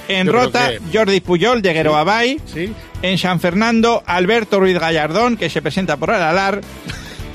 En 0.10 0.26
Yo 0.26 0.32
Rota, 0.34 0.70
que- 0.72 0.80
Jordi 0.98 1.20
Puyol 1.20 1.62
de 1.62 1.72
Gueroabay. 1.72 2.42
En 3.04 3.18
San 3.20 3.40
Fernando, 3.40 4.02
Alberto 4.08 4.60
Ruiz 4.60 4.80
Gallardón, 4.80 5.38
que 5.38 5.52
se 5.52 5.62
presenta 5.62 5.98
por 5.98 6.10
Aralar. 6.10 6.62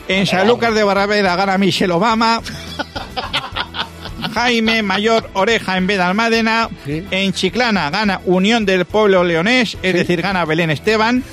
En 0.09 0.27
Sanlúcar 0.27 0.75
de 0.75 0.85
Barraveda 0.85 1.35
gana 1.37 1.57
Michelle 1.59 1.93
Obama. 1.93 2.41
Jaime 4.35 4.83
Mayor 4.83 5.31
Oreja 5.35 5.77
en 5.77 5.87
Bedalmádena. 5.87 6.69
En 6.87 7.33
Chiclana 7.33 7.91
gana 7.91 8.21
Unión 8.25 8.67
del 8.67 8.85
Pueblo 8.85 9.23
Leonés, 9.25 9.77
es 9.83 9.95
decir, 9.95 10.23
gana 10.23 10.45
Belén 10.45 10.71
Esteban. 10.71 11.23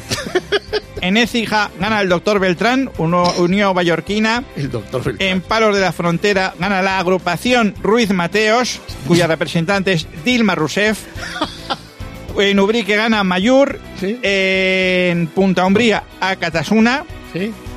En 1.01 1.17
Écija 1.17 1.71
gana 1.79 1.99
el 1.99 2.09
doctor 2.09 2.37
Beltrán, 2.39 2.91
Uno- 2.99 3.23
Unión 3.39 3.73
Mallorquina. 3.73 4.43
El 4.55 4.69
doctor 4.69 5.03
Beltrán. 5.03 5.29
En 5.29 5.41
Palos 5.41 5.73
de 5.73 5.81
la 5.81 5.91
Frontera 5.91 6.53
gana 6.59 6.83
la 6.83 6.99
agrupación 6.99 7.73
Ruiz 7.81 8.11
Mateos, 8.11 8.79
cuya 9.07 9.25
representante 9.25 9.93
es 9.93 10.05
Dilma 10.23 10.53
Rousseff. 10.53 10.99
En 12.37 12.59
Ubrique 12.59 12.95
gana 12.95 13.23
Mayur. 13.23 13.79
En 14.01 15.25
Punta 15.27 15.65
Umbría 15.65 16.03
a 16.21 16.35
Catasuna. 16.35 17.03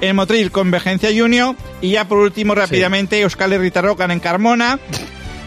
En 0.00 0.16
Motril 0.16 0.50
Convergencia 0.50 1.11
Junior. 1.14 1.55
Y 1.80 1.90
ya 1.92 2.07
por 2.09 2.18
último, 2.18 2.55
rápidamente, 2.55 3.20
Euskal 3.20 3.52
Herritarrok 3.52 3.98
gana 3.98 4.12
en 4.14 4.20
Carmona. 4.20 4.78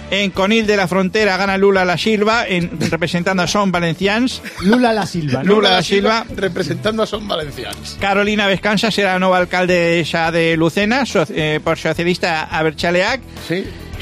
En 0.10 0.32
Conil 0.32 0.66
de 0.66 0.78
la 0.78 0.88
Frontera 0.88 1.36
gana 1.36 1.58
Lula 1.58 1.84
La 1.84 1.98
Silva, 1.98 2.48
en, 2.48 2.72
representando 2.90 3.44
a 3.44 3.48
Son 3.48 3.74
Valencians. 3.74 4.42
Lula 4.62 4.94
la 4.94 5.06
Silva. 5.06 5.44
¿no? 5.44 5.54
Lula 5.56 5.70
da 5.72 5.84
Silva. 5.84 6.26
Representando 6.34 7.04
a 7.04 7.06
Son 7.06 7.28
Valencianos. 7.28 7.98
Carolina 8.00 8.48
Vescanza 8.48 8.90
será 8.90 9.14
la 9.14 9.20
nueva 9.20 9.38
alcaldesa 9.40 10.32
de 10.32 10.56
Lucena, 10.56 11.06
so- 11.06 11.26
eh, 11.30 11.60
por 11.62 11.78
socialista 11.78 12.44
Aberchaleac. 12.46 13.20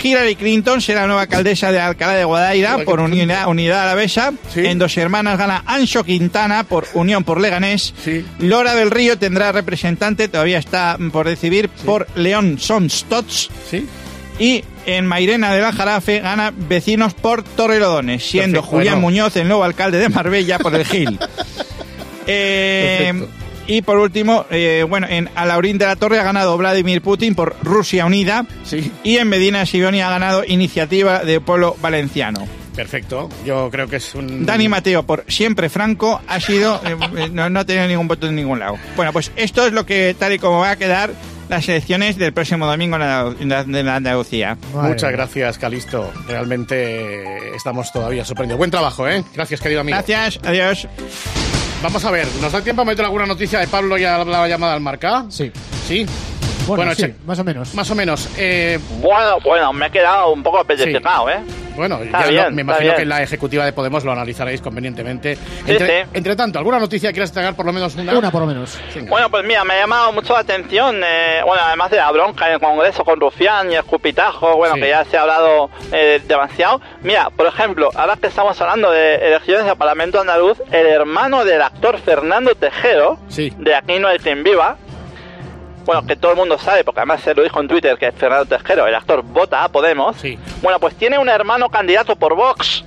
Hillary 0.05 0.35
Clinton 0.35 0.81
será 0.81 1.01
la 1.01 1.07
nueva 1.07 1.23
alcaldesa 1.23 1.71
de 1.71 1.79
Alcalá 1.79 2.13
de 2.13 2.25
Guadaira 2.25 2.77
por 2.85 2.99
Unidad, 2.99 3.47
Unidad 3.47 3.81
Alavesa. 3.81 4.33
En 4.55 4.77
Dos 4.77 4.95
Hermanas 4.97 5.39
gana 5.39 5.63
Ancho 5.65 6.03
Quintana 6.03 6.63
por 6.63 6.85
Unión 6.93 7.23
por 7.23 7.41
Leganés. 7.41 7.95
Lora 8.37 8.75
del 8.75 8.91
Río 8.91 9.17
tendrá 9.17 9.51
representante, 9.51 10.27
todavía 10.27 10.59
está 10.59 10.99
por 11.11 11.27
decidir, 11.27 11.69
por 11.69 12.07
León 12.15 12.59
Sonstots. 12.59 13.49
Y 14.37 14.63
en 14.85 15.07
Mairena 15.07 15.51
del 15.53 15.63
Aljarafe 15.63 16.19
gana 16.19 16.53
Vecinos 16.55 17.15
por 17.15 17.41
Torrelodones, 17.41 18.23
siendo 18.23 18.59
Perfecto, 18.59 18.77
Julián 18.77 19.01
bueno. 19.01 19.07
Muñoz 19.07 19.35
el 19.37 19.47
nuevo 19.47 19.63
alcalde 19.63 19.97
de 19.97 20.09
Marbella 20.09 20.59
por 20.59 20.75
el 20.75 20.85
Gil. 20.85 21.19
Eh, 22.27 23.13
y 23.67 23.81
por 23.81 23.97
último, 23.97 24.45
eh, 24.49 24.85
bueno, 24.87 25.07
en 25.09 25.29
Alaurín 25.35 25.77
de 25.77 25.85
la 25.85 25.95
Torre 25.95 26.19
ha 26.19 26.23
ganado 26.23 26.57
Vladimir 26.57 27.01
Putin 27.01 27.35
por 27.35 27.55
Rusia 27.63 28.05
Unida. 28.05 28.45
Y 29.03 29.17
en 29.17 29.27
Medina 29.29 29.65
Sidonia 29.65 30.07
ha 30.07 30.11
ganado 30.11 30.43
Iniciativa 30.45 31.19
de 31.19 31.39
Pueblo 31.41 31.75
Valenciano. 31.81 32.47
Perfecto. 32.75 33.29
Yo 33.45 33.69
creo 33.71 33.87
que 33.87 33.95
es 33.97 34.15
un. 34.15 34.45
Dani 34.45 34.67
Mateo 34.67 35.03
por 35.03 35.23
Siempre 35.29 35.69
Franco 35.69 36.21
ha 36.27 36.39
sido. 36.41 36.81
eh, 36.85 36.97
eh, 37.17 37.29
no, 37.31 37.49
no 37.49 37.61
ha 37.61 37.65
tenido 37.65 37.87
ningún 37.87 38.07
voto 38.07 38.27
en 38.27 38.35
ningún 38.35 38.59
lado. 38.59 38.77
Bueno, 38.97 39.13
pues 39.13 39.31
esto 39.37 39.65
es 39.65 39.71
lo 39.71 39.85
que, 39.85 40.15
tal 40.19 40.33
y 40.33 40.39
como 40.39 40.59
va 40.59 40.71
a 40.71 40.75
quedar 40.75 41.11
las 41.47 41.69
elecciones 41.69 42.17
del 42.17 42.33
próximo 42.33 42.65
domingo 42.65 42.97
en 42.97 43.49
la 43.49 43.95
Andalucía. 43.95 44.57
Muchas 44.73 45.11
gracias, 45.11 45.57
Calisto. 45.57 46.11
Realmente 46.27 47.55
estamos 47.55 47.91
todavía 47.93 48.25
sorprendidos. 48.25 48.57
Buen 48.57 48.71
trabajo, 48.71 49.07
¿eh? 49.07 49.23
Gracias, 49.33 49.61
querido 49.61 49.81
amigo. 49.81 49.95
Gracias, 49.95 50.39
adiós. 50.43 50.87
Vamos 51.85 52.03
a 52.03 52.09
ver, 52.09 52.27
¿nos 52.41 52.51
da 52.51 52.63
tiempo 52.63 52.81
a 52.81 52.85
meter 52.85 53.05
alguna 53.05 53.27
noticia 53.27 53.59
de 53.59 53.67
Pablo 53.67 53.95
y 53.95 54.03
a 54.03 54.25
la 54.25 54.47
llamada 54.47 54.73
al 54.73 54.81
marca? 54.81 55.27
Sí. 55.29 55.51
¿Sí? 55.87 56.03
Bueno, 56.67 56.93
sí, 56.95 57.03
che- 57.03 57.15
más 57.25 57.39
o 57.39 57.43
menos. 57.43 57.73
Más 57.75 57.89
o 57.91 57.95
menos. 57.95 58.29
Eh, 58.37 58.79
Bueno, 59.01 59.37
bueno, 59.43 59.73
me 59.73 59.87
he 59.87 59.91
quedado 59.91 60.31
un 60.31 60.43
poco 60.43 60.63
petrificado, 60.63 61.29
¿eh? 61.29 61.39
bueno, 61.75 61.99
ya 62.05 62.27
bien, 62.27 62.43
lo- 62.45 62.51
me 62.51 62.61
imagino 62.61 62.83
bien. 62.85 62.95
que 62.95 63.01
en 63.01 63.09
la 63.09 63.21
ejecutiva 63.21 63.65
de 63.65 63.73
Podemos 63.73 64.03
lo 64.05 64.11
analizaréis 64.13 64.61
convenientemente. 64.61 65.35
Sí, 65.35 65.41
Entre, 65.67 66.03
sí. 66.03 66.09
entre 66.13 66.35
tanto, 66.37 66.57
¿alguna 66.57 66.79
noticia 66.79 67.11
quieres 67.11 67.29
destacar 67.31 67.53
por 67.55 67.65
lo 67.65 67.73
menos 67.73 67.95
una? 67.95 68.17
Una 68.17 68.31
por 68.31 68.41
lo 68.41 68.47
menos. 68.47 68.79
Bueno, 69.09 69.29
pues 69.29 69.43
mira, 69.45 69.63
me 69.65 69.73
ha 69.73 69.79
llamado 69.81 70.11
mucho 70.13 70.33
la 70.33 70.39
atención, 70.39 71.01
eh, 71.03 71.41
bueno, 71.45 71.61
además 71.65 71.91
de 71.91 71.97
la 71.97 72.09
bronca 72.11 72.47
en 72.47 72.53
el 72.53 72.59
Congreso 72.61 73.03
con 73.03 73.19
Rufián 73.19 73.69
y 73.71 73.73
el 73.75 73.79
escupitajo, 73.81 74.55
bueno, 74.55 74.75
Sí. 74.75 74.81
que 74.81 74.89
ya 74.89 75.03
se 75.05 75.17
ha 75.17 75.21
hablado 75.21 75.69
eh, 75.91 76.21
demasiado. 76.27 76.79
Mira, 77.01 77.29
por 77.29 77.45
ejemplo, 77.47 77.89
ahora 77.95 78.15
que 78.15 78.27
estamos 78.27 78.59
hablando 78.61 78.89
de 78.91 79.15
elecciones 79.15 79.67
al 79.69 79.77
Parlamento 79.77 80.19
andaluz, 80.21 80.57
el 80.71 80.87
hermano 80.87 81.43
del 81.43 81.61
actor 81.61 81.99
Fernando 81.99 82.55
Tejero, 82.55 83.17
de 83.35 83.75
Aquí 83.75 83.99
no 83.99 84.07
hay 84.07 84.19
quien 84.19 84.43
viva, 84.43 84.77
bueno, 85.85 86.05
que 86.05 86.15
todo 86.15 86.31
el 86.31 86.37
mundo 86.37 86.57
sabe, 86.57 86.83
porque 86.83 87.01
además 87.01 87.21
se 87.21 87.33
lo 87.33 87.43
dijo 87.43 87.59
en 87.59 87.67
Twitter, 87.67 87.97
que 87.97 88.11
Fernando 88.11 88.45
Tejero, 88.45 88.87
el 88.87 88.95
actor, 88.95 89.21
vota 89.23 89.63
a 89.63 89.69
Podemos. 89.69 90.17
Bueno, 90.61 90.79
pues 90.79 90.95
tiene 90.95 91.17
un 91.19 91.29
hermano 91.29 91.69
candidato 91.69 92.15
por 92.15 92.35
Vox 92.35 92.83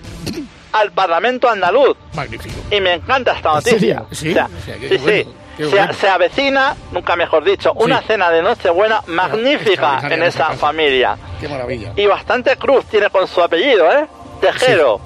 al 0.73 0.93
Parlamento 0.93 1.49
andaluz. 1.49 1.97
Magnífico. 2.15 2.57
Y 2.71 2.81
me 2.81 2.95
encanta 2.95 3.33
esta 3.33 3.49
¿En 3.51 3.55
noticia. 3.55 4.05
Sí, 4.11 4.31
O 4.31 4.35
sea, 4.35 4.47
o 4.47 4.65
sea, 4.65 4.77
qué 4.77 4.89
sí, 4.89 4.99
bueno, 4.99 5.31
sí. 5.31 5.99
Se, 5.99 6.09
avecina, 6.09 6.77
nunca 6.93 7.17
mejor 7.17 7.43
dicho, 7.43 7.73
una 7.73 8.01
cena 8.03 8.31
de 8.31 8.43
Nochebuena 8.43 9.03
magnífica 9.07 10.01
en 10.09 10.23
esa 10.23 10.49
casa. 10.49 10.57
familia. 10.57 11.17
Qué 11.41 11.49
maravilla. 11.49 11.93
Y 11.97 12.07
bastante 12.07 12.57
cruz 12.57 12.85
tiene 12.85 13.11
con 13.11 13.27
su 13.27 13.43
apellido, 13.43 13.91
¿eh? 13.91 14.07
Tejero. 14.41 15.01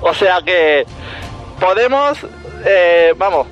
O 0.00 0.14
sea 0.14 0.40
que 0.40 0.86
Podemos, 1.60 2.18
eh, 2.64 3.12
vamos, 3.18 3.46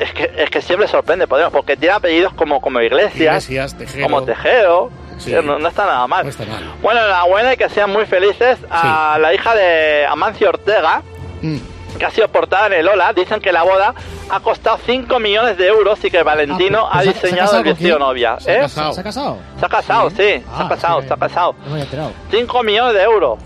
es 0.00 0.12
que, 0.12 0.30
es 0.36 0.50
que 0.50 0.60
siempre 0.62 0.88
sorprende 0.88 1.26
Podemos, 1.28 1.52
porque 1.52 1.76
tiene 1.76 1.94
apellidos 1.94 2.32
como, 2.34 2.60
como 2.60 2.80
Iglesias, 2.80 3.44
Iglesias, 3.50 3.76
Tejero. 3.78 4.04
como 4.04 4.22
Tejero. 4.24 4.90
Sí. 5.18 5.32
No, 5.32 5.58
no 5.58 5.68
está 5.68 5.84
nada 5.84 6.06
mal. 6.06 6.24
No 6.24 6.30
está 6.30 6.44
mal. 6.46 6.64
Bueno, 6.82 7.00
enhorabuena 7.00 7.52
y 7.52 7.56
que 7.58 7.68
sean 7.68 7.90
muy 7.90 8.06
felices 8.06 8.58
a 8.70 9.18
la 9.20 9.34
hija 9.34 9.54
de 9.54 10.06
Amancio 10.06 10.48
Ortega, 10.48 11.02
Mm. 11.42 11.56
que 11.98 12.04
ha 12.06 12.10
sido 12.10 12.28
portada 12.28 12.68
en 12.68 12.72
el 12.74 12.88
Ola. 12.88 13.12
Dicen 13.12 13.40
que 13.40 13.52
la 13.52 13.62
boda 13.62 13.94
ha 14.30 14.40
costado 14.40 14.78
5 14.86 15.18
millones 15.18 15.58
de 15.58 15.66
euros 15.68 16.02
y 16.04 16.10
que 16.10 16.22
Valentino 16.22 16.86
Ah, 16.86 17.00
ha 17.00 17.02
pues 17.02 17.04
¿se- 17.04 17.12
se 17.12 17.18
ha 17.18 17.22
diseñado 17.22 17.40
casado 17.48 17.58
el 17.58 17.64
vestido 17.64 17.98
novia. 17.98 18.40
¿Se 18.40 18.50
ha 18.50 18.54
¿eh? 18.56 18.60
casado? 18.60 18.92
¿Se 18.94 19.00
ha 19.00 19.04
casado? 19.04 19.38
Se 19.58 19.66
ha 19.66 19.68
casado, 19.68 20.10
sí, 20.10 20.16
se 20.16 20.44
Ah, 20.52 20.62
ha 20.64 20.68
casado, 20.68 20.98
es 20.98 21.02
que 21.04 21.08
se 21.08 21.14
ha 21.14 21.16
casado. 21.16 21.52
No 21.52 21.64
me 21.66 21.70
había 21.72 21.84
enterado. 21.84 22.12
5 22.30 22.62
millones 22.62 22.94
de 22.94 23.02
euros. 23.02 23.38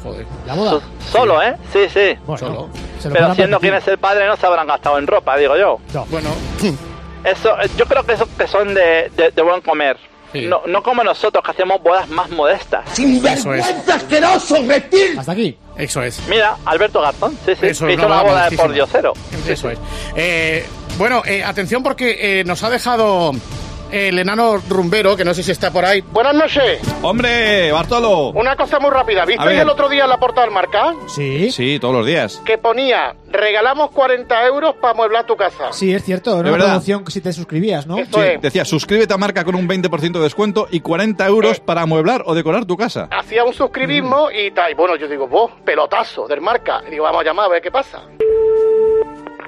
¿La 0.47 0.55
boda? 0.55 0.71
So- 0.71 0.83
Solo, 1.11 1.43
¿eh? 1.43 1.57
Sí, 1.73 1.89
sí. 1.89 2.19
Bueno, 2.27 2.69
se 3.05 3.09
lo 3.11 3.15
Pero 3.15 3.35
siendo 3.35 3.59
permitir. 3.61 3.61
quién 3.61 3.75
es 3.75 3.89
el 3.89 3.99
padre, 3.99 4.27
no 4.27 4.37
se 4.37 4.47
habrán 4.47 4.67
gastado 4.67 4.99
en 4.99 5.07
ropa, 5.07 5.37
digo 5.37 5.57
yo. 5.57 5.79
Bueno. 6.09 6.31
Eso, 7.25 7.55
yo 7.79 7.87
creo 7.87 8.03
que 8.05 8.13
esos 8.13 8.29
que 8.37 8.47
son 8.47 8.75
de, 8.75 9.11
de- 9.17 9.31
de 9.31 9.43
buen 9.43 9.61
comer. 9.63 9.97
No, 10.35 10.63
no 10.67 10.83
como 10.83 11.05
nosotros 11.05 11.45
que 11.45 11.53
hacemos 11.53 11.81
bodas 11.83 12.09
más 12.09 12.29
modestas. 12.31 12.99
Eso 12.99 13.55
es. 13.55 13.65
asqueroso, 13.89 14.57
reptil! 14.67 15.17
Hasta 15.19 15.31
aquí. 15.33 15.57
Eso 15.77 16.03
es. 16.03 16.21
Mira, 16.29 16.57
Alberto 16.67 17.01
Garzón, 17.01 17.39
sí, 17.47 17.53
sí, 17.55 17.67
Eso 17.69 17.89
hizo 17.89 18.05
una 18.07 18.21
una 18.21 18.23
boda 18.31 18.51
de 18.51 18.57
por 18.57 18.73
diosero. 18.73 19.13
Eso 19.47 19.71
es. 19.71 19.79
Eh, 20.17 20.67
bueno, 20.99 21.23
eh, 21.25 21.45
atención 21.45 21.83
porque 21.85 22.41
eh, 22.41 22.45
nos 22.45 22.65
ha 22.65 22.69
dejado 22.71 23.31
el 23.95 24.19
enano 24.19 24.57
rumbero, 24.69 25.17
que 25.17 25.25
no 25.25 25.33
sé 25.33 25.45
si 25.45 25.53
está 25.53 25.71
por 25.71 25.85
ahí. 25.85 26.01
Buenas 26.01 26.35
noches. 26.35 26.81
Hombre, 27.03 27.71
Bartolo. 27.71 28.31
Una 28.31 28.57
cosa 28.57 28.81
muy 28.81 28.91
rápida. 28.91 29.25
¿Visteis 29.25 29.61
el 29.61 29.69
otro 29.69 29.89
día 29.89 30.03
en 30.05 30.11
la 30.11 30.19
portada 30.19 30.47
del 30.47 30.53
marca? 30.53 30.93
Sí. 31.07 31.53
Sí, 31.53 31.79
todos 31.79 31.95
los 31.95 32.05
días. 32.05 32.43
Que 32.45 32.59
ponía, 32.59 33.15
regalamos 33.31 33.93
40 33.93 34.47
euros 34.47 34.75
para 34.81 34.95
mueblar 34.95 35.27
tu 35.27 35.37
casa. 35.37 35.73
Sí, 35.73 35.95
es 35.95 36.03
cierto. 36.03 36.41
Era 36.41 36.51
una 36.51 36.65
promoción 36.65 37.05
que 37.05 37.13
si 37.13 37.21
te 37.21 37.33
suscribías, 37.33 37.87
¿no? 37.87 37.97
Sí, 37.99 38.21
decía, 38.41 38.65
suscríbete 38.65 39.15
a 39.15 39.17
Marca 39.17 39.45
con 39.45 39.55
un 39.55 39.69
20% 39.69 40.13
de 40.13 40.21
descuento 40.21 40.67
y 40.73 40.81
40 40.81 41.25
euros 41.29 41.61
para 41.61 41.83
amueblar 41.83 42.25
o 42.27 42.35
decorar 42.35 42.65
tu 42.65 42.77
casa. 42.77 43.09
Hacía 43.13 43.45
un 43.45 43.55
suscribismo 43.55 44.29
y 44.33 44.51
tal. 44.51 44.73
Y 44.73 44.75
bueno, 44.75 44.97
yo 44.97 45.07
digo, 45.07 45.29
vos, 45.29 45.53
pelotazo 45.65 46.27
del 46.27 46.41
marca. 46.41 46.83
Y 46.89 46.91
digo, 46.91 47.05
vamos 47.05 47.21
a 47.21 47.25
llamar 47.25 47.47
a 47.47 47.49
ver 47.49 47.63
qué 47.63 47.71
pasa. 47.71 48.03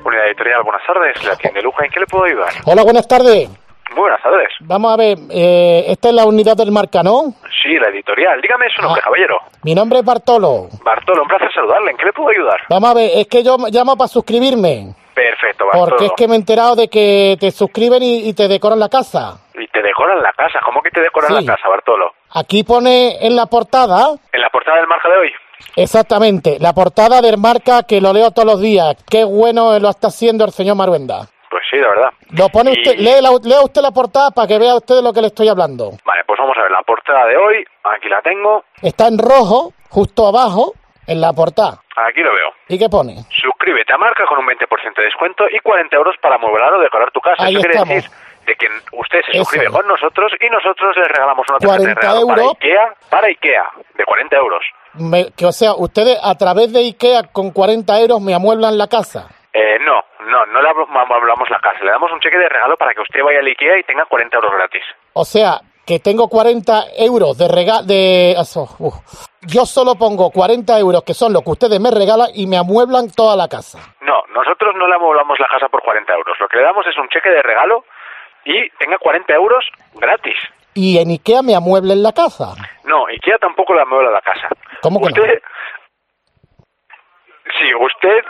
Unidad 0.04 0.28
editorial, 0.28 0.62
buenas 0.62 0.82
tardes. 0.86 1.24
La 1.24 1.36
tienda 1.36 1.60
Luja, 1.62 1.84
¿en 1.84 1.90
qué 1.90 1.98
le 1.98 2.06
puedo 2.06 2.24
ayudar? 2.24 2.52
Hola, 2.64 2.84
buenas 2.84 3.08
tardes. 3.08 3.50
Buenas 3.94 4.20
tardes. 4.22 4.48
Vamos 4.60 4.92
a 4.92 4.96
ver, 4.96 5.16
eh, 5.30 5.84
esta 5.88 6.08
es 6.08 6.14
la 6.14 6.26
unidad 6.26 6.56
del 6.56 6.70
marca, 6.72 7.02
¿no? 7.02 7.34
Sí, 7.62 7.74
la 7.78 7.88
editorial. 7.88 8.40
Dígame 8.40 8.66
su 8.74 8.82
nombre, 8.82 9.00
caballero. 9.02 9.38
Mi 9.62 9.74
nombre 9.74 10.00
es 10.00 10.04
Bartolo. 10.04 10.68
Bartolo, 10.84 11.22
un 11.22 11.28
placer 11.28 11.52
saludarle. 11.54 11.92
¿En 11.92 11.96
qué 11.96 12.04
le 12.06 12.12
puedo 12.12 12.28
ayudar? 12.30 12.60
Vamos 12.68 12.90
a 12.90 12.94
ver, 12.94 13.10
es 13.14 13.26
que 13.28 13.42
yo 13.42 13.56
llamo 13.70 13.96
para 13.96 14.08
suscribirme. 14.08 14.94
Perfecto, 15.14 15.64
Bartolo. 15.66 15.86
Porque 15.86 16.06
es 16.06 16.12
que 16.16 16.28
me 16.28 16.34
he 16.34 16.36
enterado 16.38 16.74
de 16.76 16.88
que 16.88 17.36
te 17.40 17.50
suscriben 17.50 18.02
y, 18.02 18.28
y 18.28 18.34
te 18.34 18.48
decoran 18.48 18.78
la 18.80 18.88
casa. 18.88 19.38
Y 19.54 19.66
te 19.68 19.80
decoran 19.82 20.20
la 20.22 20.32
casa. 20.32 20.58
¿Cómo 20.64 20.82
que 20.82 20.90
te 20.90 21.00
decoran 21.00 21.28
Sí. 21.34 21.44
la 21.44 21.54
casa, 21.54 21.68
Bartolo? 21.68 22.12
Aquí 22.34 22.64
pone 22.64 23.24
en 23.24 23.34
la 23.36 23.46
portada, 23.46 24.10
¿En 24.32 24.40
la 24.40 24.50
portada 24.50 24.76
del 24.78 24.88
marca 24.88 25.08
de 25.08 25.16
hoy? 25.16 25.30
exactamente, 25.76 26.58
la 26.60 26.72
portada 26.74 27.22
del 27.22 27.38
marca 27.38 27.82
que 27.84 28.00
lo 28.00 28.12
leo 28.12 28.30
todos 28.32 28.46
los 28.46 28.60
días. 28.60 28.96
Qué 29.08 29.24
bueno 29.24 29.78
lo 29.78 29.88
está 29.88 30.08
haciendo 30.08 30.44
el 30.44 30.50
señor 30.50 30.76
Maruenda. 30.76 31.28
Sí, 31.70 31.76
de 31.76 31.82
verdad. 31.82 32.10
Lo 32.30 32.48
pone 32.48 32.70
Y- 32.70 32.72
usted, 32.74 32.96
lee 32.98 33.20
la- 33.20 33.30
lea 33.42 33.60
usted 33.62 33.80
la 33.82 33.90
portada 33.90 34.30
para 34.30 34.46
que 34.46 34.58
vea 34.58 34.74
usted 34.76 34.94
de 34.96 35.02
lo 35.02 35.12
que 35.12 35.20
le 35.20 35.26
estoy 35.28 35.48
hablando. 35.48 35.90
Vale, 36.04 36.22
pues 36.26 36.38
vamos 36.38 36.56
a 36.58 36.62
ver 36.62 36.70
la 36.70 36.82
portada 36.82 37.26
de 37.26 37.36
hoy. 37.36 37.64
Aquí 37.84 38.08
la 38.08 38.20
tengo. 38.22 38.64
Está 38.82 39.08
en 39.08 39.18
rojo, 39.18 39.72
justo 39.90 40.26
abajo, 40.26 40.72
En 41.08 41.20
la 41.20 41.32
portada. 41.32 41.78
Aquí 41.96 42.20
lo 42.20 42.34
veo. 42.34 42.50
¿Y 42.66 42.76
qué 42.80 42.88
pone? 42.88 43.14
Suscríbete 43.30 43.92
a 43.94 43.96
Marca 43.96 44.24
con 44.28 44.40
un 44.40 44.44
20% 44.46 44.96
de 44.96 45.04
descuento 45.04 45.44
y 45.48 45.60
40 45.60 45.94
euros 45.94 46.16
para 46.20 46.34
amueblar 46.34 46.74
o 46.74 46.80
decorar 46.80 47.12
tu 47.12 47.20
casa. 47.20 47.44
Ahí 47.44 47.54
Eso 47.54 47.62
quiere 47.62 47.78
decir 47.78 48.10
de 48.44 48.54
que 48.56 48.66
usted 48.90 49.20
se 49.30 49.38
suscribe 49.38 49.70
con 49.70 49.86
nosotros 49.86 50.32
y 50.40 50.50
nosotros 50.50 50.96
le 50.96 51.04
regalamos 51.04 51.46
una 51.48 51.58
tarjeta 51.58 51.78
de 51.78 51.94
40 51.94 52.00
regalo 52.00 52.26
para. 52.26 52.42
Ikea, 52.42 52.94
para 53.08 53.26
Ikea, 53.28 53.64
de 53.94 54.04
40 54.04 54.36
euros. 54.36 54.62
Me- 54.94 55.30
que, 55.30 55.46
o 55.46 55.52
sea, 55.52 55.74
ustedes 55.74 56.18
a 56.20 56.34
través 56.34 56.72
de 56.72 56.80
Ikea 56.80 57.22
con 57.32 57.52
40 57.52 58.00
euros 58.00 58.20
me 58.20 58.34
amueblan 58.34 58.76
la 58.76 58.88
casa. 58.88 59.28
Eh, 59.52 59.78
no, 59.86 60.02
no, 60.26 60.46
no 60.46 60.62
le 60.62 60.68
amueblamos 60.68 61.48
la 61.50 61.58
casa. 61.60 61.84
Le 61.84 61.90
damos 61.90 62.10
un 62.12 62.20
cheque 62.20 62.38
de 62.38 62.48
regalo 62.48 62.76
para 62.76 62.92
que 62.92 63.00
usted 63.00 63.22
vaya 63.22 63.40
al 63.40 63.46
Ikea 63.46 63.78
y 63.78 63.84
tenga 63.84 64.04
40 64.04 64.36
euros 64.36 64.52
gratis. 64.52 64.82
O 65.14 65.24
sea, 65.24 65.60
que 65.86 66.00
tengo 66.00 66.28
40 66.28 66.84
euros 66.98 67.38
de 67.38 67.48
regalo. 67.48 67.82
De, 67.86 68.32
eso, 68.32 68.66
uf. 68.78 68.94
Yo 69.42 69.64
solo 69.64 69.94
pongo 69.94 70.30
40 70.30 70.78
euros, 70.80 71.04
que 71.04 71.14
son 71.14 71.32
lo 71.32 71.42
que 71.42 71.50
ustedes 71.50 71.78
me 71.80 71.90
regalan, 71.90 72.28
y 72.34 72.46
me 72.48 72.58
amueblan 72.58 73.10
toda 73.14 73.36
la 73.36 73.46
casa. 73.46 73.78
No, 74.00 74.22
nosotros 74.34 74.74
no 74.76 74.88
le 74.88 74.96
amueblamos 74.96 75.38
la 75.38 75.46
casa 75.46 75.68
por 75.68 75.82
40 75.82 76.12
euros. 76.12 76.36
Lo 76.40 76.48
que 76.48 76.56
le 76.56 76.64
damos 76.64 76.84
es 76.86 76.98
un 76.98 77.08
cheque 77.08 77.30
de 77.30 77.42
regalo 77.42 77.84
y 78.44 78.68
tenga 78.78 78.98
40 78.98 79.32
euros 79.34 79.64
gratis. 79.94 80.36
Y 80.74 80.98
en 80.98 81.10
Ikea 81.10 81.42
me 81.42 81.54
amueblen 81.54 82.02
la 82.02 82.12
casa. 82.12 82.54
No, 82.84 83.06
Ikea 83.06 83.38
tampoco 83.38 83.72
le 83.74 83.82
amuebla 83.82 84.10
la 84.10 84.20
casa. 84.20 84.48
¿Cómo 84.82 85.00
que 85.00 85.10
no? 85.10 85.22
usted, 85.22 85.42
Si 87.58 87.74
usted 87.74 88.24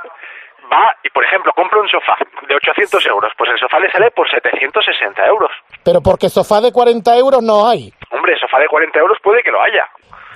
va 0.72 0.94
y, 1.02 1.10
por 1.10 1.24
ejemplo, 1.24 1.52
compra 1.54 1.80
un 1.80 1.88
sofá 1.88 2.16
de 2.46 2.54
800 2.54 3.06
euros, 3.06 3.32
pues 3.36 3.50
el 3.50 3.58
sofá 3.58 3.78
le 3.80 3.90
sale 3.90 4.10
por 4.10 4.28
760 4.28 5.26
euros. 5.26 5.50
Pero 5.84 6.00
porque 6.00 6.28
sofá 6.28 6.60
de 6.60 6.72
40 6.72 7.16
euros 7.16 7.42
no 7.42 7.68
hay. 7.68 7.92
Hombre, 8.10 8.38
sofá 8.38 8.58
de 8.58 8.68
40 8.68 8.98
euros 8.98 9.18
puede 9.22 9.42
que 9.42 9.50
lo 9.50 9.60
haya. 9.62 9.86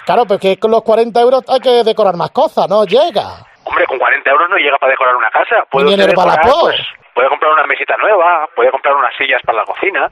Claro, 0.07 0.25
porque 0.27 0.59
con 0.59 0.71
los 0.71 0.83
40 0.83 1.21
euros 1.21 1.45
hay 1.49 1.61
que 1.61 1.85
decorar 1.85 2.17
más 2.17 2.31
cosas, 2.31 2.69
no 2.69 2.85
llega. 2.85 3.47
Hombre, 3.65 3.87
con 3.87 3.99
40 3.99 4.31
euros 4.31 4.51
no 4.51 4.57
llega 4.57 4.79
para 4.79 4.91
decorar 4.93 5.17
una 5.17 5.31
casa. 5.31 5.65
Puede 5.71 5.87
usted 5.87 6.15
para 6.15 6.33
decorar, 6.33 6.41
pro. 6.41 6.61
pues, 6.63 6.81
puede 7.15 7.29
comprar 7.29 7.53
una 7.53 7.67
mesita 7.67 7.97
nueva, 7.97 8.49
puede 8.57 8.71
comprar 8.71 8.97
unas 8.97 9.15
sillas 9.17 9.41
para 9.45 9.59
la 9.59 9.65
cocina. 9.65 10.11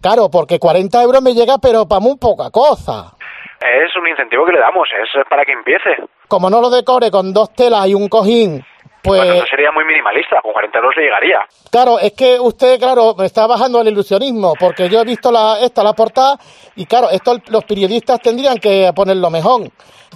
Claro, 0.00 0.28
porque 0.30 0.58
40 0.58 1.02
euros 1.02 1.22
me 1.22 1.34
llega, 1.34 1.58
pero 1.60 1.86
para 1.86 2.00
muy 2.00 2.16
poca 2.16 2.50
cosa. 2.50 3.12
Es 3.60 3.94
un 3.96 4.06
incentivo 4.06 4.46
que 4.46 4.52
le 4.52 4.60
damos, 4.60 4.88
es 4.92 5.08
para 5.28 5.44
que 5.44 5.52
empiece. 5.52 5.96
Como 6.28 6.48
no 6.48 6.60
lo 6.60 6.70
decore 6.70 7.10
con 7.10 7.32
dos 7.32 7.52
telas 7.54 7.88
y 7.88 7.94
un 7.94 8.08
cojín, 8.08 8.64
pues... 9.02 9.20
Bueno, 9.20 9.40
no 9.40 9.46
sería 9.46 9.70
muy 9.72 9.84
minimalista, 9.84 10.40
con 10.42 10.52
40 10.52 10.78
euros 10.78 10.94
le 10.96 11.02
llegaría. 11.04 11.40
Claro, 11.70 11.98
es 11.98 12.12
que 12.12 12.38
usted, 12.40 12.78
claro, 12.78 13.14
me 13.16 13.26
está 13.26 13.46
bajando 13.46 13.80
el 13.80 13.88
ilusionismo, 13.88 14.54
porque 14.58 14.88
yo 14.88 15.00
he 15.00 15.04
visto 15.04 15.30
la, 15.30 15.58
esta, 15.60 15.82
la 15.82 15.92
portada, 15.92 16.36
y 16.76 16.86
claro, 16.86 17.08
esto 17.10 17.36
los 17.48 17.64
periodistas 17.64 18.20
tendrían 18.20 18.58
que 18.58 18.90
ponerlo 18.94 19.30
mejor, 19.30 19.62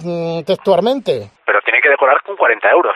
mm, 0.03 0.41
textualmente. 0.43 1.31
Pero 1.45 1.59
tiene 1.65 1.79
que 1.81 1.89
decorar 1.89 2.21
con 2.25 2.35
40 2.35 2.69
euros. 2.71 2.95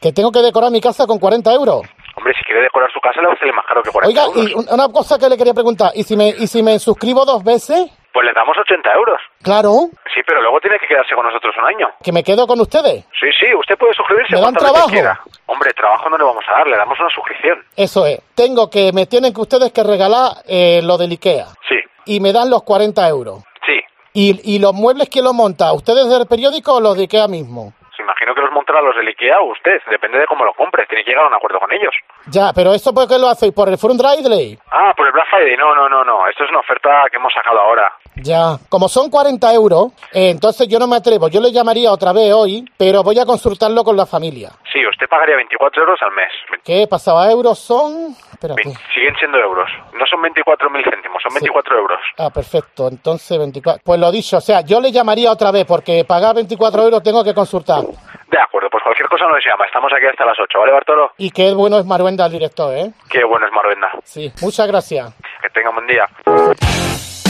Que 0.00 0.12
tengo 0.12 0.30
que 0.30 0.40
decorar 0.40 0.70
mi 0.70 0.80
casa 0.80 1.06
con 1.06 1.18
40 1.18 1.52
euros. 1.54 1.82
Hombre, 2.16 2.32
si 2.38 2.44
quiere 2.44 2.62
decorar 2.62 2.90
su 2.92 3.00
casa 3.00 3.20
le 3.20 3.28
va 3.28 3.32
a 3.34 3.38
salir 3.38 3.54
más 3.54 3.64
caro 3.66 3.82
que 3.82 3.90
40 3.90 4.08
Oiga, 4.08 4.24
euros. 4.34 4.50
y 4.50 4.54
un- 4.54 4.66
una 4.72 4.88
cosa 4.92 5.18
que 5.18 5.28
le 5.28 5.36
quería 5.36 5.54
preguntar, 5.54 5.90
¿y 5.94 6.02
si 6.02 6.16
me, 6.16 6.28
y 6.28 6.46
si 6.46 6.62
me 6.62 6.78
suscribo 6.78 7.24
dos 7.24 7.42
veces? 7.44 7.90
Pues 8.16 8.24
le 8.24 8.32
damos 8.32 8.56
80 8.56 8.92
euros. 8.94 9.20
Claro, 9.42 9.70
Sí, 10.14 10.22
pero 10.26 10.40
luego 10.40 10.58
tiene 10.58 10.78
que 10.78 10.86
quedarse 10.86 11.14
con 11.14 11.26
nosotros 11.26 11.54
un 11.58 11.66
año. 11.66 11.90
que 12.02 12.12
me 12.12 12.24
quedo 12.24 12.46
con 12.46 12.58
ustedes. 12.58 13.04
Sí, 13.20 13.28
sí, 13.38 13.46
usted 13.54 13.76
puede 13.76 13.92
suscribirse 13.92 14.34
¿Me 14.34 14.40
dan 14.40 14.54
trabajo? 14.54 14.88
quiera. 14.88 15.20
Hombre, 15.44 15.74
trabajo 15.74 16.08
no 16.08 16.16
le 16.16 16.24
vamos 16.24 16.42
a 16.48 16.52
dar, 16.52 16.66
le 16.66 16.78
damos 16.78 16.98
una 16.98 17.10
suscripción. 17.10 17.62
Eso 17.76 18.06
es. 18.06 18.22
Tengo 18.34 18.70
que, 18.70 18.90
me 18.94 19.04
tienen 19.04 19.34
que 19.34 19.40
ustedes 19.42 19.70
que 19.70 19.82
regalar 19.84 20.30
eh, 20.48 20.80
lo 20.82 20.96
del 20.96 21.10
Ikea. 21.10 21.44
Sí, 21.68 21.76
Y 22.06 22.20
me 22.20 22.32
dan 22.32 22.48
los 22.48 22.62
40 22.62 23.06
euros. 23.06 23.44
sí. 23.66 23.78
¿Y, 24.14 24.54
y 24.54 24.58
los 24.60 24.72
muebles 24.72 25.10
quién 25.10 25.26
los 25.26 25.34
monta? 25.34 25.70
¿Ustedes 25.74 26.08
del 26.08 26.26
periódico 26.26 26.76
o 26.76 26.80
los 26.80 26.96
de 26.96 27.02
Ikea 27.02 27.28
mismo? 27.28 27.74
Se 27.94 28.02
imagino 28.02 28.34
que 28.34 28.40
los 28.56 28.64
montará 28.64 28.80
los 28.80 28.96
del 28.96 29.08
Ikea 29.08 29.40
o 29.40 29.52
usted, 29.52 29.80
depende 29.90 30.18
de 30.18 30.26
cómo 30.26 30.44
lo 30.44 30.54
compre. 30.54 30.86
Tiene 30.86 31.04
que 31.04 31.10
llegar 31.10 31.24
a 31.24 31.28
un 31.28 31.34
acuerdo 31.34 31.58
con 31.60 31.70
ellos. 31.72 31.92
Ya, 32.28 32.52
pero 32.54 32.72
¿eso 32.72 32.92
por 32.92 33.06
qué 33.06 33.18
lo 33.18 33.28
hacéis? 33.28 33.52
¿Por 33.52 33.68
el 33.68 33.76
Front 33.76 34.00
Ridley? 34.00 34.58
Ah, 34.70 34.92
por 34.96 35.06
el 35.06 35.12
Black 35.12 35.26
Friday. 35.30 35.56
No, 35.56 35.74
no, 35.74 35.88
no, 35.88 36.04
no. 36.04 36.26
Esto 36.28 36.44
es 36.44 36.50
una 36.50 36.60
oferta 36.60 37.04
que 37.10 37.16
hemos 37.18 37.32
sacado 37.32 37.60
ahora. 37.60 37.92
Ya, 38.16 38.56
como 38.68 38.88
son 38.88 39.10
40 39.10 39.52
euros, 39.52 39.92
eh, 40.12 40.30
entonces 40.30 40.66
yo 40.68 40.78
no 40.78 40.86
me 40.86 40.96
atrevo. 40.96 41.28
Yo 41.28 41.40
le 41.40 41.52
llamaría 41.52 41.92
otra 41.92 42.12
vez 42.12 42.32
hoy, 42.32 42.64
pero 42.78 43.02
voy 43.02 43.18
a 43.18 43.26
consultarlo 43.26 43.84
con 43.84 43.96
la 43.96 44.06
familia. 44.06 44.50
Sí, 44.76 44.86
usted 44.86 45.08
pagaría 45.08 45.36
24 45.36 45.82
euros 45.84 45.98
al 46.02 46.12
mes. 46.12 46.28
¿Qué 46.62 46.86
pasaba? 46.86 47.30
¿Euros 47.30 47.58
son? 47.58 48.12
Espérate. 48.30 48.62
Siguen 48.92 49.16
siendo 49.18 49.38
euros. 49.38 49.70
No 49.94 50.04
son 50.04 50.20
24.000 50.20 50.84
céntimos, 50.84 51.22
son 51.22 51.32
24 51.32 51.78
euros. 51.78 51.98
Ah, 52.18 52.28
perfecto. 52.28 52.86
Entonces 52.88 53.38
24. 53.38 53.80
Pues 53.82 53.98
lo 53.98 54.12
dicho, 54.12 54.36
o 54.36 54.40
sea, 54.42 54.60
yo 54.60 54.78
le 54.78 54.92
llamaría 54.92 55.32
otra 55.32 55.50
vez 55.50 55.64
porque 55.64 56.04
pagar 56.04 56.34
24 56.34 56.82
euros 56.82 57.02
tengo 57.02 57.24
que 57.24 57.32
consultar. 57.32 57.80
De 57.84 58.38
acuerdo, 58.38 58.68
pues 58.68 58.82
cualquier 58.84 59.08
cosa 59.08 59.24
nos 59.26 59.42
llama. 59.42 59.64
Estamos 59.64 59.90
aquí 59.96 60.04
hasta 60.04 60.26
las 60.26 60.36
8, 60.38 60.58
¿vale, 60.58 60.72
Bartolo? 60.72 61.10
Y 61.16 61.30
qué 61.30 61.54
bueno 61.54 61.78
es 61.78 61.86
Maruenda 61.86 62.26
el 62.26 62.32
director, 62.32 62.76
¿eh? 62.76 62.92
Qué 63.08 63.24
bueno 63.24 63.46
es 63.46 63.52
Marvenda. 63.54 63.88
Sí, 64.04 64.30
muchas 64.42 64.66
gracias. 64.66 65.14
Que 65.40 65.48
tenga 65.48 65.70
un 65.70 65.76
buen 65.76 65.86
día. 65.86 66.04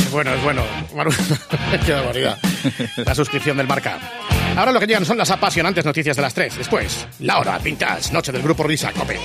Es 0.02 0.10
bueno, 0.12 0.32
es 0.32 0.42
bueno. 0.42 0.62
Manu- 0.96 1.10
Qué 1.86 1.92
barbaridad. 1.92 2.38
La 3.06 3.14
suscripción 3.14 3.56
del 3.56 3.68
marca. 3.68 3.98
Ahora 4.56 4.72
lo 4.72 4.80
que 4.80 4.86
llegan 4.86 5.04
son 5.04 5.18
las 5.18 5.30
apasionantes 5.30 5.84
noticias 5.84 6.16
de 6.16 6.22
las 6.22 6.32
3. 6.32 6.56
Después, 6.56 7.06
la 7.20 7.38
hora, 7.38 7.58
noche 8.10 8.32
del 8.32 8.42
grupo 8.42 8.62
Risa 8.62 8.90
Cope. 8.92 9.18